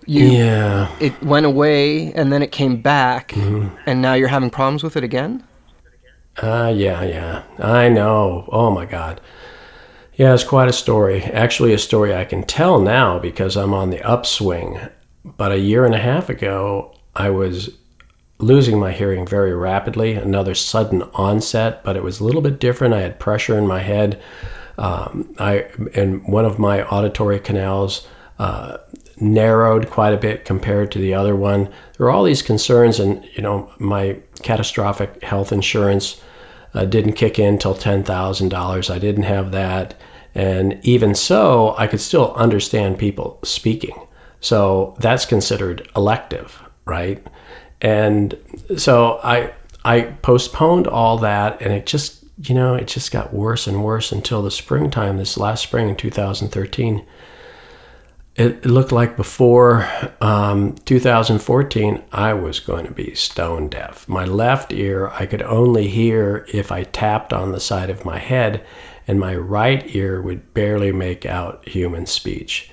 You, 0.07 0.25
Yeah. 0.25 0.89
It 0.99 1.21
went 1.23 1.45
away 1.45 2.11
and 2.13 2.33
then 2.33 2.41
it 2.41 2.51
came 2.51 2.81
back, 2.81 3.29
Mm-hmm. 3.29 3.75
and 3.85 4.01
now 4.01 4.13
you're 4.15 4.27
having 4.29 4.49
problems 4.49 4.83
with 4.83 4.97
it 4.97 5.03
again? 5.03 5.43
Uh, 6.41 6.73
yeah, 6.75 7.03
yeah. 7.03 7.43
I 7.59 7.87
know. 7.89 8.45
Oh 8.51 8.71
my 8.71 8.85
God. 8.85 9.21
Yeah, 10.15 10.33
it's 10.33 10.43
quite 10.43 10.67
a 10.67 10.73
story. 10.73 11.23
Actually, 11.23 11.73
a 11.73 11.77
story 11.77 12.13
I 12.15 12.25
can 12.25 12.43
tell 12.43 12.79
now 12.81 13.19
because 13.19 13.55
I'm 13.55 13.73
on 13.73 13.89
the 13.91 14.01
upswing. 14.01 14.79
But 15.23 15.51
a 15.51 15.59
year 15.59 15.85
and 15.85 15.93
a 15.93 15.99
half 15.99 16.29
ago, 16.29 16.95
I 17.15 17.29
was 17.29 17.69
losing 18.39 18.79
my 18.79 18.91
hearing 18.91 19.25
very 19.25 19.53
rapidly, 19.53 20.13
another 20.13 20.55
sudden 20.55 21.03
onset, 21.13 21.83
but 21.83 21.95
it 21.95 22.03
was 22.03 22.19
a 22.19 22.23
little 22.23 22.41
bit 22.41 22.59
different. 22.59 22.93
I 22.93 23.01
had 23.01 23.19
pressure 23.19 23.57
in 23.57 23.67
my 23.67 23.79
head. 23.79 24.21
Um, 24.77 25.35
I 25.37 25.67
and 25.95 26.27
one 26.27 26.45
of 26.45 26.57
my 26.57 26.83
auditory 26.83 27.39
canals 27.39 28.07
uh, 28.39 28.77
narrowed 29.17 29.89
quite 29.89 30.13
a 30.13 30.17
bit 30.17 30.45
compared 30.45 30.91
to 30.91 30.99
the 30.99 31.13
other 31.13 31.35
one. 31.35 31.65
There 31.65 32.05
were 32.07 32.09
all 32.09 32.23
these 32.23 32.41
concerns, 32.41 32.99
and 32.99 33.23
you 33.35 33.43
know, 33.43 33.71
my 33.77 34.17
catastrophic 34.41 35.21
health 35.21 35.51
insurance 35.51 36.19
uh, 36.73 36.85
didn't 36.85 37.13
kick 37.13 37.37
in 37.37 37.59
till 37.59 37.75
ten 37.75 38.03
thousand 38.03 38.49
dollars. 38.49 38.89
I 38.89 38.97
didn't 38.97 39.23
have 39.23 39.51
that, 39.51 39.93
and 40.33 40.79
even 40.83 41.13
so, 41.13 41.75
I 41.77 41.85
could 41.85 42.01
still 42.01 42.33
understand 42.33 42.97
people 42.97 43.37
speaking. 43.43 43.93
So 44.41 44.95
that's 44.99 45.25
considered 45.25 45.87
elective, 45.95 46.61
right? 46.85 47.25
And 47.79 48.37
so 48.75 49.19
I 49.23 49.53
I 49.85 50.01
postponed 50.21 50.87
all 50.87 51.19
that, 51.19 51.61
and 51.61 51.71
it 51.71 51.85
just 51.85 52.23
you 52.43 52.55
know 52.55 52.73
it 52.73 52.87
just 52.87 53.11
got 53.11 53.33
worse 53.33 53.67
and 53.67 53.83
worse 53.83 54.11
until 54.11 54.41
the 54.41 54.51
springtime. 54.51 55.17
This 55.17 55.37
last 55.37 55.63
spring 55.63 55.89
in 55.89 55.95
2013, 55.95 57.05
it, 58.35 58.65
looked 58.65 58.91
like 58.91 59.15
before 59.15 59.87
um, 60.21 60.73
2014 60.85 62.03
I 62.11 62.33
was 62.33 62.59
going 62.59 62.85
to 62.85 62.91
be 62.91 63.13
stone 63.13 63.69
deaf. 63.69 64.07
My 64.09 64.25
left 64.25 64.73
ear 64.73 65.09
I 65.09 65.27
could 65.27 65.43
only 65.43 65.87
hear 65.87 66.47
if 66.51 66.71
I 66.71 66.83
tapped 66.83 67.31
on 67.31 67.51
the 67.51 67.59
side 67.59 67.91
of 67.91 68.05
my 68.05 68.17
head, 68.17 68.65
and 69.07 69.19
my 69.19 69.35
right 69.35 69.95
ear 69.95 70.19
would 70.19 70.51
barely 70.55 70.91
make 70.91 71.27
out 71.27 71.67
human 71.67 72.07
speech. 72.07 72.70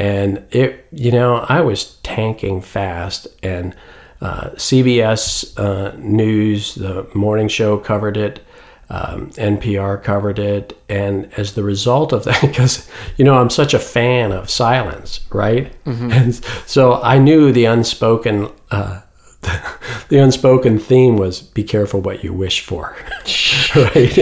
And 0.00 0.42
it, 0.50 0.86
you 0.92 1.12
know, 1.12 1.44
I 1.46 1.60
was 1.60 1.96
tanking 2.02 2.62
fast, 2.62 3.28
and 3.42 3.76
uh, 4.22 4.48
CBS 4.54 5.58
uh, 5.58 5.94
News, 5.98 6.74
the 6.74 7.06
morning 7.14 7.48
show, 7.48 7.76
covered 7.76 8.16
it. 8.16 8.42
Um, 8.88 9.30
NPR 9.32 10.02
covered 10.02 10.38
it, 10.40 10.76
and 10.88 11.30
as 11.36 11.52
the 11.52 11.62
result 11.62 12.12
of 12.12 12.24
that, 12.24 12.40
because 12.48 12.88
you 13.18 13.24
know 13.26 13.34
I'm 13.34 13.50
such 13.50 13.74
a 13.74 13.78
fan 13.78 14.32
of 14.32 14.48
silence, 14.50 15.20
right? 15.30 15.70
And 16.10 16.34
so 16.66 17.00
I 17.02 17.18
knew 17.18 17.52
the 17.52 17.66
unspoken, 17.66 18.48
uh, 18.72 19.02
the 20.08 20.18
unspoken 20.18 20.78
theme 20.80 21.16
was 21.18 21.40
"Be 21.40 21.62
careful 21.62 22.00
what 22.00 22.24
you 22.24 22.32
wish 22.32 22.62
for," 22.62 22.96
right? 23.76 24.18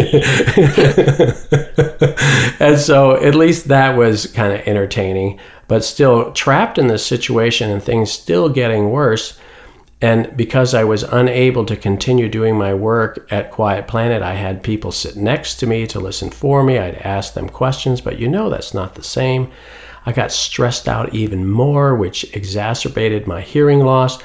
and 2.61 2.79
so 2.79 3.17
at 3.23 3.35
least 3.35 3.69
that 3.69 3.97
was 3.97 4.27
kind 4.27 4.53
of 4.53 4.61
entertaining, 4.69 5.41
but 5.69 5.85
still 5.85 6.33
trapped 6.33 6.79
in 6.79 6.89
this 6.89 7.07
situation 7.07 7.71
and 7.71 7.83
things 7.83 8.11
still 8.11 8.49
getting 8.49 8.91
worse. 8.91 9.39
And 10.01 10.37
because 10.37 10.75
I 10.75 10.85
was 10.85 11.03
unable 11.03 11.67
to 11.67 11.77
continue 11.77 12.29
doing 12.29 12.57
my 12.57 12.73
work 12.73 13.27
at 13.31 13.51
Quiet 13.51 13.89
Planet, 13.89 14.23
I 14.23 14.35
had 14.35 14.63
people 14.63 14.93
sit 14.93 15.17
next 15.17 15.57
to 15.57 15.67
me 15.67 15.87
to 15.89 16.01
listen 16.01 16.31
for 16.31 16.63
me. 16.63 16.79
I'd 16.79 16.97
ask 16.97 17.35
them 17.35 17.49
questions, 17.49 18.01
but 18.01 18.19
you 18.19 18.29
know 18.29 18.49
that's 18.49 18.73
not 18.73 18.95
the 18.95 19.03
same. 19.03 19.51
I 20.07 20.13
got 20.13 20.33
stressed 20.33 20.89
out 20.89 21.15
even 21.15 21.47
more, 21.47 21.95
which 21.95 22.35
exacerbated 22.35 23.27
my 23.27 23.41
hearing 23.41 23.81
loss. 23.81 24.19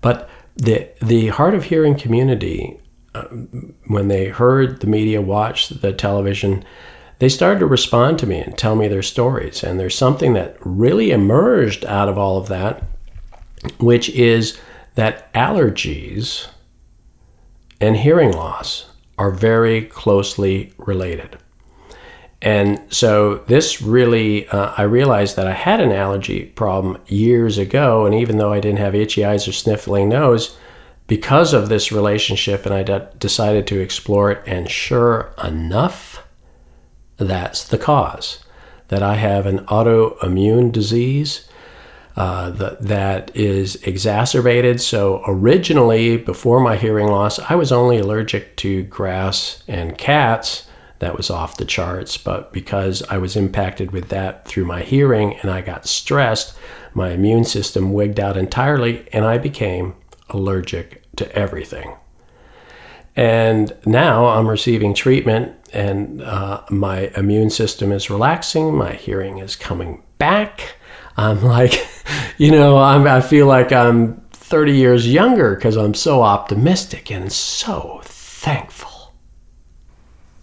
But 0.00 0.28
the 0.56 0.88
the 1.00 1.28
hard 1.28 1.54
of 1.54 1.64
hearing 1.64 1.94
community, 1.94 2.78
uh, 3.14 3.24
when 3.86 4.08
they 4.08 4.26
heard 4.26 4.80
the 4.80 4.86
media, 4.86 5.22
watched 5.22 5.80
the 5.80 5.92
television, 5.92 6.64
they 7.20 7.28
started 7.28 7.60
to 7.60 7.66
respond 7.66 8.18
to 8.18 8.26
me 8.26 8.38
and 8.38 8.56
tell 8.56 8.74
me 8.74 8.88
their 8.88 9.02
stories. 9.02 9.62
And 9.62 9.78
there's 9.78 9.96
something 9.96 10.32
that 10.32 10.56
really 10.60 11.10
emerged 11.10 11.84
out 11.84 12.08
of 12.08 12.18
all 12.18 12.38
of 12.38 12.48
that, 12.48 12.82
which 13.78 14.08
is 14.10 14.58
that 14.94 15.32
allergies 15.34 16.48
and 17.80 17.96
hearing 17.96 18.32
loss 18.32 18.86
are 19.18 19.30
very 19.30 19.82
closely 19.82 20.72
related. 20.78 21.36
And 22.40 22.80
so 22.88 23.36
this 23.48 23.82
really, 23.82 24.48
uh, 24.48 24.72
I 24.78 24.82
realized 24.84 25.36
that 25.36 25.46
I 25.46 25.52
had 25.52 25.80
an 25.80 25.92
allergy 25.92 26.46
problem 26.46 26.96
years 27.06 27.58
ago. 27.58 28.06
And 28.06 28.14
even 28.14 28.38
though 28.38 28.52
I 28.52 28.60
didn't 28.60 28.78
have 28.78 28.94
itchy 28.94 29.26
eyes 29.26 29.46
or 29.46 29.52
sniffling 29.52 30.08
nose, 30.08 30.56
because 31.06 31.52
of 31.52 31.68
this 31.68 31.92
relationship, 31.92 32.64
and 32.64 32.74
I 32.74 32.82
de- 32.82 33.10
decided 33.18 33.66
to 33.66 33.80
explore 33.80 34.30
it, 34.30 34.42
and 34.46 34.70
sure 34.70 35.34
enough, 35.42 36.09
that's 37.24 37.64
the 37.64 37.78
cause. 37.78 38.38
That 38.88 39.02
I 39.02 39.14
have 39.14 39.46
an 39.46 39.60
autoimmune 39.66 40.72
disease 40.72 41.48
uh, 42.16 42.50
that, 42.50 42.80
that 42.82 43.30
is 43.36 43.76
exacerbated. 43.76 44.80
So, 44.80 45.22
originally, 45.26 46.16
before 46.16 46.60
my 46.60 46.76
hearing 46.76 47.06
loss, 47.06 47.38
I 47.38 47.54
was 47.54 47.70
only 47.70 47.98
allergic 47.98 48.56
to 48.56 48.82
grass 48.82 49.62
and 49.68 49.96
cats. 49.96 50.66
That 50.98 51.16
was 51.16 51.30
off 51.30 51.56
the 51.56 51.64
charts. 51.64 52.16
But 52.18 52.52
because 52.52 53.02
I 53.04 53.18
was 53.18 53.36
impacted 53.36 53.92
with 53.92 54.08
that 54.08 54.46
through 54.46 54.66
my 54.66 54.82
hearing 54.82 55.36
and 55.36 55.50
I 55.50 55.60
got 55.62 55.86
stressed, 55.86 56.58
my 56.92 57.10
immune 57.10 57.44
system 57.44 57.92
wigged 57.92 58.20
out 58.20 58.36
entirely 58.36 59.08
and 59.12 59.24
I 59.24 59.38
became 59.38 59.94
allergic 60.28 61.02
to 61.16 61.32
everything. 61.34 61.94
And 63.16 63.76
now 63.86 64.26
I'm 64.26 64.48
receiving 64.48 64.94
treatment, 64.94 65.54
and 65.72 66.22
uh, 66.22 66.62
my 66.70 67.10
immune 67.16 67.50
system 67.50 67.92
is 67.92 68.10
relaxing. 68.10 68.74
My 68.74 68.92
hearing 68.92 69.38
is 69.38 69.56
coming 69.56 70.02
back. 70.18 70.74
I'm 71.16 71.42
like, 71.56 71.74
you 72.38 72.50
know, 72.50 72.78
I'm, 72.78 73.06
I 73.06 73.20
feel 73.20 73.46
like 73.46 73.72
I'm 73.72 74.20
30 74.32 74.72
years 74.76 75.06
younger 75.12 75.54
because 75.54 75.76
I'm 75.76 75.94
so 75.94 76.22
optimistic 76.22 77.10
and 77.10 77.32
so 77.32 78.00
thankful. 78.04 79.12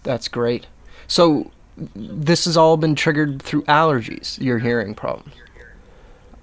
That's 0.02 0.28
great. 0.28 0.66
So, 1.06 1.50
this 1.94 2.44
has 2.46 2.56
all 2.56 2.76
been 2.76 2.94
triggered 2.94 3.40
through 3.42 3.62
allergies, 3.62 4.40
your 4.40 4.58
hearing 4.58 4.94
problem. 4.94 5.30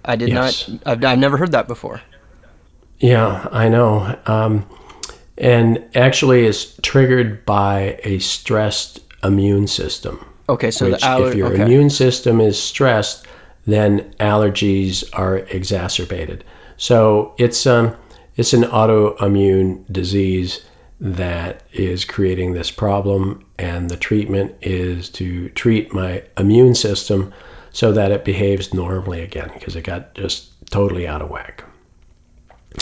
I 0.04 0.16
did 0.16 0.30
Yes. 0.30 0.70
not, 0.70 0.80
I've, 0.86 1.04
I've 1.04 1.20
never 1.20 1.38
heard 1.38 1.52
that 1.52 1.68
before. 1.68 2.02
Yeah, 3.00 3.48
I 3.52 3.68
know. 3.68 4.18
Um, 4.28 4.66
and 5.38 5.84
actually, 5.96 6.46
is 6.46 6.78
triggered 6.82 7.46
by 7.46 8.00
a 8.04 8.20
stressed 8.20 9.00
immune 9.24 9.68
system. 9.68 10.26
Okay, 10.48 10.72
so 10.72 10.92
which 10.92 11.02
the 11.02 11.08
aller- 11.08 11.30
if 11.30 11.36
your 11.36 11.54
okay. 11.54 11.64
immune 11.64 11.90
system 11.90 12.40
is 12.40 12.62
stressed, 12.62 13.26
then 13.66 14.14
allergies 14.20 15.04
are 15.14 15.38
exacerbated. 15.38 16.44
So 16.78 17.34
it's 17.38 17.66
um, 17.66 17.96
it's 18.36 18.54
an 18.54 18.64
autoimmune 18.64 19.84
disease 19.92 20.66
that 21.00 21.64
is 21.74 22.06
creating 22.06 22.54
this 22.54 22.72
problem, 22.72 23.46
and 23.58 23.90
the 23.90 23.98
treatment 23.98 24.56
is 24.62 25.10
to 25.10 25.50
treat 25.50 25.94
my 25.94 26.24
immune 26.38 26.76
system 26.76 27.34
so 27.72 27.92
that 27.92 28.12
it 28.12 28.24
behaves 28.24 28.74
normally 28.74 29.22
again 29.22 29.52
because 29.54 29.76
it 29.76 29.82
got 29.82 30.14
just 30.16 30.52
totally 30.72 31.08
out 31.08 31.22
of 31.22 31.30
whack. 31.30 31.64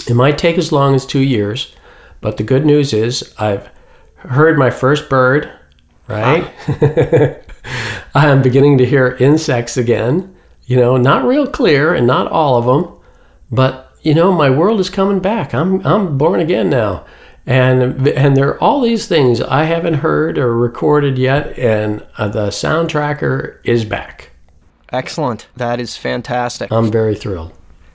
It 0.08 0.16
might 0.16 0.38
take 0.38 0.58
as 0.58 0.72
long 0.72 0.95
as 0.95 1.06
two 1.06 1.22
years, 1.22 1.76
but 2.24 2.38
the 2.38 2.44
good 2.44 2.66
news 2.66 2.94
is 2.94 3.36
I've 3.38 3.70
heard 4.16 4.58
my 4.58 4.72
first 4.72 5.10
bird, 5.10 5.52
right? 6.08 6.50
I'm 8.16 8.42
beginning 8.42 8.78
to 8.78 8.86
hear 8.86 9.18
insects 9.20 9.76
again, 9.78 10.34
you 10.66 10.78
know, 10.78 10.96
not 10.98 11.26
real 11.26 11.46
clear 11.46 11.94
and 11.94 12.08
not 12.08 12.32
all 12.32 12.58
of 12.58 12.66
them, 12.66 12.98
but 13.52 13.92
you 14.02 14.14
know, 14.14 14.32
my 14.32 14.50
world 14.50 14.80
is 14.80 14.90
coming 14.90 15.20
back. 15.20 15.54
I'm 15.54 15.86
I'm 15.86 16.18
born 16.18 16.40
again 16.40 16.70
now. 16.70 17.06
And 17.46 18.08
and 18.08 18.38
there 18.38 18.48
are 18.48 18.64
all 18.64 18.80
these 18.80 19.06
things 19.06 19.42
I 19.42 19.66
haven't 19.66 19.96
heard 19.96 20.38
or 20.38 20.58
recorded 20.58 21.18
yet 21.18 21.60
and 21.60 22.06
uh, 22.18 22.30
the 22.30 22.52
sound 22.52 22.90
tracker 22.90 23.60
is 23.66 23.84
back. 23.84 24.32
Excellent. 24.94 25.48
That 25.58 25.82
is 25.82 25.98
fantastic. 25.98 26.72
I'm 26.72 26.90
very 26.90 27.16
thrilled. 27.16 27.52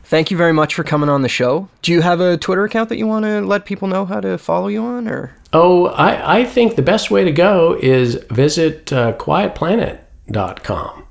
Thank 0.09 0.31
you 0.31 0.39
very 0.39 0.55
much 0.55 0.75
for 0.75 0.85
coming 0.85 1.11
on 1.11 1.21
the 1.21 1.29
show. 1.29 1.69
Do 1.83 1.93
you 1.93 2.01
have 2.01 2.19
a 2.19 2.39
Twitter 2.39 2.65
account 2.65 2.89
that 2.89 2.97
you 2.97 3.07
want 3.07 3.27
to 3.27 3.43
let 3.43 3.67
people 3.67 3.89
know 3.89 4.07
how 4.07 4.21
to 4.21 4.39
follow 4.39 4.69
you 4.69 4.83
on, 4.83 5.07
or 5.07 5.35
Oh, 5.53 5.89
I, 5.89 6.41
I 6.41 6.45
think 6.45 6.77
the 6.77 6.83
best 6.83 7.11
way 7.11 7.25
to 7.25 7.31
go 7.31 7.77
is 7.79 8.15
visit 8.31 8.91
uh, 8.91 9.13
quietplanet.com 9.19 11.05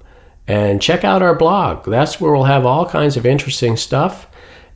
and 0.48 0.82
check 0.82 1.04
out 1.04 1.22
our 1.22 1.36
blog. 1.36 1.86
That's 1.86 2.20
where 2.20 2.32
we'll 2.32 2.46
have 2.46 2.66
all 2.66 2.90
kinds 2.90 3.18
of 3.18 3.26
interesting 3.26 3.78
stuff. 3.78 4.28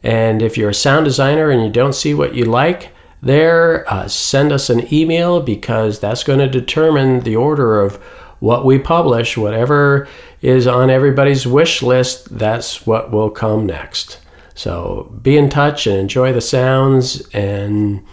And 0.04 0.44
if 0.44 0.56
you're 0.56 0.70
a 0.70 0.74
sound 0.76 1.06
designer 1.06 1.50
and 1.50 1.64
you 1.64 1.72
don't 1.72 1.96
see 1.96 2.14
what 2.14 2.36
you 2.36 2.46
like 2.46 2.90
there, 3.24 3.92
uh, 3.92 4.08
send 4.08 4.52
us 4.52 4.70
an 4.70 4.94
email 4.94 5.42
because 5.42 6.00
that's 6.00 6.24
going 6.24 6.40
to 6.40 6.48
determine 6.48 7.22
the 7.22 7.36
order 7.36 7.82
of 7.82 8.00
what 8.42 8.66
we 8.66 8.78
publish. 8.78 9.38
Whatever 9.38 10.10
is 10.42 10.68
on 10.68 10.90
everybody's 10.90 11.48
wish 11.48 11.82
list, 11.82 12.38
that's 12.38 12.86
what 12.86 13.12
will 13.12 13.30
come 13.30 13.66
next. 13.66 14.20
So 14.56 15.18
be 15.22 15.38
in 15.38 15.50
touch 15.50 15.88
and 15.88 15.98
enjoy 15.98 16.34
the 16.34 16.42
sounds 16.42 17.22
and 17.30 18.04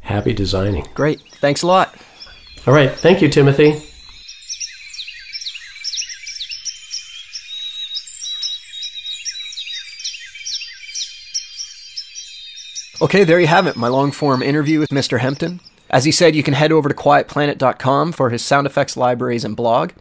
happy 0.00 0.32
designing. 0.32 0.86
great? 0.94 1.20
Thanks 1.40 1.62
a 1.62 1.66
lot. 1.66 1.96
All 2.66 2.74
right. 2.74 2.90
Thank 2.90 3.20
you, 3.20 3.28
Timothy. 3.28 3.82
Okay, 13.00 13.22
there 13.22 13.38
you 13.38 13.46
have 13.46 13.66
it, 13.66 13.76
my 13.76 13.88
long 13.88 14.10
form 14.10 14.42
interview 14.42 14.80
with 14.80 14.90
Mr. 14.90 15.20
Hempton. 15.20 15.60
As 15.90 16.04
he 16.04 16.12
said, 16.12 16.36
you 16.36 16.42
can 16.42 16.54
head 16.54 16.72
over 16.72 16.88
to 16.88 16.94
quietplanet.com 16.94 18.12
for 18.12 18.30
his 18.30 18.44
sound 18.44 18.66
effects 18.66 18.96
libraries 18.96 19.44
and 19.44 19.56
blog. 19.56 19.92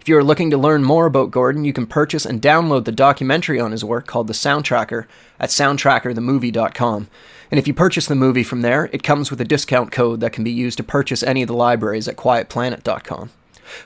If 0.00 0.08
you 0.08 0.16
are 0.16 0.24
looking 0.24 0.50
to 0.50 0.58
learn 0.58 0.84
more 0.84 1.06
about 1.06 1.30
Gordon, 1.30 1.64
you 1.64 1.72
can 1.72 1.86
purchase 1.86 2.26
and 2.26 2.40
download 2.40 2.84
the 2.84 2.92
documentary 2.92 3.58
on 3.58 3.72
his 3.72 3.84
work 3.84 4.06
called 4.06 4.26
The 4.26 4.34
Soundtracker 4.34 5.06
at 5.40 5.48
soundtrackerthemovie.com. 5.48 7.08
And 7.50 7.58
if 7.58 7.66
you 7.66 7.74
purchase 7.74 8.06
the 8.06 8.14
movie 8.14 8.42
from 8.42 8.60
there, 8.60 8.90
it 8.92 9.02
comes 9.02 9.30
with 9.30 9.40
a 9.40 9.46
discount 9.46 9.92
code 9.92 10.20
that 10.20 10.32
can 10.32 10.44
be 10.44 10.50
used 10.50 10.76
to 10.76 10.84
purchase 10.84 11.22
any 11.22 11.42
of 11.42 11.48
the 11.48 11.54
libraries 11.54 12.06
at 12.06 12.16
quietplanet.com. 12.16 13.30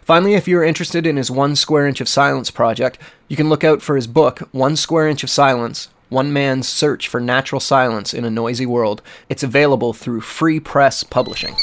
Finally, 0.02 0.34
if 0.34 0.48
you're 0.48 0.64
interested 0.64 1.06
in 1.06 1.16
his 1.16 1.30
One 1.30 1.54
Square 1.54 1.86
Inch 1.86 2.00
of 2.00 2.08
Silence 2.08 2.50
project, 2.50 2.98
you 3.28 3.36
can 3.36 3.48
look 3.48 3.62
out 3.62 3.80
for 3.80 3.94
his 3.94 4.08
book, 4.08 4.40
One 4.50 4.74
Square 4.74 5.08
Inch 5.08 5.22
of 5.22 5.30
Silence 5.30 5.88
One 6.08 6.32
Man's 6.32 6.66
Search 6.66 7.06
for 7.06 7.20
Natural 7.20 7.60
Silence 7.60 8.14
in 8.14 8.24
a 8.24 8.30
Noisy 8.30 8.64
World. 8.64 9.02
It's 9.28 9.42
available 9.42 9.92
through 9.92 10.22
Free 10.22 10.58
Press 10.58 11.02
Publishing. 11.02 11.54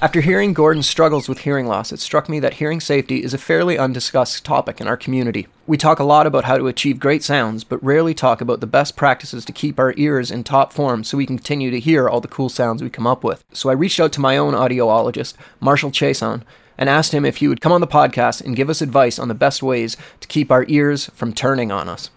After 0.00 0.20
hearing 0.20 0.52
Gordon's 0.52 0.88
struggles 0.88 1.28
with 1.28 1.40
hearing 1.40 1.66
loss, 1.66 1.92
it 1.92 2.00
struck 2.00 2.28
me 2.28 2.38
that 2.40 2.54
hearing 2.54 2.80
safety 2.80 3.22
is 3.22 3.34
a 3.34 3.38
fairly 3.38 3.78
undiscussed 3.78 4.44
topic 4.44 4.80
in 4.80 4.88
our 4.88 4.96
community. 4.96 5.46
We 5.66 5.76
talk 5.76 5.98
a 6.00 6.04
lot 6.04 6.26
about 6.26 6.44
how 6.44 6.56
to 6.56 6.66
achieve 6.66 6.98
great 6.98 7.22
sounds, 7.22 7.62
but 7.62 7.82
rarely 7.82 8.12
talk 8.14 8.40
about 8.40 8.60
the 8.60 8.66
best 8.66 8.96
practices 8.96 9.44
to 9.44 9.52
keep 9.52 9.78
our 9.78 9.94
ears 9.96 10.30
in 10.30 10.42
top 10.42 10.72
form 10.72 11.04
so 11.04 11.16
we 11.16 11.26
can 11.26 11.36
continue 11.36 11.70
to 11.70 11.78
hear 11.78 12.08
all 12.08 12.20
the 12.20 12.26
cool 12.26 12.48
sounds 12.48 12.82
we 12.82 12.90
come 12.90 13.06
up 13.06 13.22
with. 13.22 13.44
So 13.52 13.70
I 13.70 13.74
reached 13.74 14.00
out 14.00 14.12
to 14.14 14.20
my 14.20 14.36
own 14.36 14.54
audiologist, 14.54 15.34
Marshall 15.60 15.92
Chasin, 15.92 16.42
and 16.76 16.88
asked 16.88 17.12
him 17.12 17.24
if 17.24 17.38
he 17.38 17.48
would 17.48 17.60
come 17.60 17.72
on 17.72 17.80
the 17.80 17.86
podcast 17.86 18.42
and 18.42 18.56
give 18.56 18.70
us 18.70 18.82
advice 18.82 19.18
on 19.18 19.28
the 19.28 19.34
best 19.34 19.62
ways 19.62 19.96
to 20.20 20.28
keep 20.28 20.50
our 20.50 20.64
ears 20.68 21.10
from 21.14 21.32
turning 21.32 21.70
on 21.70 21.88
us. 21.88 22.10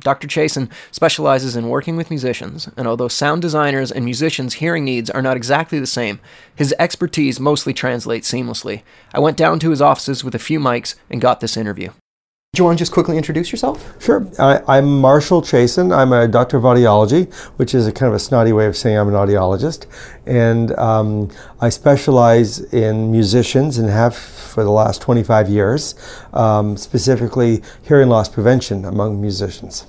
Dr. 0.00 0.28
Chasin 0.28 0.70
specializes 0.92 1.56
in 1.56 1.68
working 1.68 1.96
with 1.96 2.10
musicians, 2.10 2.68
and 2.76 2.86
although 2.86 3.08
sound 3.08 3.42
designers 3.42 3.90
and 3.90 4.04
musicians' 4.04 4.54
hearing 4.54 4.84
needs 4.84 5.10
are 5.10 5.22
not 5.22 5.36
exactly 5.36 5.80
the 5.80 5.86
same, 5.86 6.20
his 6.54 6.74
expertise 6.78 7.40
mostly 7.40 7.74
translates 7.74 8.30
seamlessly. 8.30 8.82
I 9.12 9.18
went 9.18 9.36
down 9.36 9.58
to 9.60 9.70
his 9.70 9.82
offices 9.82 10.22
with 10.22 10.36
a 10.36 10.38
few 10.38 10.60
mics 10.60 10.94
and 11.10 11.20
got 11.20 11.40
this 11.40 11.56
interview. 11.56 11.90
Do 12.54 12.62
you 12.62 12.64
want 12.64 12.78
to 12.78 12.82
just 12.82 12.92
quickly 12.92 13.18
introduce 13.18 13.52
yourself? 13.52 14.02
Sure. 14.02 14.26
I, 14.38 14.78
am 14.78 15.00
Marshall 15.00 15.42
Chasin. 15.42 15.94
I'm 15.94 16.14
a 16.14 16.26
doctor 16.26 16.56
of 16.56 16.62
audiology, 16.62 17.32
which 17.56 17.74
is 17.74 17.86
a 17.86 17.92
kind 17.92 18.08
of 18.08 18.14
a 18.14 18.18
snotty 18.18 18.54
way 18.54 18.64
of 18.64 18.74
saying 18.74 18.96
I'm 18.96 19.06
an 19.06 19.14
audiologist. 19.14 19.84
And 20.24 20.72
um, 20.78 21.30
I 21.60 21.68
specialize 21.68 22.60
in 22.72 23.12
musicians 23.12 23.76
and 23.76 23.90
have 23.90 24.16
for 24.16 24.64
the 24.64 24.70
last 24.70 25.02
25 25.02 25.50
years, 25.50 25.94
um, 26.32 26.78
specifically 26.78 27.62
hearing 27.82 28.08
loss 28.08 28.30
prevention 28.30 28.86
among 28.86 29.20
musicians. 29.20 29.86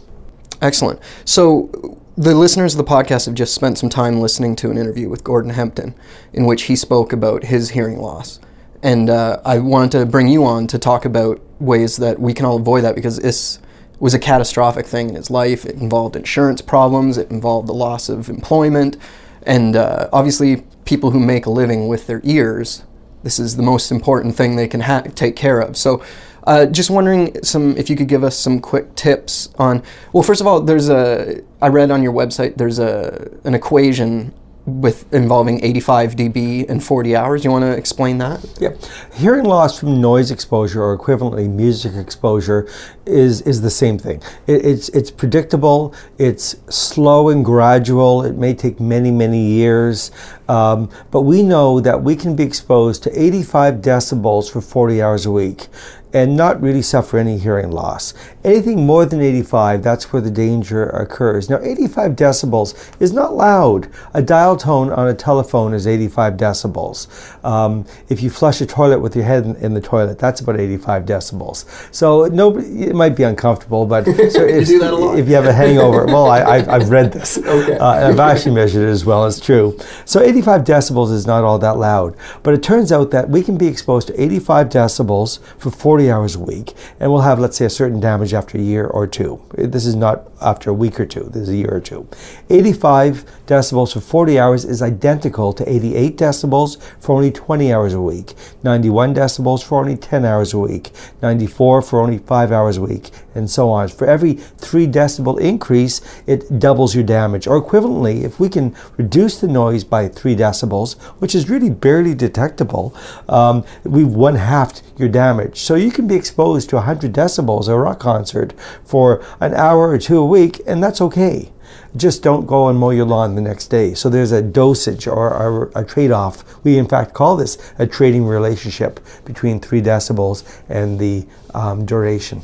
Excellent. 0.62 1.00
So, 1.24 1.98
the 2.18 2.36
listeners 2.36 2.76
of 2.76 2.86
the 2.86 2.92
podcast 2.92 3.26
have 3.28 3.36
just 3.36 3.56
spent 3.56 3.78
some 3.78 3.90
time 3.90 4.20
listening 4.20 4.58
to 4.58 4.70
an 4.70 4.78
interview 4.78 5.08
with 5.08 5.24
Gordon 5.24 5.52
Hempton 5.52 5.96
in 6.34 6.46
which 6.46 6.64
he 6.64 6.76
spoke 6.76 7.14
about 7.14 7.46
his 7.46 7.70
hearing 7.70 8.00
loss. 8.00 8.42
And 8.84 9.10
uh, 9.10 9.40
I 9.46 9.60
wanted 9.60 9.92
to 9.92 10.06
bring 10.06 10.28
you 10.28 10.46
on 10.46 10.68
to 10.68 10.78
talk 10.78 11.06
about 11.06 11.42
ways 11.60 11.98
that 11.98 12.20
we 12.20 12.34
can 12.34 12.46
all 12.46 12.58
avoid 12.58 12.84
that 12.84 12.96
because 12.96 13.18
this 13.18 13.60
was 14.00 14.14
a 14.14 14.20
catastrophic 14.20 14.86
thing 14.86 15.10
in 15.10 15.16
his 15.16 15.30
life. 15.30 15.66
It 15.66 15.76
involved 15.76 16.16
insurance 16.16 16.62
problems, 16.62 17.18
it 17.18 17.30
involved 17.30 17.68
the 17.68 17.74
loss 17.74 18.10
of 18.10 18.30
employment, 18.30 18.98
and 19.44 19.76
uh, 19.76 20.10
obviously, 20.14 20.64
people 20.86 21.12
who 21.12 21.20
make 21.20 21.46
a 21.46 21.50
living 21.50 21.88
with 21.88 22.08
their 22.08 22.22
ears, 22.24 22.84
this 23.24 23.40
is 23.40 23.58
the 23.58 23.64
most 23.64 23.92
important 23.92 24.36
thing 24.36 24.56
they 24.56 24.68
can 24.68 24.82
ha- 24.82 25.04
take 25.16 25.36
care 25.36 25.60
of. 25.60 25.78
So, 25.78 26.04
uh, 26.46 26.66
just 26.66 26.90
wondering 26.90 27.44
some 27.44 27.78
if 27.78 27.90
you 27.90 27.96
could 27.96 28.08
give 28.08 28.24
us 28.24 28.38
some 28.38 28.60
quick 28.60 28.96
tips 28.96 29.50
on. 29.58 29.84
Well, 30.14 30.24
first 30.24 30.42
of 30.42 30.48
all, 30.48 30.62
there's 30.62 30.90
a 30.90 31.42
I 31.62 31.68
read 31.68 31.92
on 31.92 32.02
your 32.02 32.14
website 32.14 32.56
there's 32.56 32.80
a 32.80 33.30
an 33.44 33.54
equation 33.54 34.34
with 34.70 35.12
involving 35.14 35.64
85 35.64 36.16
dB 36.16 36.70
and 36.70 36.84
40 36.84 37.16
hours. 37.16 37.44
You 37.44 37.52
want 37.52 37.64
to 37.64 37.72
explain 37.72 38.18
that? 38.20 38.46
Yeah. 38.60 38.70
Hearing 39.14 39.46
loss 39.46 39.80
from 39.80 40.00
noise 40.00 40.32
exposure 40.32 40.82
or 40.84 40.98
equivalently 40.98 41.50
music 41.50 41.94
exposure 41.96 42.70
is, 43.06 43.42
is 43.42 43.62
the 43.62 43.70
same 43.70 43.98
thing. 43.98 44.22
It, 44.48 44.66
it's, 44.66 44.90
it's 44.90 45.12
predictable, 45.12 45.94
it's 46.18 46.56
slow 46.70 47.30
and 47.30 47.44
gradual, 47.44 48.24
it 48.24 48.36
may 48.36 48.54
take 48.54 48.80
many, 48.80 49.12
many 49.12 49.46
years, 49.46 50.12
um, 50.48 50.90
but 51.12 51.22
we 51.22 51.44
know 51.44 51.80
that 51.80 52.02
we 52.04 52.16
can 52.16 52.36
be 52.36 52.44
exposed 52.44 53.04
to 53.04 53.22
85 53.22 53.76
decibels 53.76 54.52
for 54.52 54.62
40 54.62 55.02
hours 55.02 55.26
a 55.26 55.32
week 55.32 55.68
and 56.14 56.36
not 56.36 56.62
really 56.62 56.82
suffer 56.82 57.18
any 57.18 57.38
hearing 57.38 57.72
loss. 57.72 58.14
Anything 58.44 58.86
more 58.86 59.06
than 59.06 59.22
85, 59.22 59.84
that's 59.84 60.12
where 60.12 60.22
the 60.22 60.32
danger 60.32 60.88
occurs. 60.90 61.50
Now, 61.50 61.60
85 61.62 62.14
decibels 62.14 63.02
is 63.02 63.14
not 63.14 63.36
loud. 63.36 63.90
A 64.14 64.22
dial 64.22 64.58
tone 64.58 64.90
on 64.92 65.08
a 65.08 65.14
telephone 65.14 65.74
is 65.74 65.86
85 65.86 66.34
decibels. 66.34 67.08
Um, 67.46 67.86
if 68.08 68.24
you 68.24 68.30
flush 68.30 68.62
a 68.62 68.66
toilet 68.66 69.00
with 69.00 69.16
your 69.16 69.26
head 69.26 69.46
in, 69.46 69.56
in, 69.58 69.74
the 69.74 69.82
toilet, 69.82 70.18
that's 70.18 70.42
about 70.42 70.60
85 70.60 71.04
decibels. 71.06 71.66
So 71.94 72.26
nobody, 72.26 72.84
it 72.84 72.96
might 72.96 73.16
be 73.16 73.24
uncomfortable, 73.24 73.86
but 73.86 74.06
so 74.06 74.46
if, 74.46 74.70
you 74.70 75.18
if, 75.18 75.28
you 75.28 75.36
have 75.36 75.46
a 75.46 75.54
hangover, 75.54 76.06
well, 76.06 76.28
I, 76.28 76.62
have 76.62 76.90
read 76.90 77.12
this. 77.12 77.38
Okay. 77.50 77.78
Uh, 77.78 78.10
I've 78.10 78.20
actually 78.20 78.54
measured 78.54 78.88
it 78.88 78.92
as 78.92 79.06
well. 79.06 79.26
It's 79.26 79.40
true. 79.40 79.78
So 80.06 80.22
85 80.22 80.64
decibels 80.64 81.12
is 81.12 81.26
not 81.26 81.44
all 81.44 81.58
that 81.60 81.78
loud, 81.78 82.16
but 82.44 82.54
it 82.54 82.62
turns 82.62 82.92
out 82.92 83.10
that 83.12 83.28
we 83.28 83.42
can 83.42 83.58
be 83.58 83.66
exposed 83.66 84.08
to 84.10 84.22
85 84.22 84.70
decibels 84.70 85.40
for 85.58 85.72
40 85.72 85.90
40 85.90 86.12
hours 86.12 86.36
a 86.36 86.40
week, 86.40 86.76
and 87.00 87.12
we'll 87.12 87.22
have, 87.22 87.40
let's 87.40 87.58
say, 87.58 87.66
a 87.66 87.70
certain 87.70 88.00
damage 88.00 88.29
after 88.34 88.58
a 88.58 88.62
year 88.62 88.86
or 88.86 89.08
two. 89.08 89.42
This 89.54 89.86
is 89.86 89.96
not 89.96 90.29
after 90.42 90.70
a 90.70 90.74
week 90.74 91.00
or 91.00 91.06
two, 91.06 91.24
this 91.24 91.44
is 91.44 91.50
a 91.50 91.56
year 91.56 91.74
or 91.74 91.80
two. 91.80 92.08
85 92.50 93.26
decibels 93.48 93.94
for 93.94 94.00
40 94.00 94.40
hours 94.40 94.66
is 94.66 94.82
identical 94.82 95.54
to 95.54 95.70
88 95.70 96.18
decibels 96.18 96.82
for 97.00 97.16
only 97.16 97.32
20 97.32 97.74
hours 97.74 97.94
a 97.94 98.02
week, 98.02 98.34
91 98.64 99.16
decibels 99.16 99.64
for 99.64 99.80
only 99.80 99.98
10 99.98 100.26
hours 100.26 100.54
a 100.54 100.60
week, 100.60 100.92
94 101.22 101.82
for 101.82 102.00
only 102.00 102.18
5 102.20 102.52
hours 102.52 102.78
a 102.78 102.82
week, 102.82 103.10
and 103.36 103.50
so 103.50 103.70
on. 103.70 103.88
For 103.88 104.08
every 104.08 104.34
3 104.34 104.88
decibel 104.88 105.40
increase, 105.40 106.02
it 106.28 106.60
doubles 106.60 106.96
your 106.96 107.04
damage. 107.04 107.48
Or 107.48 107.62
equivalently, 107.62 108.24
if 108.24 108.40
we 108.40 108.50
can 108.50 108.76
reduce 108.98 109.40
the 109.40 109.48
noise 109.48 109.84
by 109.84 110.08
3 110.08 110.36
decibels, 110.36 110.98
which 111.20 111.36
is 111.36 111.50
really 111.50 111.70
barely 111.70 112.14
detectable, 112.14 112.96
um, 113.28 113.66
we've 113.84 114.08
one 114.08 114.36
halved 114.36 114.82
your 114.98 115.10
damage. 115.10 115.60
So 115.62 115.76
you 115.76 115.92
can 115.92 116.08
be 116.08 116.16
exposed 116.16 116.70
to 116.70 116.76
100 116.78 117.14
decibels 117.14 117.68
at 117.68 117.74
a 117.74 117.78
rock 117.78 118.00
concert 118.00 118.54
for 118.84 119.24
an 119.40 119.54
hour 119.54 119.90
or 119.90 119.98
two 119.98 120.29
week, 120.30 120.62
and 120.66 120.84
that's 120.84 121.02
okay. 121.02 121.52
Just 121.96 122.24
don't 122.24 122.46
go 122.46 122.68
and 122.68 122.78
mow 122.78 122.92
your 122.92 123.06
lawn 123.06 123.36
the 123.36 123.42
next 123.42 123.68
day. 123.68 123.94
So 123.94 124.10
there's 124.10 124.32
a 124.32 124.42
dosage 124.42 125.08
or 125.08 125.72
a, 125.76 125.82
a 125.82 125.86
trade 125.86 126.12
off. 126.12 126.64
We, 126.64 126.78
in 126.78 126.88
fact, 126.88 127.14
call 127.14 127.36
this 127.36 127.58
a 127.80 127.88
trading 127.88 128.26
relationship 128.26 129.00
between 129.26 129.60
3 129.60 129.82
decibels 129.82 130.44
and 130.70 131.00
the 131.00 131.26
um, 131.54 131.86
duration. 131.86 132.42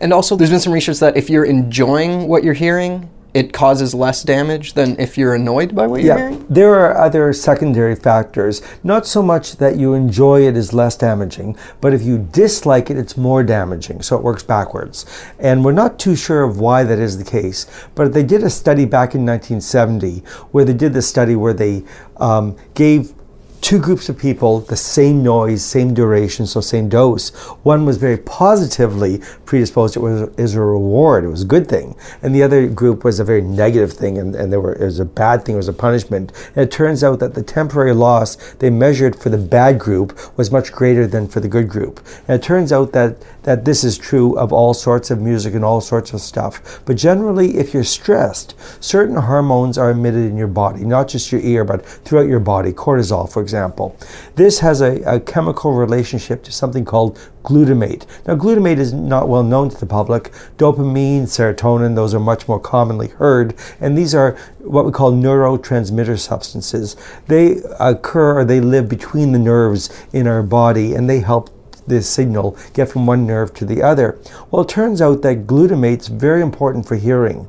And 0.00 0.12
also, 0.12 0.36
there's 0.36 0.50
been 0.50 0.60
some 0.60 0.72
research 0.72 0.98
that 0.98 1.16
if 1.16 1.30
you're 1.30 1.44
enjoying 1.44 2.28
what 2.28 2.44
you're 2.44 2.54
hearing, 2.54 3.08
it 3.38 3.52
causes 3.52 3.94
less 3.94 4.24
damage 4.24 4.72
than 4.72 4.98
if 4.98 5.16
you're 5.16 5.36
annoyed 5.36 5.72
by 5.72 5.86
what 5.86 6.02
you're 6.02 6.08
yeah, 6.08 6.28
hearing? 6.30 6.44
There 6.50 6.74
are 6.74 6.96
other 6.96 7.32
secondary 7.32 7.94
factors. 7.94 8.60
Not 8.82 9.06
so 9.06 9.22
much 9.22 9.58
that 9.58 9.76
you 9.76 9.94
enjoy 9.94 10.44
it 10.48 10.56
is 10.56 10.72
less 10.72 10.96
damaging, 10.96 11.56
but 11.80 11.94
if 11.94 12.02
you 12.02 12.18
dislike 12.18 12.90
it, 12.90 12.96
it's 12.96 13.16
more 13.16 13.44
damaging. 13.44 14.02
So 14.02 14.16
it 14.16 14.24
works 14.24 14.42
backwards. 14.42 15.06
And 15.38 15.64
we're 15.64 15.70
not 15.70 16.00
too 16.00 16.16
sure 16.16 16.42
of 16.42 16.58
why 16.58 16.82
that 16.82 16.98
is 16.98 17.16
the 17.16 17.22
case. 17.22 17.64
But 17.94 18.12
they 18.12 18.24
did 18.24 18.42
a 18.42 18.50
study 18.50 18.84
back 18.84 19.14
in 19.14 19.24
1970 19.24 20.24
where 20.50 20.64
they 20.64 20.74
did 20.74 20.92
the 20.92 21.02
study 21.02 21.36
where 21.36 21.54
they 21.54 21.84
um, 22.16 22.56
gave 22.74 23.14
two 23.60 23.78
groups 23.78 24.08
of 24.08 24.18
people, 24.18 24.60
the 24.60 24.76
same 24.76 25.22
noise, 25.22 25.64
same 25.64 25.94
duration, 25.94 26.46
so 26.46 26.60
same 26.60 26.88
dose. 26.88 27.30
One 27.64 27.84
was 27.84 27.96
very 27.96 28.16
positively 28.16 29.20
predisposed. 29.44 29.96
It 29.96 30.00
was, 30.00 30.30
was 30.36 30.54
a 30.54 30.60
reward. 30.60 31.24
It 31.24 31.28
was 31.28 31.42
a 31.42 31.46
good 31.46 31.68
thing. 31.68 31.96
And 32.22 32.34
the 32.34 32.42
other 32.42 32.66
group 32.68 33.04
was 33.04 33.20
a 33.20 33.24
very 33.24 33.42
negative 33.42 33.92
thing, 33.92 34.18
and, 34.18 34.34
and 34.34 34.52
there 34.52 34.60
were, 34.60 34.74
it 34.74 34.84
was 34.84 35.00
a 35.00 35.04
bad 35.04 35.44
thing. 35.44 35.54
It 35.54 35.58
was 35.58 35.68
a 35.68 35.72
punishment. 35.72 36.32
And 36.54 36.64
it 36.64 36.70
turns 36.70 37.02
out 37.02 37.18
that 37.20 37.34
the 37.34 37.42
temporary 37.42 37.94
loss 37.94 38.36
they 38.54 38.70
measured 38.70 39.20
for 39.20 39.28
the 39.28 39.38
bad 39.38 39.78
group 39.78 40.18
was 40.36 40.50
much 40.50 40.72
greater 40.72 41.06
than 41.06 41.28
for 41.28 41.40
the 41.40 41.48
good 41.48 41.68
group. 41.68 42.00
And 42.26 42.40
it 42.40 42.44
turns 42.44 42.72
out 42.72 42.92
that, 42.92 43.20
that 43.42 43.64
this 43.64 43.84
is 43.84 43.98
true 43.98 44.38
of 44.38 44.52
all 44.52 44.74
sorts 44.74 45.10
of 45.10 45.20
music 45.20 45.54
and 45.54 45.64
all 45.64 45.80
sorts 45.80 46.12
of 46.12 46.20
stuff. 46.20 46.80
But 46.84 46.96
generally, 46.96 47.58
if 47.58 47.74
you're 47.74 47.84
stressed, 47.84 48.54
certain 48.82 49.16
hormones 49.16 49.78
are 49.78 49.90
emitted 49.90 50.26
in 50.26 50.36
your 50.36 50.48
body, 50.48 50.84
not 50.84 51.08
just 51.08 51.32
your 51.32 51.40
ear, 51.40 51.64
but 51.64 51.84
throughout 51.84 52.28
your 52.28 52.40
body. 52.40 52.72
Cortisol, 52.72 53.30
for 53.30 53.42
example. 53.48 53.96
This 54.34 54.58
has 54.58 54.82
a, 54.82 55.00
a 55.04 55.18
chemical 55.18 55.72
relationship 55.72 56.42
to 56.42 56.52
something 56.52 56.84
called 56.84 57.18
glutamate. 57.44 58.04
Now, 58.26 58.36
glutamate 58.36 58.76
is 58.76 58.92
not 58.92 59.26
well 59.26 59.42
known 59.42 59.70
to 59.70 59.80
the 59.80 59.86
public. 59.86 60.32
Dopamine, 60.58 61.22
serotonin, 61.22 61.94
those 61.94 62.12
are 62.14 62.20
much 62.20 62.46
more 62.46 62.60
commonly 62.60 63.08
heard, 63.08 63.54
and 63.80 63.96
these 63.96 64.14
are 64.14 64.36
what 64.58 64.84
we 64.84 64.92
call 64.92 65.12
neurotransmitter 65.12 66.18
substances. 66.18 66.94
They 67.26 67.62
occur 67.80 68.40
or 68.40 68.44
they 68.44 68.60
live 68.60 68.86
between 68.86 69.32
the 69.32 69.38
nerves 69.38 69.88
in 70.12 70.26
our 70.26 70.42
body, 70.42 70.94
and 70.94 71.08
they 71.08 71.20
help 71.20 71.48
this 71.86 72.06
signal 72.06 72.54
get 72.74 72.90
from 72.90 73.06
one 73.06 73.26
nerve 73.26 73.54
to 73.54 73.64
the 73.64 73.82
other. 73.82 74.18
Well, 74.50 74.60
it 74.60 74.68
turns 74.68 75.00
out 75.00 75.22
that 75.22 75.46
glutamate's 75.46 76.08
very 76.08 76.42
important 76.42 76.86
for 76.86 76.96
hearing 76.96 77.48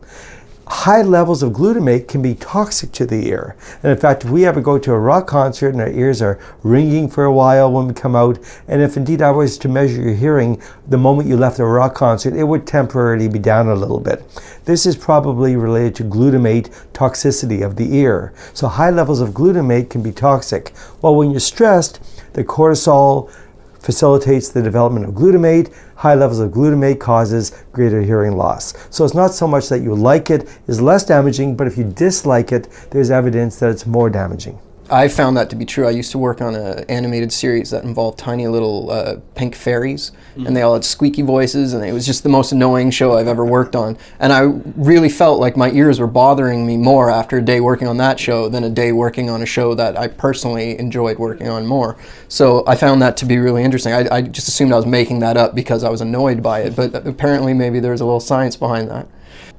high 0.69 1.01
levels 1.01 1.41
of 1.41 1.51
glutamate 1.51 2.07
can 2.07 2.21
be 2.21 2.35
toxic 2.35 2.91
to 2.91 3.05
the 3.05 3.27
ear. 3.27 3.55
And 3.81 3.91
in 3.91 3.97
fact, 3.97 4.23
if 4.23 4.29
we 4.29 4.45
ever 4.45 4.61
go 4.61 4.77
to 4.77 4.93
a 4.93 4.99
rock 4.99 5.25
concert 5.25 5.69
and 5.69 5.81
our 5.81 5.89
ears 5.89 6.21
are 6.21 6.39
ringing 6.61 7.09
for 7.09 7.25
a 7.25 7.33
while 7.33 7.71
when 7.71 7.87
we 7.87 7.93
come 7.93 8.15
out, 8.15 8.37
and 8.67 8.81
if 8.81 8.95
indeed 8.95 9.21
I 9.21 9.31
was 9.31 9.57
to 9.59 9.67
measure 9.67 10.01
your 10.01 10.13
hearing 10.13 10.61
the 10.87 10.97
moment 10.97 11.27
you 11.27 11.37
left 11.37 11.59
a 11.59 11.65
rock 11.65 11.95
concert, 11.95 12.35
it 12.35 12.43
would 12.43 12.67
temporarily 12.67 13.27
be 13.27 13.39
down 13.39 13.67
a 13.67 13.73
little 13.73 13.99
bit. 13.99 14.23
This 14.65 14.85
is 14.85 14.95
probably 14.95 15.55
related 15.55 15.95
to 15.95 16.03
glutamate 16.03 16.69
toxicity 16.93 17.65
of 17.65 17.75
the 17.75 17.95
ear. 17.95 18.31
So 18.53 18.67
high 18.67 18.91
levels 18.91 19.21
of 19.21 19.29
glutamate 19.29 19.89
can 19.89 20.03
be 20.03 20.11
toxic. 20.11 20.71
Well, 21.01 21.15
when 21.15 21.31
you're 21.31 21.39
stressed, 21.39 21.99
the 22.33 22.43
cortisol 22.43 23.31
facilitates 23.79 24.49
the 24.49 24.61
development 24.61 25.05
of 25.05 25.13
glutamate. 25.13 25.73
High 25.95 26.15
levels 26.15 26.39
of 26.39 26.51
glutamate 26.51 26.99
causes 26.99 27.51
greater 27.71 28.01
hearing 28.01 28.37
loss. 28.37 28.73
So 28.89 29.03
it's 29.05 29.13
not 29.13 29.33
so 29.33 29.47
much 29.47 29.69
that 29.69 29.79
you 29.79 29.95
like 29.95 30.29
it 30.29 30.47
is 30.67 30.81
less 30.81 31.05
damaging, 31.05 31.55
but 31.55 31.67
if 31.67 31.77
you 31.77 31.83
dislike 31.83 32.51
it, 32.51 32.67
there's 32.91 33.11
evidence 33.11 33.59
that 33.59 33.69
it's 33.69 33.85
more 33.85 34.09
damaging. 34.09 34.59
I 34.91 35.07
found 35.07 35.37
that 35.37 35.49
to 35.51 35.55
be 35.55 35.65
true. 35.65 35.87
I 35.87 35.91
used 35.91 36.11
to 36.11 36.17
work 36.17 36.41
on 36.41 36.55
an 36.55 36.85
animated 36.89 37.31
series 37.31 37.69
that 37.71 37.83
involved 37.83 38.17
tiny 38.17 38.47
little 38.47 38.91
uh, 38.91 39.17
pink 39.35 39.55
fairies, 39.55 40.11
and 40.35 40.55
they 40.55 40.61
all 40.61 40.73
had 40.73 40.83
squeaky 40.85 41.21
voices, 41.21 41.73
and 41.73 41.85
it 41.85 41.91
was 41.91 42.05
just 42.05 42.23
the 42.23 42.29
most 42.29 42.51
annoying 42.51 42.91
show 42.91 43.17
I've 43.17 43.27
ever 43.27 43.45
worked 43.45 43.75
on. 43.75 43.97
And 44.19 44.31
I 44.33 44.41
really 44.75 45.09
felt 45.09 45.39
like 45.39 45.57
my 45.57 45.71
ears 45.71 45.99
were 45.99 46.07
bothering 46.07 46.65
me 46.65 46.77
more 46.77 47.09
after 47.09 47.37
a 47.37 47.41
day 47.41 47.59
working 47.59 47.87
on 47.87 47.97
that 47.97 48.19
show 48.19 48.49
than 48.49 48.63
a 48.63 48.69
day 48.69 48.91
working 48.91 49.29
on 49.29 49.41
a 49.41 49.45
show 49.45 49.75
that 49.75 49.97
I 49.97 50.07
personally 50.07 50.79
enjoyed 50.79 51.19
working 51.19 51.47
on 51.49 51.65
more. 51.65 51.97
So 52.27 52.63
I 52.67 52.75
found 52.75 53.01
that 53.01 53.17
to 53.17 53.25
be 53.25 53.37
really 53.37 53.63
interesting. 53.63 53.93
I, 53.93 54.07
I 54.09 54.21
just 54.21 54.47
assumed 54.47 54.71
I 54.71 54.77
was 54.77 54.85
making 54.85 55.19
that 55.19 55.37
up 55.37 55.55
because 55.55 55.83
I 55.83 55.89
was 55.89 56.01
annoyed 56.01 56.41
by 56.41 56.61
it, 56.61 56.75
but 56.75 56.95
apparently 57.07 57.53
maybe 57.53 57.79
there's 57.79 58.01
a 58.01 58.05
little 58.05 58.19
science 58.19 58.55
behind 58.55 58.89
that. 58.89 59.07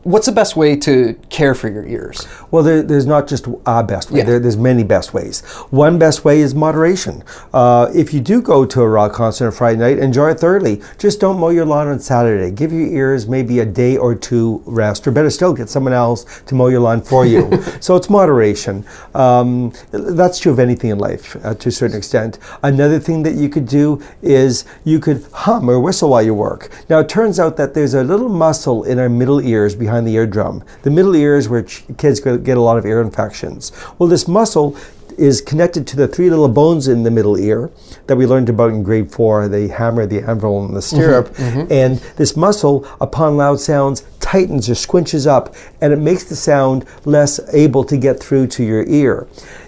What's 0.02 0.24
the 0.24 0.32
best 0.32 0.56
way 0.56 0.76
to 0.76 1.12
care 1.28 1.54
for 1.54 1.68
your 1.68 1.84
ears? 1.86 2.26
Well, 2.50 2.62
there, 2.62 2.80
there's 2.82 3.04
not 3.04 3.28
just 3.28 3.46
a 3.66 3.84
best 3.84 4.10
way. 4.10 4.20
Yeah. 4.20 4.24
There, 4.24 4.40
there's 4.40 4.56
many 4.56 4.82
best 4.82 5.12
ways. 5.12 5.42
One 5.68 5.98
best 5.98 6.24
way 6.24 6.40
is 6.40 6.54
moderation. 6.54 7.22
Uh, 7.52 7.90
if 7.94 8.14
you 8.14 8.20
do 8.20 8.40
go 8.40 8.64
to 8.64 8.80
a 8.80 8.88
rock 8.88 9.12
concert 9.12 9.48
on 9.48 9.52
Friday 9.52 9.78
night, 9.78 9.98
enjoy 9.98 10.30
it 10.30 10.40
thoroughly. 10.40 10.80
Just 10.96 11.20
don't 11.20 11.38
mow 11.38 11.50
your 11.50 11.66
lawn 11.66 11.86
on 11.86 12.00
Saturday. 12.00 12.50
Give 12.50 12.72
your 12.72 12.86
ears 12.86 13.28
maybe 13.28 13.58
a 13.58 13.66
day 13.66 13.98
or 13.98 14.14
two 14.14 14.62
rest, 14.64 15.06
or 15.06 15.10
better 15.10 15.28
still, 15.28 15.52
get 15.52 15.68
someone 15.68 15.92
else 15.92 16.40
to 16.46 16.54
mow 16.54 16.68
your 16.68 16.80
lawn 16.80 17.02
for 17.02 17.26
you. 17.26 17.62
so 17.80 17.94
it's 17.94 18.08
moderation. 18.08 18.86
Um, 19.14 19.70
that's 19.90 20.38
true 20.38 20.52
of 20.52 20.58
anything 20.58 20.88
in 20.88 20.98
life 20.98 21.36
uh, 21.44 21.52
to 21.56 21.68
a 21.68 21.72
certain 21.72 21.98
extent. 21.98 22.38
Another 22.62 22.98
thing 22.98 23.22
that 23.24 23.34
you 23.34 23.50
could 23.50 23.66
do 23.66 24.02
is 24.22 24.64
you 24.82 24.98
could 24.98 25.26
hum 25.34 25.68
or 25.68 25.78
whistle 25.78 26.08
while 26.08 26.22
you 26.22 26.32
work. 26.32 26.70
Now, 26.88 27.00
it 27.00 27.10
turns 27.10 27.38
out 27.38 27.58
that 27.58 27.74
there's 27.74 27.92
a 27.92 28.02
little 28.02 28.30
muscle 28.30 28.84
in 28.84 28.98
our 28.98 29.10
middle 29.10 29.42
ears 29.42 29.74
behind 29.74 29.89
the 30.06 30.14
eardrum. 30.14 30.64
The 30.82 30.90
middle 30.90 31.14
ear 31.14 31.36
is 31.36 31.48
where 31.48 31.62
ch- 31.62 31.84
kids 31.98 32.20
get 32.20 32.44
get 32.44 32.56
a 32.56 32.60
lot 32.60 32.78
of 32.78 32.86
ear 32.86 33.00
infections. 33.00 33.72
Well, 33.98 34.08
this 34.08 34.26
muscle 34.26 34.76
is 35.18 35.40
connected 35.40 35.86
to 35.86 35.96
the 35.96 36.08
three 36.08 36.30
little 36.30 36.48
bones 36.48 36.88
in 36.88 37.02
the 37.02 37.10
middle 37.10 37.38
ear 37.38 37.70
that 38.06 38.16
we 38.16 38.26
learned 38.26 38.48
about 38.48 38.70
in 38.70 38.82
grade 38.82 39.10
four 39.10 39.48
the 39.48 39.68
hammer, 39.68 40.06
the 40.06 40.22
anvil, 40.22 40.64
and 40.64 40.74
the 40.74 40.80
mm-hmm, 40.80 40.96
stirrup. 40.96 41.28
Mm-hmm. 41.34 41.72
And 41.72 41.98
this 42.16 42.36
muscle, 42.36 42.86
upon 43.00 43.36
loud 43.36 43.60
sounds, 43.60 44.04
tightens 44.20 44.70
or 44.70 44.74
squinches 44.74 45.26
up 45.26 45.54
and 45.80 45.92
it 45.92 45.98
makes 45.98 46.24
the 46.24 46.36
sound 46.36 46.86
less 47.04 47.40
able 47.52 47.84
to 47.84 47.96
get 47.96 48.20
through 48.20 48.46
to 48.46 48.64
your 48.64 48.84
ear. 48.86 49.26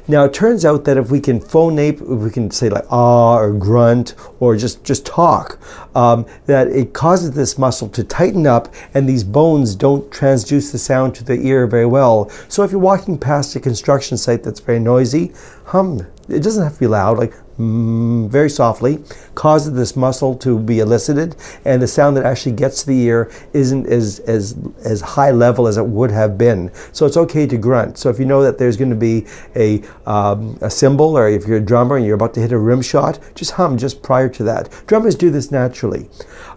Now 0.09 0.25
it 0.25 0.35
turns 0.35 0.65
out 0.65 0.85
that 0.85 0.97
if 0.97 1.11
we 1.11 1.21
can 1.21 1.39
phonate, 1.41 1.95
if 1.95 2.01
we 2.01 2.31
can 2.31 2.51
say 2.51 2.69
like 2.69 2.85
ah 2.91 3.37
or 3.37 3.53
grunt 3.53 4.15
or 4.41 4.57
just 4.57 4.83
just 4.83 5.07
talk, 5.07 5.59
um, 5.95 6.27
that 6.47 6.69
it 6.69 6.93
causes 6.93 7.31
this 7.33 7.57
muscle 7.57 7.89
to 7.91 8.03
tighten 8.03 8.47
up, 8.47 8.75
and 8.95 9.09
these 9.09 9.23
bones 9.23 9.77
don't 9.77 10.11
transduce 10.11 10.73
the 10.73 10.79
sound 10.79 11.15
to 11.15 11.25
the 11.25 11.41
ear 11.47 11.67
very 11.67 11.87
well. 11.87 12.29
So 12.49 12.65
if 12.65 12.73
you're 12.73 12.81
walking 12.81 13.17
past 13.17 13.55
a 13.55 13.61
construction 13.61 14.19
site 14.19 14.43
that's 14.43 14.61
very 14.61 14.81
noisy, 14.81 15.33
hum. 15.67 16.07
It 16.29 16.43
doesn't 16.43 16.63
have 16.63 16.75
to 16.75 16.81
be 16.81 16.87
loud, 16.87 17.19
like 17.19 17.35
mm, 17.59 18.29
very 18.29 18.51
softly, 18.51 19.03
causes 19.35 19.73
this 19.75 19.97
muscle 19.97 20.35
to 20.37 20.59
be 20.59 20.81
elicited, 20.81 21.37
and 21.65 21.83
the 21.83 21.87
sound 21.87 22.17
that 22.17 22.25
actually 22.25 22.53
gets 22.53 22.83
to 22.83 22.87
the 22.89 23.01
ear 23.03 23.31
isn't 23.53 23.87
as 23.87 24.21
as 24.21 24.57
as 24.85 25.01
high 25.01 25.31
level 25.31 25.67
as 25.67 25.77
it 25.77 25.87
would 25.87 26.11
have 26.11 26.37
been. 26.37 26.71
So 26.93 27.07
it's 27.07 27.17
okay 27.17 27.47
to 27.47 27.57
grunt. 27.57 27.99
So 27.99 28.11
if 28.11 28.19
you 28.19 28.25
know 28.25 28.43
that 28.43 28.59
there's 28.59 28.77
going 28.77 28.91
to 28.91 28.97
be 28.97 29.27
a 29.57 29.83
um, 30.07 30.59
a 30.61 30.71
cymbal, 30.71 31.17
or 31.17 31.29
if 31.29 31.47
you're 31.47 31.59
a 31.59 31.61
drummer 31.61 31.97
and 31.97 32.05
you're 32.05 32.15
about 32.15 32.35
to 32.35 32.41
hit 32.41 32.53
a 32.53 32.59
rim 32.59 32.83
shot, 32.83 33.19
just 33.35 33.53
hum 33.53 33.77
just 33.77 34.03
prior 34.03 34.29
to 34.29 34.45
that. 34.45 34.69
Drummers 34.87 35.15
do 35.15 35.31
this 35.31 35.51
naturally. 35.51 36.09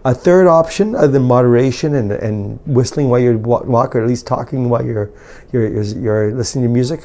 A 0.04 0.14
third 0.14 0.46
option, 0.46 0.94
other 0.94 1.08
than 1.08 1.22
moderation 1.22 1.94
and, 1.94 2.12
and 2.12 2.60
whistling 2.66 3.08
while 3.08 3.20
you 3.20 3.38
wa- 3.38 3.62
walk, 3.62 3.96
or 3.96 4.02
at 4.02 4.08
least 4.08 4.26
talking 4.26 4.68
while 4.68 4.84
you're, 4.84 5.10
you're, 5.52 5.82
you're 5.82 6.32
listening 6.32 6.64
to 6.64 6.68
music, 6.68 7.04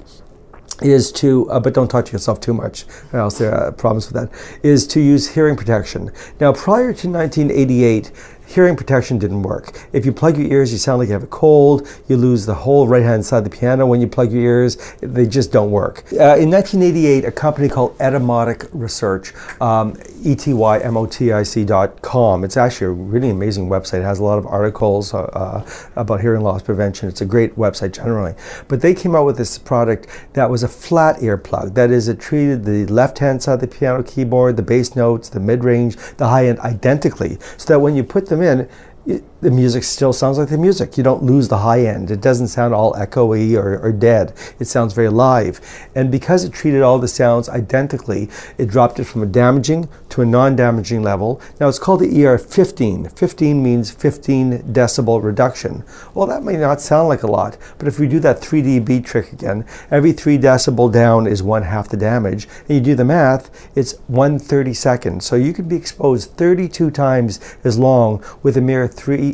is 0.83 1.11
to, 1.13 1.49
uh, 1.49 1.59
but 1.59 1.73
don't 1.73 1.89
talk 1.89 2.05
to 2.05 2.11
yourself 2.11 2.39
too 2.39 2.53
much, 2.53 2.85
or 3.13 3.19
else 3.19 3.37
there 3.37 3.53
are 3.53 3.71
problems 3.71 4.11
with 4.11 4.21
that, 4.21 4.59
is 4.63 4.87
to 4.87 4.99
use 4.99 5.27
hearing 5.27 5.55
protection. 5.55 6.11
Now, 6.39 6.53
prior 6.53 6.93
to 6.93 7.07
1988, 7.09 8.11
hearing 8.51 8.75
protection 8.75 9.17
didn't 9.17 9.43
work. 9.43 9.87
If 9.93 10.05
you 10.05 10.11
plug 10.11 10.37
your 10.37 10.51
ears, 10.51 10.71
you 10.71 10.77
sound 10.77 10.99
like 10.99 11.07
you 11.07 11.13
have 11.13 11.23
a 11.23 11.27
cold. 11.27 11.87
You 12.07 12.17
lose 12.17 12.45
the 12.45 12.53
whole 12.53 12.87
right 12.87 13.03
hand 13.03 13.25
side 13.25 13.39
of 13.39 13.45
the 13.45 13.49
piano 13.49 13.87
when 13.87 14.01
you 14.01 14.07
plug 14.07 14.31
your 14.31 14.41
ears. 14.41 14.77
They 14.99 15.25
just 15.25 15.51
don't 15.51 15.71
work. 15.71 16.03
Uh, 16.11 16.35
in 16.37 16.51
1988, 16.51 17.25
a 17.25 17.31
company 17.31 17.69
called 17.69 17.97
Etymotic 17.99 18.67
Research, 18.73 19.33
um, 19.61 19.95
E-T-Y-M-O-T-I-C.com. 20.23 20.83
It's 22.43 22.57
actually 22.57 22.87
a 22.87 22.91
really 22.91 23.29
amazing 23.29 23.69
website. 23.69 23.99
It 24.01 24.03
has 24.03 24.19
a 24.19 24.23
lot 24.23 24.37
of 24.37 24.45
articles 24.45 25.13
uh, 25.13 25.23
uh, 25.23 25.65
about 25.95 26.19
hearing 26.21 26.41
loss 26.41 26.61
prevention. 26.61 27.07
It's 27.07 27.21
a 27.21 27.25
great 27.25 27.55
website 27.55 27.93
generally. 27.93 28.35
But 28.67 28.81
they 28.81 28.93
came 28.93 29.15
out 29.15 29.25
with 29.25 29.37
this 29.37 29.57
product 29.57 30.07
that 30.33 30.49
was 30.49 30.63
a 30.63 30.67
flat 30.67 31.17
earplug. 31.17 31.73
That 31.75 31.89
is, 31.91 32.09
it 32.09 32.19
treated 32.19 32.65
the 32.65 32.85
left 32.87 33.19
hand 33.19 33.41
side 33.41 33.53
of 33.53 33.61
the 33.61 33.67
piano 33.67 34.03
keyboard, 34.03 34.57
the 34.57 34.63
bass 34.63 34.95
notes, 34.95 35.29
the 35.29 35.39
mid 35.39 35.63
range, 35.63 35.95
the 36.17 36.27
high 36.27 36.47
end 36.47 36.59
identically, 36.59 37.37
so 37.57 37.73
that 37.73 37.79
when 37.79 37.95
you 37.95 38.03
put 38.03 38.27
them 38.27 38.40
in, 38.41 38.69
it, 39.05 39.23
the 39.41 39.49
music 39.49 39.83
still 39.83 40.13
sounds 40.13 40.37
like 40.37 40.49
the 40.49 40.57
music. 40.57 40.97
You 40.97 41.03
don't 41.03 41.23
lose 41.23 41.47
the 41.47 41.57
high 41.57 41.81
end. 41.85 42.11
It 42.11 42.21
doesn't 42.21 42.49
sound 42.49 42.75
all 42.75 42.93
echoey 42.93 43.55
or, 43.55 43.79
or 43.79 43.91
dead. 43.91 44.33
It 44.59 44.65
sounds 44.65 44.93
very 44.93 45.09
live. 45.09 45.59
And 45.95 46.11
because 46.11 46.43
it 46.43 46.53
treated 46.53 46.83
all 46.83 46.99
the 46.99 47.07
sounds 47.07 47.49
identically, 47.49 48.29
it 48.59 48.69
dropped 48.69 48.99
it 48.99 49.05
from 49.05 49.23
a 49.23 49.25
damaging 49.25 49.89
to 50.09 50.21
a 50.21 50.25
non 50.25 50.55
damaging 50.55 51.01
level. 51.01 51.41
Now 51.59 51.67
it's 51.67 51.79
called 51.79 52.01
the 52.01 52.25
ER 52.25 52.37
15. 52.37 53.09
15 53.09 53.63
means 53.63 53.89
15 53.89 54.59
decibel 54.73 55.23
reduction. 55.23 55.83
Well, 56.13 56.27
that 56.27 56.43
may 56.43 56.57
not 56.57 56.79
sound 56.79 57.09
like 57.09 57.23
a 57.23 57.27
lot, 57.27 57.57
but 57.79 57.87
if 57.87 57.99
we 57.99 58.07
do 58.07 58.19
that 58.19 58.39
3 58.39 58.61
dB 58.61 59.03
trick 59.03 59.33
again, 59.33 59.65
every 59.89 60.11
3 60.11 60.37
decibel 60.37 60.91
down 60.91 61.25
is 61.25 61.41
one 61.41 61.63
half 61.63 61.89
the 61.89 61.97
damage. 61.97 62.47
And 62.67 62.77
you 62.77 62.81
do 62.81 62.95
the 62.95 63.05
math, 63.05 63.49
it's 63.75 63.93
1 64.07 64.39
32nd. 64.39 65.23
So 65.23 65.35
you 65.35 65.51
could 65.51 65.67
be 65.67 65.75
exposed 65.77 66.31
32 66.31 66.91
times 66.91 67.39
as 67.63 67.79
long 67.79 68.23
with 68.43 68.55
a 68.55 68.61
mere 68.61 68.87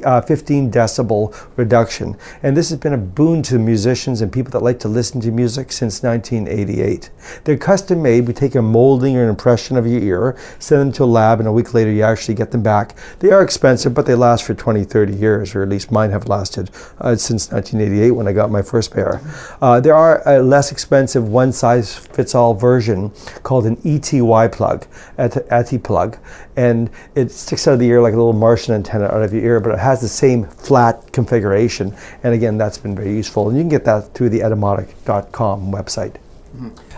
uh, 0.03 0.21
15 0.21 0.71
decibel 0.71 1.35
reduction. 1.55 2.17
And 2.43 2.55
this 2.55 2.69
has 2.69 2.79
been 2.79 2.93
a 2.93 2.97
boon 2.97 3.41
to 3.43 3.59
musicians 3.59 4.21
and 4.21 4.31
people 4.31 4.51
that 4.51 4.63
like 4.63 4.79
to 4.79 4.87
listen 4.87 5.21
to 5.21 5.31
music 5.31 5.71
since 5.71 6.03
1988. 6.03 7.09
They're 7.43 7.57
custom 7.57 8.01
made. 8.01 8.27
We 8.27 8.33
take 8.33 8.55
a 8.55 8.61
molding 8.61 9.17
or 9.17 9.23
an 9.23 9.29
impression 9.29 9.77
of 9.77 9.85
your 9.87 10.01
ear, 10.01 10.37
send 10.59 10.81
them 10.81 10.91
to 10.93 11.03
a 11.03 11.05
lab, 11.05 11.39
and 11.39 11.47
a 11.47 11.51
week 11.51 11.73
later 11.73 11.91
you 11.91 12.03
actually 12.03 12.35
get 12.35 12.51
them 12.51 12.63
back. 12.63 12.95
They 13.19 13.31
are 13.31 13.41
expensive, 13.41 13.93
but 13.93 14.05
they 14.05 14.15
last 14.15 14.43
for 14.43 14.53
20, 14.53 14.83
30 14.83 15.13
years, 15.13 15.55
or 15.55 15.63
at 15.63 15.69
least 15.69 15.91
mine 15.91 16.11
have 16.11 16.27
lasted 16.27 16.69
uh, 16.99 17.15
since 17.15 17.51
1988 17.51 18.11
when 18.11 18.27
I 18.27 18.33
got 18.33 18.51
my 18.51 18.61
first 18.61 18.93
pair. 18.93 19.21
Uh, 19.61 19.79
there 19.79 19.95
are 19.95 20.21
a 20.27 20.41
less 20.41 20.71
expensive 20.71 21.27
one 21.27 21.51
size 21.51 21.95
fits 21.95 22.35
all 22.35 22.53
version 22.53 23.11
called 23.43 23.65
an 23.65 23.77
ETY 23.83 24.47
plug, 24.51 24.85
ETI 25.17 25.77
plug, 25.77 26.17
and 26.57 26.89
it 27.15 27.31
sticks 27.31 27.67
out 27.67 27.75
of 27.75 27.79
the 27.79 27.87
ear 27.87 28.01
like 28.01 28.13
a 28.13 28.17
little 28.17 28.33
Martian 28.33 28.73
antenna 28.73 29.05
out 29.05 29.21
of 29.21 29.31
your 29.31 29.43
ear, 29.43 29.59
but 29.59 29.73
it 29.73 29.79
has 29.79 30.01
the 30.01 30.07
same 30.09 30.45
flat 30.47 31.13
configuration. 31.13 31.95
And 32.23 32.33
again, 32.33 32.57
that's 32.57 32.79
been 32.79 32.95
very 32.95 33.15
useful. 33.15 33.47
And 33.47 33.57
you 33.57 33.61
can 33.61 33.69
get 33.69 33.85
that 33.85 34.13
through 34.13 34.29
the 34.29 34.39
etymotic.com 34.39 35.71
website. 35.71 36.15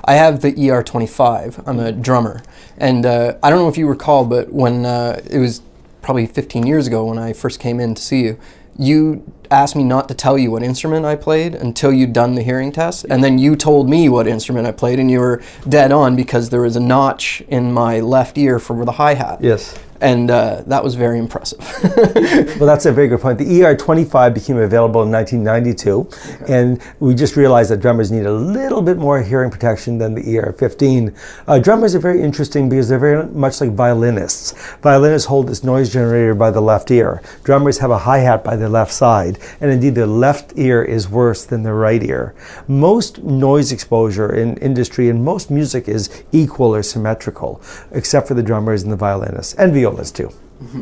I 0.06 0.14
have 0.14 0.42
the 0.42 0.54
ER25. 0.54 1.68
I'm 1.68 1.80
a 1.80 1.92
drummer, 1.92 2.42
and 2.78 3.06
uh, 3.06 3.38
I 3.44 3.50
don't 3.50 3.60
know 3.60 3.68
if 3.68 3.78
you 3.78 3.88
recall, 3.88 4.26
but 4.26 4.52
when 4.54 4.86
uh, 4.86 5.22
it 5.30 5.38
was 5.38 5.62
probably 6.02 6.26
15 6.26 6.66
years 6.66 6.88
ago 6.88 7.06
when 7.06 7.18
I 7.18 7.34
first 7.34 7.60
came 7.60 7.80
in 7.82 7.94
to 7.96 8.02
see 8.02 8.24
you, 8.24 8.40
you 8.78 9.32
asked 9.52 9.76
me 9.76 9.84
not 9.84 10.08
to 10.10 10.14
tell 10.14 10.38
you 10.38 10.52
what 10.52 10.64
instrument 10.64 11.06
I 11.06 11.16
played 11.16 11.56
until 11.56 11.92
you'd 11.92 12.14
done 12.14 12.36
the 12.36 12.44
hearing 12.44 12.72
test, 12.72 13.06
and 13.10 13.24
then 13.24 13.38
you 13.38 13.56
told 13.56 13.90
me 13.90 14.10
what 14.10 14.28
instrument 14.28 14.68
I 14.68 14.72
played, 14.72 15.00
and 15.00 15.10
you 15.10 15.20
were 15.20 15.42
dead 15.68 15.92
on 15.92 16.16
because 16.16 16.50
there 16.50 16.62
was 16.62 16.76
a 16.76 16.80
notch 16.80 17.42
in 17.48 17.72
my 17.72 18.00
left 18.00 18.38
ear 18.38 18.60
for 18.60 18.86
the 18.86 18.94
hi 18.94 19.14
hat. 19.14 19.40
Yes. 19.42 19.78
And 20.02 20.32
uh, 20.32 20.64
that 20.68 20.82
was 20.82 20.96
very 20.96 21.20
impressive. 21.20 21.60
Well, 22.60 22.68
that's 22.68 22.86
a 22.86 22.92
very 22.92 23.08
good 23.08 23.22
point. 23.22 23.38
The 23.38 23.46
ER25 23.46 24.34
became 24.34 24.58
available 24.58 25.02
in 25.04 25.12
1992, 25.12 26.52
and 26.52 26.82
we 27.00 27.16
just 27.16 27.38
realized 27.38 27.72
that 27.72 27.80
drummers 27.80 28.12
need 28.12 28.26
a 28.26 28.32
little 28.32 28.82
bit 28.82 28.98
more 28.98 29.22
hearing 29.22 29.50
protection 29.50 29.98
than 29.98 30.14
the 30.14 30.22
ER15. 30.22 31.16
Uh, 31.48 31.60
drummers 31.60 31.96
are 31.96 32.00
very 32.00 32.22
interesting 32.22 32.68
because 32.68 32.90
they're 32.90 33.00
very 33.00 33.26
much 33.28 33.62
like 33.62 33.72
violinists. 33.72 34.52
Violinists 34.82 35.28
hold 35.28 35.48
this 35.48 35.64
noise 35.64 35.92
generator 35.92 36.34
by 36.34 36.52
the 36.52 36.62
left 36.62 36.92
ear. 36.92 37.22
Drummers 37.44 37.78
have 37.78 37.92
a 37.92 37.98
hi 37.98 38.20
hat 38.20 38.44
by 38.44 38.56
their 38.58 38.70
left 38.70 38.92
side, 38.92 39.39
and 39.62 39.72
indeed, 39.72 39.96
the 39.96 40.08
left 40.08 40.54
ear 40.56 40.84
is 40.84 41.10
worse 41.10 41.46
than 41.46 41.64
the 41.64 41.74
right 41.74 42.04
ear. 42.04 42.36
Most 42.68 43.24
noise 43.24 43.72
exposure 43.72 44.34
in 44.34 44.58
industry 44.58 45.10
and 45.10 45.24
most 45.24 45.50
music 45.52 45.88
is 45.88 46.10
equal 46.32 46.76
or 46.76 46.84
symmetrical, 46.84 47.62
except 47.92 48.28
for 48.28 48.34
the 48.34 48.44
drummers 48.44 48.84
and 48.84 48.92
the 48.92 48.98
violinists, 48.98 49.54
and 49.56 49.74
violists 49.74 50.12
too. 50.12 50.32
Mm-hmm. 50.62 50.82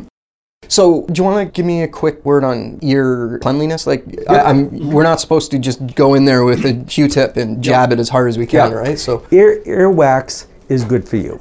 So, 0.70 1.06
do 1.06 1.20
you 1.20 1.24
want 1.24 1.48
to 1.48 1.50
give 1.50 1.64
me 1.64 1.82
a 1.82 1.88
quick 1.88 2.22
word 2.26 2.44
on 2.44 2.78
ear 2.82 3.38
cleanliness? 3.40 3.86
Like, 3.86 4.04
I, 4.28 4.40
I'm, 4.40 4.90
we're 4.90 5.02
not 5.02 5.18
supposed 5.18 5.50
to 5.52 5.58
just 5.58 5.94
go 5.94 6.14
in 6.14 6.26
there 6.26 6.44
with 6.44 6.64
a 6.66 6.84
Q-tip 6.84 7.36
and 7.38 7.62
jab 7.64 7.90
it 7.90 7.98
as 7.98 8.10
hard 8.10 8.28
as 8.28 8.36
we 8.36 8.46
can, 8.46 8.70
Yeah. 8.72 8.76
right? 8.76 8.98
So, 8.98 9.26
Ear, 9.30 9.62
ear 9.64 9.90
wax 9.90 10.46
is 10.68 10.84
good 10.84 11.08
for 11.08 11.16
you. 11.16 11.40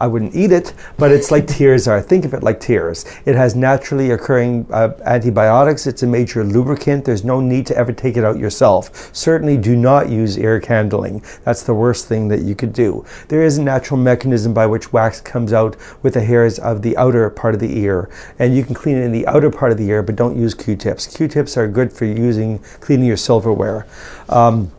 I 0.00 0.06
wouldn't 0.06 0.34
eat 0.34 0.52
it, 0.52 0.74
but 0.96 1.10
it's 1.10 1.30
like 1.30 1.46
tears 1.46 1.88
are. 1.88 2.00
Think 2.00 2.24
of 2.24 2.34
it 2.34 2.42
like 2.42 2.60
tears. 2.60 3.04
It 3.24 3.34
has 3.34 3.56
naturally 3.56 4.10
occurring 4.12 4.66
uh, 4.70 4.92
antibiotics. 5.04 5.86
It's 5.86 6.02
a 6.02 6.06
major 6.06 6.44
lubricant. 6.44 7.04
There's 7.04 7.24
no 7.24 7.40
need 7.40 7.66
to 7.66 7.76
ever 7.76 7.92
take 7.92 8.16
it 8.16 8.24
out 8.24 8.38
yourself. 8.38 9.14
Certainly 9.14 9.58
do 9.58 9.76
not 9.76 10.08
use 10.08 10.38
ear 10.38 10.60
candling. 10.60 11.22
That's 11.44 11.62
the 11.62 11.74
worst 11.74 12.06
thing 12.06 12.28
that 12.28 12.42
you 12.42 12.54
could 12.54 12.72
do. 12.72 13.04
There 13.28 13.42
is 13.42 13.58
a 13.58 13.62
natural 13.62 13.98
mechanism 13.98 14.54
by 14.54 14.66
which 14.66 14.92
wax 14.92 15.20
comes 15.20 15.52
out 15.52 15.76
with 16.02 16.14
the 16.14 16.24
hairs 16.24 16.58
of 16.58 16.82
the 16.82 16.96
outer 16.96 17.28
part 17.30 17.54
of 17.54 17.60
the 17.60 17.78
ear, 17.78 18.08
and 18.38 18.56
you 18.56 18.64
can 18.64 18.74
clean 18.74 18.96
it 18.96 19.02
in 19.02 19.12
the 19.12 19.26
outer 19.26 19.50
part 19.50 19.72
of 19.72 19.78
the 19.78 19.88
ear, 19.88 20.02
but 20.02 20.16
don't 20.16 20.36
use 20.36 20.54
Q-tips. 20.54 21.16
Q-tips 21.16 21.56
are 21.56 21.66
good 21.66 21.92
for 21.92 22.04
using 22.04 22.58
cleaning 22.80 23.06
your 23.06 23.16
silverware. 23.16 23.86
Um, 24.28 24.70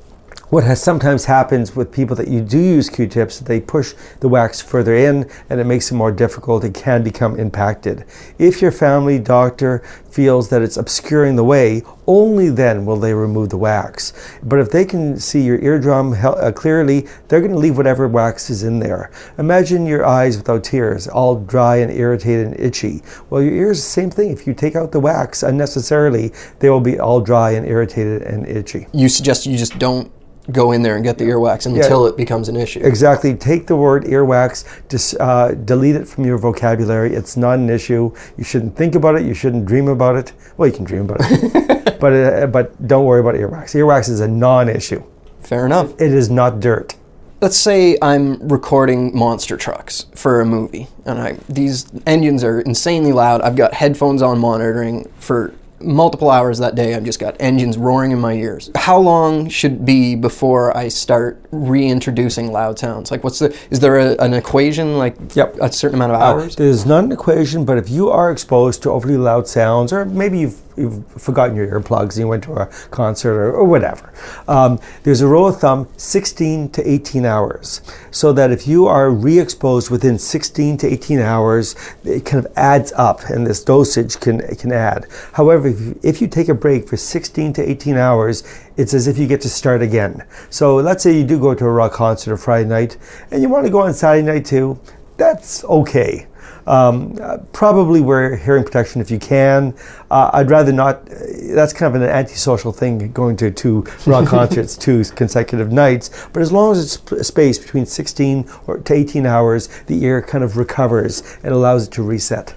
what 0.49 0.63
has 0.63 0.81
sometimes 0.81 1.25
happens 1.25 1.75
with 1.75 1.91
people 1.91 2.15
that 2.15 2.27
you 2.27 2.41
do 2.41 2.57
use 2.57 2.89
q-tips 2.89 3.39
they 3.41 3.59
push 3.59 3.93
the 4.19 4.27
wax 4.27 4.59
further 4.59 4.95
in 4.95 5.29
and 5.49 5.59
it 5.59 5.65
makes 5.65 5.91
it 5.91 5.93
more 5.93 6.11
difficult 6.11 6.63
it 6.63 6.73
can 6.73 7.03
become 7.03 7.39
impacted. 7.39 8.03
If 8.39 8.59
your 8.59 8.71
family 8.71 9.19
doctor 9.19 9.83
feels 10.09 10.49
that 10.49 10.63
it's 10.63 10.77
obscuring 10.77 11.35
the 11.35 11.43
way 11.43 11.83
only 12.07 12.49
then 12.49 12.83
will 12.83 12.99
they 12.99 13.13
remove 13.13 13.49
the 13.49 13.57
wax. 13.57 14.39
But 14.41 14.57
if 14.57 14.71
they 14.71 14.85
can 14.85 15.19
see 15.19 15.41
your 15.41 15.59
eardrum 15.59 16.13
uh, 16.13 16.51
clearly 16.51 17.07
they're 17.27 17.41
going 17.41 17.51
to 17.51 17.57
leave 17.57 17.77
whatever 17.77 18.07
wax 18.07 18.49
is 18.49 18.63
in 18.63 18.79
there. 18.79 19.11
Imagine 19.37 19.85
your 19.85 20.03
eyes 20.03 20.35
without 20.35 20.63
tears 20.63 21.07
all 21.07 21.35
dry 21.35 21.77
and 21.77 21.91
irritated 21.91 22.47
and 22.47 22.59
itchy. 22.59 23.03
Well 23.29 23.43
your 23.43 23.53
ears 23.53 23.77
the 23.77 23.89
same 23.89 24.09
thing. 24.09 24.31
If 24.31 24.47
you 24.47 24.55
take 24.55 24.75
out 24.75 24.91
the 24.91 24.99
wax 24.99 25.43
unnecessarily 25.43 26.33
they 26.57 26.71
will 26.71 26.81
be 26.81 26.99
all 26.99 27.21
dry 27.21 27.51
and 27.51 27.67
irritated 27.67 28.23
and 28.23 28.47
itchy. 28.47 28.87
You 28.93 29.09
suggest 29.09 29.45
you 29.45 29.55
just 29.55 29.77
don't 29.77 30.11
go 30.51 30.71
in 30.71 30.81
there 30.81 30.95
and 30.95 31.03
get 31.03 31.17
the 31.17 31.25
earwax 31.25 31.65
until 31.65 32.05
it 32.05 32.17
becomes 32.17 32.49
an 32.49 32.55
issue. 32.55 32.81
Exactly. 32.83 33.35
Take 33.35 33.67
the 33.67 33.75
word 33.75 34.03
earwax, 34.05 34.65
dis, 34.87 35.15
uh, 35.19 35.55
delete 35.65 35.95
it 35.95 36.07
from 36.07 36.25
your 36.25 36.37
vocabulary. 36.37 37.13
It's 37.13 37.37
not 37.37 37.59
an 37.59 37.69
issue. 37.69 38.13
You 38.37 38.43
shouldn't 38.43 38.75
think 38.75 38.95
about 38.95 39.15
it. 39.15 39.25
You 39.25 39.33
shouldn't 39.33 39.65
dream 39.65 39.87
about 39.87 40.15
it. 40.15 40.33
Well, 40.57 40.67
you 40.67 40.75
can 40.75 40.85
dream 40.85 41.09
about 41.09 41.19
it, 41.21 41.99
but 41.99 42.13
uh, 42.13 42.47
but 42.47 42.87
don't 42.87 43.05
worry 43.05 43.19
about 43.19 43.35
earwax. 43.35 43.75
Earwax 43.75 44.09
is 44.09 44.19
a 44.19 44.27
non-issue. 44.27 45.03
Fair 45.41 45.65
enough. 45.65 45.93
It 45.99 46.13
is 46.13 46.29
not 46.29 46.59
dirt. 46.59 46.95
Let's 47.41 47.57
say 47.57 47.97
I'm 48.01 48.45
recording 48.49 49.17
monster 49.17 49.55
trucks 49.55 50.07
for 50.13 50.41
a 50.41 50.45
movie, 50.45 50.87
and 51.05 51.19
I 51.19 51.37
these 51.47 51.89
engines 52.05 52.43
are 52.43 52.59
insanely 52.59 53.13
loud. 53.13 53.41
I've 53.41 53.55
got 53.55 53.73
headphones 53.75 54.21
on 54.21 54.39
monitoring 54.39 55.09
for 55.19 55.53
multiple 55.81 56.29
hours 56.29 56.57
that 56.59 56.75
day. 56.75 56.95
I've 56.95 57.03
just 57.03 57.19
got 57.19 57.35
engines 57.39 57.77
roaring 57.77 58.11
in 58.11 58.19
my 58.19 58.33
ears. 58.33 58.69
How 58.75 58.97
long 58.97 59.49
should 59.49 59.85
be 59.85 60.15
before 60.15 60.75
I 60.75 60.87
start 60.89 61.41
reintroducing 61.51 62.51
loud 62.51 62.77
sounds? 62.79 63.11
Like, 63.11 63.23
what's 63.23 63.39
the? 63.39 63.55
Is 63.69 63.79
there 63.79 63.97
a, 63.97 64.15
an 64.17 64.33
equation 64.33 64.97
like 64.97 65.15
Yep. 65.35 65.57
a 65.61 65.71
certain 65.71 65.95
amount 65.95 66.13
of 66.13 66.21
Uh, 66.21 66.25
hours? 66.25 66.55
there's 66.55 66.85
not 66.85 67.03
an 67.03 67.11
equation, 67.11 67.65
but 67.65 67.77
if 67.77 67.89
you 67.89 68.09
are 68.09 68.31
exposed 68.31 68.83
to 68.83 68.91
overly 68.91 69.17
loud 69.17 69.47
sounds, 69.47 69.93
or 69.93 70.05
maybe 70.05 70.39
you've, 70.39 70.59
you've 70.79 71.05
forgotten 71.21 71.55
your 71.55 71.67
earplugs 71.67 72.11
and 72.11 72.19
you 72.19 72.27
went 72.27 72.43
to 72.45 72.53
a 72.53 72.65
concert 72.91 73.33
or, 73.33 73.51
or 73.51 73.65
whatever, 73.65 74.13
um, 74.47 74.79
there's 75.03 75.21
a 75.21 75.27
rule 75.27 75.47
of 75.47 75.59
thumb 75.59 75.87
16 75.97 76.69
to 76.69 76.89
18 76.89 77.25
hours. 77.25 77.81
So 78.11 78.33
that 78.33 78.51
if 78.51 78.67
you 78.67 78.87
are 78.87 79.11
re 79.11 79.39
exposed 79.39 79.89
within 79.89 80.17
16 80.17 80.77
to 80.77 80.87
18 80.87 81.19
hours, 81.19 81.75
it 82.03 82.25
kind 82.25 82.43
of 82.43 82.51
adds 82.55 82.91
up 82.93 83.21
and 83.29 83.45
this 83.45 83.63
dosage 83.63 84.19
can, 84.19 84.39
can 84.55 84.71
add. 84.71 85.05
However, 85.33 85.67
if 85.67 85.79
you, 85.79 85.99
if 86.03 86.21
you 86.21 86.27
take 86.27 86.49
a 86.49 86.53
break 86.53 86.87
for 86.87 86.97
16 86.97 87.53
to 87.53 87.69
18 87.69 87.97
hours, 87.97 88.43
it's 88.77 88.93
as 88.93 89.07
if 89.07 89.17
you 89.17 89.27
get 89.27 89.41
to 89.41 89.49
start 89.49 89.81
again. 89.81 90.23
So 90.49 90.77
let's 90.77 91.03
say 91.03 91.17
you 91.17 91.25
do 91.25 91.39
go 91.39 91.53
to 91.53 91.65
a 91.65 91.71
rock 91.71 91.93
concert 91.93 92.31
on 92.31 92.37
Friday 92.37 92.69
night 92.69 92.97
and 93.31 93.41
you 93.41 93.49
want 93.49 93.65
to 93.65 93.71
go 93.71 93.81
on 93.81 93.93
Saturday 93.93 94.25
night 94.25 94.45
too, 94.45 94.79
that's 95.17 95.63
okay. 95.65 96.27
Um, 96.69 97.17
uh, 97.19 97.39
probably 97.51 97.99
wear 97.99 98.35
hearing 98.35 98.63
protection 98.63 99.01
if 99.01 99.09
you 99.09 99.17
can. 99.17 99.73
Uh, 100.11 100.29
I'd 100.33 100.51
rather 100.51 100.71
not. 100.71 101.03
That's 101.07 101.73
kind 101.73 101.95
of 101.95 101.99
an 101.99 102.07
antisocial 102.07 102.71
thing 102.71 103.11
going 103.11 103.35
to 103.37 103.49
two 103.49 103.85
rock 104.05 104.27
concerts 104.37 104.77
two 104.77 105.03
consecutive 105.15 105.71
nights. 105.71 106.27
But 106.31 106.43
as 106.43 106.51
long 106.51 106.71
as 106.73 106.83
it's 106.83 106.93
sp- 107.01 107.25
space 107.25 107.57
between 107.57 107.87
16 107.87 108.47
or 108.67 108.77
to 108.77 108.93
18 108.93 109.25
hours, 109.25 109.67
the 109.87 110.03
ear 110.03 110.21
kind 110.21 110.43
of 110.43 110.57
recovers 110.57 111.23
and 111.43 111.53
allows 111.53 111.87
it 111.87 111.91
to 111.93 112.03
reset. 112.03 112.53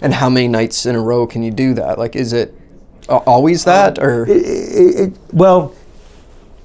and 0.00 0.14
how 0.14 0.30
many 0.30 0.46
nights 0.46 0.86
in 0.86 0.94
a 0.94 1.00
row 1.00 1.26
can 1.26 1.42
you 1.42 1.50
do 1.50 1.74
that? 1.74 1.98
Like, 1.98 2.14
is 2.14 2.32
it 2.32 2.54
always 3.08 3.64
that, 3.64 3.98
or 3.98 4.24
It, 4.26 4.36
it, 4.36 5.00
it, 5.00 5.12
well, 5.32 5.74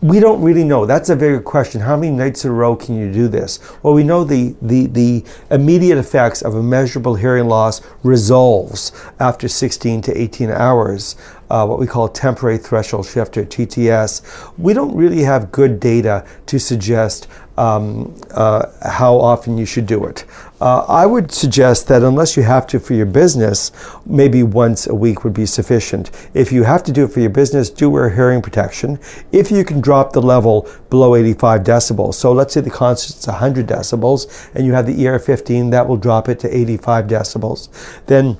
we 0.02 0.19
don't 0.19 0.41
really 0.41 0.64
know. 0.64 0.88
That's 0.88 1.10
a 1.10 1.15
very 1.15 1.38
good 1.38 1.45
question. 1.45 1.82
How 1.82 1.95
many 1.95 2.11
nights 2.11 2.44
in 2.44 2.49
a 2.52 2.53
row 2.53 2.76
can 2.76 2.98
you 2.98 3.11
do 3.11 3.28
this? 3.28 3.60
Well, 3.84 3.94
we 3.94 4.03
know 4.03 4.23
the, 4.23 4.56
the, 4.60 4.88
the 4.88 5.23
immediate 5.52 5.99
effects 5.99 6.41
of 6.41 6.56
a 6.56 6.64
measurable 6.64 7.14
hearing 7.14 7.48
loss 7.48 7.82
resolves 8.02 8.91
after 9.19 9.48
16 9.48 10.02
to 10.02 10.19
18 10.19 10.49
hours, 10.49 11.15
uh, 11.52 11.68
what 11.68 11.78
we 11.78 11.86
call 11.86 12.10
temporary 12.10 12.57
threshold 12.57 13.06
shift 13.06 13.38
or 13.38 13.45
TTS. 13.45 14.52
We 14.57 14.73
don't 14.73 14.95
really 14.95 15.22
have 15.22 15.52
good 15.52 15.80
data 15.80 16.26
to 16.48 16.60
suggest 16.60 17.28
um, 17.57 18.19
uh, 18.32 18.72
how 18.90 19.15
often 19.18 19.56
you 19.56 19.68
should 19.68 19.86
do 19.86 20.06
it. 20.06 20.26
Uh, 20.61 20.85
I 20.88 21.07
would 21.07 21.31
suggest 21.31 21.88
that 21.88 22.03
unless 22.03 22.38
you 22.38 22.43
have 22.43 22.67
to 22.67 22.79
for 22.79 22.93
your 22.93 23.07
business, 23.07 23.71
maybe 24.05 24.43
once 24.43 24.85
a 24.85 24.93
week 24.93 25.23
would 25.23 25.33
be 25.33 25.47
sufficient. 25.47 26.11
If 26.35 26.51
you 26.51 26.61
have 26.61 26.83
to 26.83 26.91
do 26.91 27.05
it 27.05 27.11
for 27.11 27.19
your 27.19 27.31
business, 27.31 27.71
do 27.71 27.89
wear 27.89 28.11
hearing 28.11 28.43
protection. 28.43 28.99
If 29.31 29.49
you 29.49 29.65
can 29.65 29.81
drop 29.81 30.13
the 30.13 30.21
level 30.21 30.69
below 30.91 31.15
85 31.15 31.63
decibels, 31.63 32.13
so 32.13 32.31
let's 32.31 32.53
say 32.53 32.61
the 32.61 32.69
concert's 32.69 33.25
100 33.25 33.65
decibels 33.65 34.53
and 34.53 34.63
you 34.63 34.73
have 34.73 34.85
the 34.85 34.93
ER15, 34.93 35.71
that 35.71 35.88
will 35.88 35.97
drop 35.97 36.29
it 36.29 36.39
to 36.41 36.55
85 36.55 37.07
decibels. 37.07 37.69
Then 38.05 38.38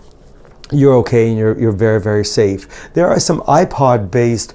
you're 0.72 0.94
okay 0.98 1.30
and 1.30 1.40
you're, 1.40 1.60
you're 1.60 1.72
very, 1.72 2.00
very 2.00 2.24
safe. 2.24 2.94
There 2.94 3.08
are 3.08 3.20
some 3.20 3.42
iPod 3.42 4.12
based, 4.12 4.54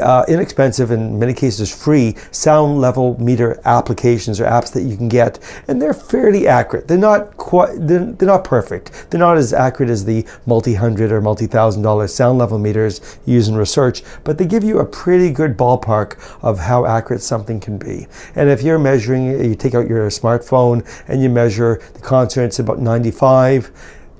uh, 0.00 0.24
inexpensive, 0.28 0.90
in 0.90 1.18
many 1.18 1.34
cases 1.34 1.74
free, 1.74 2.16
sound 2.30 2.80
level 2.80 3.20
meter 3.20 3.60
applications 3.64 4.40
or 4.40 4.44
apps 4.44 4.72
that 4.72 4.82
you 4.82 4.96
can 4.96 5.08
get, 5.08 5.38
and 5.68 5.80
they're 5.80 5.94
fairly 5.94 6.46
accurate. 6.46 6.88
They're 6.88 6.98
not 6.98 7.36
quite, 7.36 7.74
they're, 7.78 8.04
they're 8.04 8.28
not 8.28 8.44
perfect. 8.44 9.10
They're 9.10 9.20
not 9.20 9.36
as 9.36 9.52
accurate 9.52 9.90
as 9.90 10.04
the 10.04 10.26
multi 10.46 10.74
hundred 10.74 11.12
or 11.12 11.20
multi 11.20 11.46
thousand 11.46 11.82
dollar 11.82 12.08
sound 12.08 12.38
level 12.38 12.58
meters 12.58 13.18
used 13.26 13.48
in 13.48 13.56
research, 13.56 14.02
but 14.24 14.38
they 14.38 14.46
give 14.46 14.64
you 14.64 14.78
a 14.78 14.86
pretty 14.86 15.30
good 15.30 15.56
ballpark 15.56 16.18
of 16.42 16.58
how 16.58 16.86
accurate 16.86 17.22
something 17.22 17.60
can 17.60 17.78
be. 17.78 18.06
And 18.34 18.48
if 18.48 18.62
you're 18.62 18.78
measuring, 18.78 19.26
you 19.26 19.54
take 19.54 19.74
out 19.74 19.88
your 19.88 20.08
smartphone 20.08 20.86
and 21.08 21.22
you 21.22 21.28
measure 21.28 21.80
the 21.94 22.00
consonants 22.00 22.58
about 22.58 22.80
95 22.80 23.70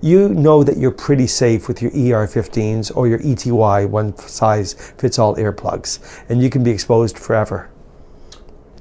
you 0.04 0.28
know 0.28 0.62
that 0.62 0.76
you're 0.76 0.90
pretty 0.90 1.26
safe 1.26 1.66
with 1.66 1.80
your 1.80 1.90
ER15s 1.92 2.94
or 2.94 3.08
your 3.08 3.20
ETY, 3.20 3.86
one 3.86 4.14
size 4.18 4.74
fits 4.98 5.18
all 5.18 5.34
earplugs, 5.36 5.98
and 6.28 6.42
you 6.42 6.50
can 6.50 6.62
be 6.62 6.70
exposed 6.70 7.18
forever. 7.18 7.70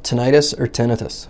tinnitus 0.03 0.53
or 0.59 0.67
tinnitus? 0.67 1.27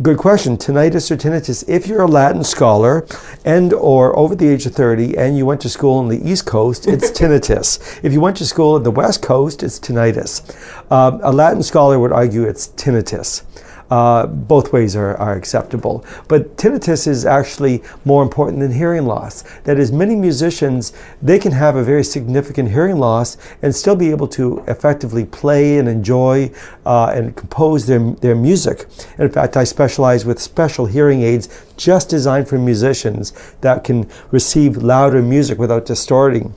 Good 0.00 0.18
question. 0.18 0.56
Tinnitus 0.56 1.10
or 1.10 1.16
tinnitus? 1.16 1.68
If 1.68 1.88
you're 1.88 2.02
a 2.02 2.06
Latin 2.06 2.44
scholar 2.44 3.04
and 3.44 3.72
or 3.72 4.16
over 4.16 4.36
the 4.36 4.46
age 4.46 4.64
of 4.64 4.72
30 4.72 5.18
and 5.18 5.36
you 5.36 5.44
went 5.44 5.60
to 5.62 5.68
school 5.68 5.98
on 5.98 6.06
the 6.06 6.22
East 6.22 6.46
Coast, 6.46 6.86
it's 6.86 7.10
tinnitus. 7.18 7.98
If 8.04 8.12
you 8.12 8.20
went 8.20 8.36
to 8.36 8.46
school 8.46 8.76
on 8.76 8.84
the 8.84 8.92
West 8.92 9.22
Coast, 9.22 9.64
it's 9.64 9.80
tinnitus. 9.80 10.44
Um, 10.92 11.18
a 11.24 11.32
Latin 11.32 11.64
scholar 11.64 11.98
would 11.98 12.12
argue 12.12 12.44
it's 12.44 12.68
tinnitus. 12.68 13.42
Uh, 13.90 14.26
both 14.26 14.72
ways 14.72 14.94
are, 14.94 15.16
are 15.16 15.34
acceptable. 15.34 16.04
But 16.28 16.56
tinnitus 16.56 17.06
is 17.06 17.24
actually 17.24 17.82
more 18.04 18.22
important 18.22 18.60
than 18.60 18.72
hearing 18.72 19.06
loss. 19.06 19.44
That 19.64 19.78
is, 19.78 19.90
many 19.90 20.14
musicians, 20.14 20.92
they 21.22 21.38
can 21.38 21.52
have 21.52 21.74
a 21.74 21.82
very 21.82 22.04
significant 22.04 22.70
hearing 22.70 22.98
loss 22.98 23.38
and 23.62 23.74
still 23.74 23.96
be 23.96 24.10
able 24.10 24.28
to 24.28 24.62
effectively 24.68 25.24
play 25.24 25.78
and 25.78 25.88
enjoy 25.88 26.52
uh, 26.84 27.12
and 27.14 27.34
compose 27.34 27.86
their, 27.86 28.00
their 28.20 28.34
music. 28.34 28.86
In 29.18 29.30
fact, 29.30 29.56
I 29.56 29.64
specialize 29.64 30.24
with 30.26 30.38
special 30.38 30.86
hearing 30.86 31.22
aids 31.22 31.48
just 31.76 32.10
designed 32.10 32.48
for 32.48 32.58
musicians 32.58 33.32
that 33.62 33.84
can 33.84 34.08
receive 34.30 34.76
louder 34.76 35.22
music 35.22 35.58
without 35.58 35.86
distorting. 35.86 36.54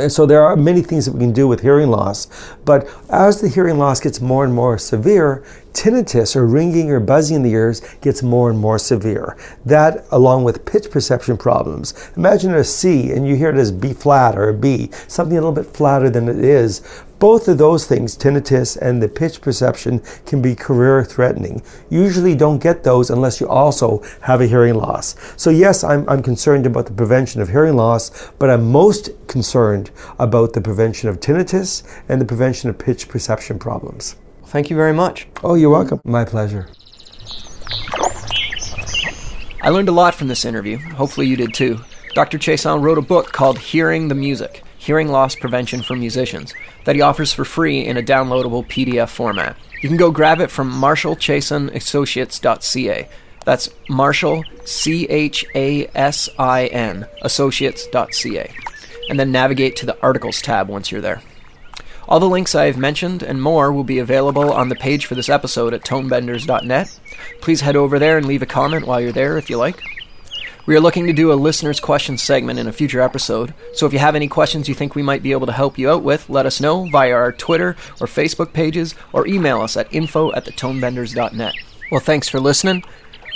And 0.00 0.12
so 0.12 0.26
there 0.26 0.42
are 0.42 0.56
many 0.56 0.82
things 0.82 1.06
that 1.06 1.12
we 1.12 1.20
can 1.20 1.32
do 1.32 1.46
with 1.46 1.60
hearing 1.60 1.88
loss. 1.88 2.28
But 2.64 2.88
as 3.08 3.40
the 3.40 3.48
hearing 3.48 3.78
loss 3.78 4.00
gets 4.00 4.20
more 4.20 4.44
and 4.44 4.52
more 4.52 4.76
severe, 4.78 5.44
tinnitus 5.72 6.36
or 6.36 6.46
ringing 6.46 6.90
or 6.90 7.00
buzzing 7.00 7.36
in 7.36 7.42
the 7.42 7.52
ears 7.52 7.80
gets 8.00 8.22
more 8.22 8.48
and 8.50 8.58
more 8.58 8.78
severe. 8.78 9.36
That, 9.64 10.04
along 10.10 10.44
with 10.44 10.64
pitch 10.64 10.90
perception 10.90 11.36
problems. 11.36 12.10
Imagine 12.16 12.54
a 12.54 12.64
C 12.64 13.12
and 13.12 13.26
you 13.26 13.36
hear 13.36 13.50
it 13.50 13.56
as 13.56 13.72
B 13.72 13.92
flat 13.92 14.36
or 14.36 14.48
a 14.48 14.54
B, 14.54 14.90
something 15.08 15.36
a 15.36 15.40
little 15.40 15.52
bit 15.52 15.66
flatter 15.76 16.10
than 16.10 16.28
it 16.28 16.38
is. 16.38 16.80
Both 17.18 17.48
of 17.48 17.58
those 17.58 17.86
things, 17.86 18.16
tinnitus 18.16 18.76
and 18.76 19.02
the 19.02 19.08
pitch 19.08 19.40
perception, 19.40 20.02
can 20.26 20.42
be 20.42 20.54
career 20.54 21.04
threatening. 21.04 21.62
Usually 21.88 22.34
don't 22.34 22.62
get 22.62 22.82
those 22.82 23.08
unless 23.10 23.40
you 23.40 23.48
also 23.48 24.02
have 24.22 24.40
a 24.40 24.46
hearing 24.46 24.74
loss. 24.74 25.14
So, 25.36 25.50
yes, 25.50 25.84
I'm, 25.84 26.08
I'm 26.08 26.22
concerned 26.22 26.66
about 26.66 26.86
the 26.86 26.92
prevention 26.92 27.40
of 27.40 27.48
hearing 27.48 27.76
loss, 27.76 28.32
but 28.38 28.50
I'm 28.50 28.70
most 28.70 29.10
concerned 29.28 29.90
about 30.18 30.52
the 30.52 30.60
prevention 30.60 31.08
of 31.08 31.20
tinnitus 31.20 31.82
and 32.08 32.20
the 32.20 32.26
prevention 32.26 32.68
of 32.68 32.78
pitch 32.78 33.08
perception 33.08 33.58
problems. 33.58 34.16
Thank 34.46 34.68
you 34.68 34.76
very 34.76 34.92
much. 34.92 35.28
Oh, 35.42 35.54
you're 35.54 35.70
welcome. 35.70 36.00
My 36.04 36.24
pleasure. 36.24 36.68
I 39.62 39.70
learned 39.70 39.88
a 39.88 39.92
lot 39.92 40.14
from 40.14 40.28
this 40.28 40.44
interview. 40.44 40.78
Hopefully, 40.78 41.26
you 41.26 41.36
did 41.36 41.54
too. 41.54 41.80
Dr. 42.14 42.38
Chasin 42.38 42.82
wrote 42.82 42.98
a 42.98 43.02
book 43.02 43.32
called 43.32 43.58
Hearing 43.58 44.08
the 44.08 44.14
Music 44.14 44.63
Hearing 44.84 45.08
Loss 45.08 45.36
Prevention 45.36 45.82
for 45.82 45.96
Musicians 45.96 46.52
that 46.84 46.94
he 46.94 47.00
offers 47.00 47.32
for 47.32 47.46
free 47.46 47.86
in 47.86 47.96
a 47.96 48.02
downloadable 48.02 48.66
PDF 48.66 49.08
format. 49.08 49.56
You 49.80 49.88
can 49.88 49.96
go 49.96 50.10
grab 50.10 50.40
it 50.40 50.50
from 50.50 50.70
MarshallChasinassociates.ca. 50.70 53.08
That's 53.46 53.70
Marshall, 53.88 54.44
C 54.66 55.06
H 55.08 55.46
A 55.54 55.86
S 55.94 56.28
I 56.38 56.66
N, 56.66 57.06
associates.ca. 57.22 58.54
And 59.08 59.18
then 59.18 59.32
navigate 59.32 59.76
to 59.76 59.86
the 59.86 59.98
articles 60.02 60.42
tab 60.42 60.68
once 60.68 60.92
you're 60.92 61.00
there. 61.00 61.22
All 62.06 62.20
the 62.20 62.28
links 62.28 62.54
I 62.54 62.66
have 62.66 62.76
mentioned 62.76 63.22
and 63.22 63.40
more 63.40 63.72
will 63.72 63.84
be 63.84 64.00
available 64.00 64.52
on 64.52 64.68
the 64.68 64.74
page 64.74 65.06
for 65.06 65.14
this 65.14 65.30
episode 65.30 65.72
at 65.72 65.84
tonebenders.net. 65.84 67.00
Please 67.40 67.62
head 67.62 67.76
over 67.76 67.98
there 67.98 68.18
and 68.18 68.26
leave 68.26 68.42
a 68.42 68.46
comment 68.46 68.86
while 68.86 69.00
you're 69.00 69.12
there 69.12 69.38
if 69.38 69.48
you 69.48 69.56
like. 69.56 69.82
We 70.66 70.74
are 70.74 70.80
looking 70.80 71.06
to 71.06 71.12
do 71.12 71.30
a 71.30 71.34
listener's 71.34 71.78
question 71.78 72.16
segment 72.16 72.58
in 72.58 72.66
a 72.66 72.72
future 72.72 73.02
episode, 73.02 73.52
so 73.74 73.84
if 73.84 73.92
you 73.92 73.98
have 73.98 74.14
any 74.14 74.28
questions 74.28 74.66
you 74.66 74.74
think 74.74 74.94
we 74.94 75.02
might 75.02 75.22
be 75.22 75.32
able 75.32 75.46
to 75.46 75.52
help 75.52 75.76
you 75.76 75.90
out 75.90 76.02
with, 76.02 76.30
let 76.30 76.46
us 76.46 76.58
know 76.58 76.88
via 76.90 77.12
our 77.12 77.32
Twitter 77.32 77.76
or 78.00 78.06
Facebook 78.06 78.54
pages 78.54 78.94
or 79.12 79.26
email 79.26 79.60
us 79.60 79.76
at 79.76 79.92
info 79.92 80.32
at 80.32 80.46
thetonebenders.net. 80.46 81.54
Well, 81.90 82.00
thanks 82.00 82.30
for 82.30 82.40
listening. 82.40 82.82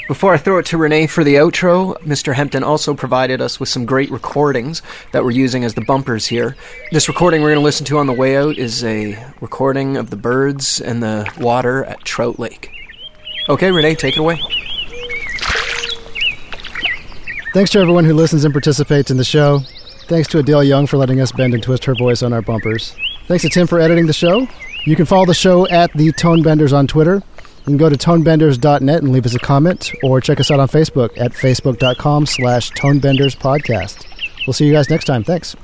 Before 0.09 0.33
I 0.33 0.39
throw 0.39 0.57
it 0.57 0.65
to 0.67 0.79
Rene 0.79 1.07
for 1.07 1.23
the 1.23 1.35
outro, 1.35 1.99
Mr. 1.99 2.33
Hempton 2.33 2.65
also 2.65 2.95
provided 2.95 3.43
us 3.43 3.61
with 3.61 3.69
some 3.69 3.85
great 3.85 4.11
recordings 4.11 4.81
that 5.13 5.23
we're 5.23 5.33
using 5.33 5.65
as 5.65 5.75
the 5.75 5.85
bumpers 5.85 6.29
here. 6.29 6.57
This 6.93 7.09
recording 7.09 7.43
we're 7.43 7.49
going 7.49 7.61
to 7.61 7.65
listen 7.65 7.85
to 7.87 7.99
on 7.99 8.07
the 8.07 8.15
way 8.15 8.39
out 8.39 8.57
is 8.57 8.83
a 8.83 9.23
recording 9.43 9.99
of 9.99 10.09
the 10.09 10.17
birds 10.17 10.81
and 10.81 11.03
the 11.03 11.31
water 11.39 11.85
at 11.85 12.07
Trout 12.07 12.39
Lake. 12.39 12.71
Okay, 13.51 13.71
Rene, 13.71 13.95
take 13.97 14.17
it 14.17 14.21
away. 14.21 14.41
Thanks 17.55 17.71
to 17.71 17.81
everyone 17.81 18.05
who 18.05 18.15
listens 18.15 18.45
and 18.45 18.53
participates 18.53 19.11
in 19.11 19.17
the 19.17 19.25
show. 19.25 19.61
Thanks 20.07 20.29
to 20.29 20.39
Adele 20.39 20.65
Young 20.65 20.87
for 20.87 20.97
letting 20.97 21.21
us 21.21 21.33
bend 21.33 21.55
and 21.55 21.63
twist 21.63 21.85
her 21.87 21.95
voice 21.95 22.23
on 22.23 22.33
our 22.33 22.43
bumpers. 22.43 22.95
Thanks 23.27 23.43
to 23.43 23.49
Tim 23.49 23.67
for 23.67 23.81
editing 23.81 24.07
the 24.07 24.13
show. 24.13 24.47
You 24.85 24.95
can 24.97 25.07
follow 25.07 25.27
the 25.27 25.35
show 25.35 25.67
at 25.69 25.93
the 25.95 26.13
Tonebenders 26.13 26.73
on 26.73 26.87
Twitter. 26.87 27.15
You 27.15 27.65
can 27.65 27.77
go 27.77 27.89
to 27.89 27.97
tonebenders.net 27.97 29.03
and 29.03 29.13
leave 29.13 29.27
us 29.27 29.35
a 29.35 29.39
comment, 29.39 29.93
or 30.03 30.21
check 30.21 30.41
us 30.41 30.51
out 30.51 30.61
on 30.61 30.69
Facebook 30.69 31.11
at 31.19 31.33
facebook.com 31.33 32.27
slash 32.27 32.71
tonebenderspodcast. 32.73 34.47
We'll 34.47 34.55
see 34.55 34.67
you 34.67 34.73
guys 34.73 34.89
next 34.89 35.07
time. 35.07 35.25
Thanks. 35.25 35.57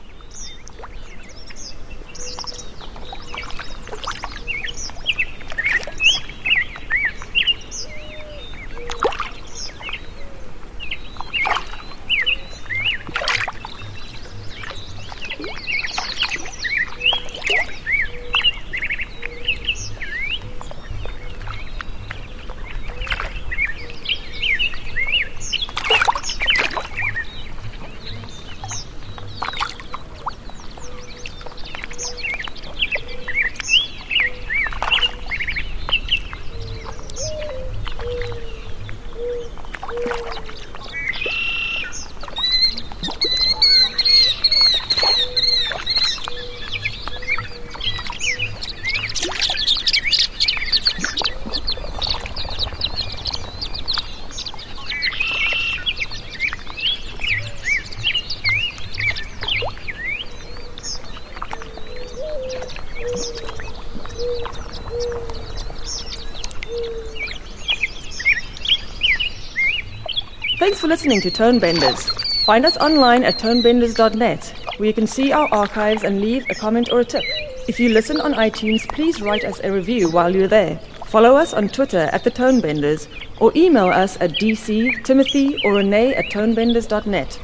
Thanks 70.65 70.81
for 70.81 70.87
listening 71.05 71.21
to 71.21 71.31
Tonebenders. 71.31 72.09
Find 72.47 72.65
us 72.65 72.79
online 72.79 73.25
at 73.25 73.39
tonebenders.net, 73.39 74.55
where 74.79 74.87
you 74.87 74.95
can 74.95 75.07
see 75.07 75.33
our 75.33 75.47
archives 75.53 76.03
and 76.03 76.19
leave 76.19 76.47
a 76.49 76.55
comment 76.55 76.89
or 76.91 77.01
a 77.01 77.05
tip. 77.05 77.23
If 77.69 77.79
you 77.79 77.91
listen 77.91 78.23
on 78.23 78.33
iTunes, 78.33 78.89
please 78.89 79.21
write 79.21 79.45
us 79.45 79.61
a 79.63 79.71
review 79.71 80.11
while 80.11 80.35
you're 80.35 80.49
there. 80.49 80.79
Follow 81.05 81.37
us 81.37 81.53
on 81.53 81.69
Twitter 81.69 82.09
at 82.15 82.25
the 82.25 82.31
Tonebenders, 82.31 83.07
or 83.39 83.53
email 83.55 83.89
us 83.89 84.17
at 84.23 84.31
dc, 84.41 85.05
timothy, 85.05 85.61
or 85.63 85.75
rene 85.75 86.15
at 86.15 86.25
tonebenders.net. 86.33 87.39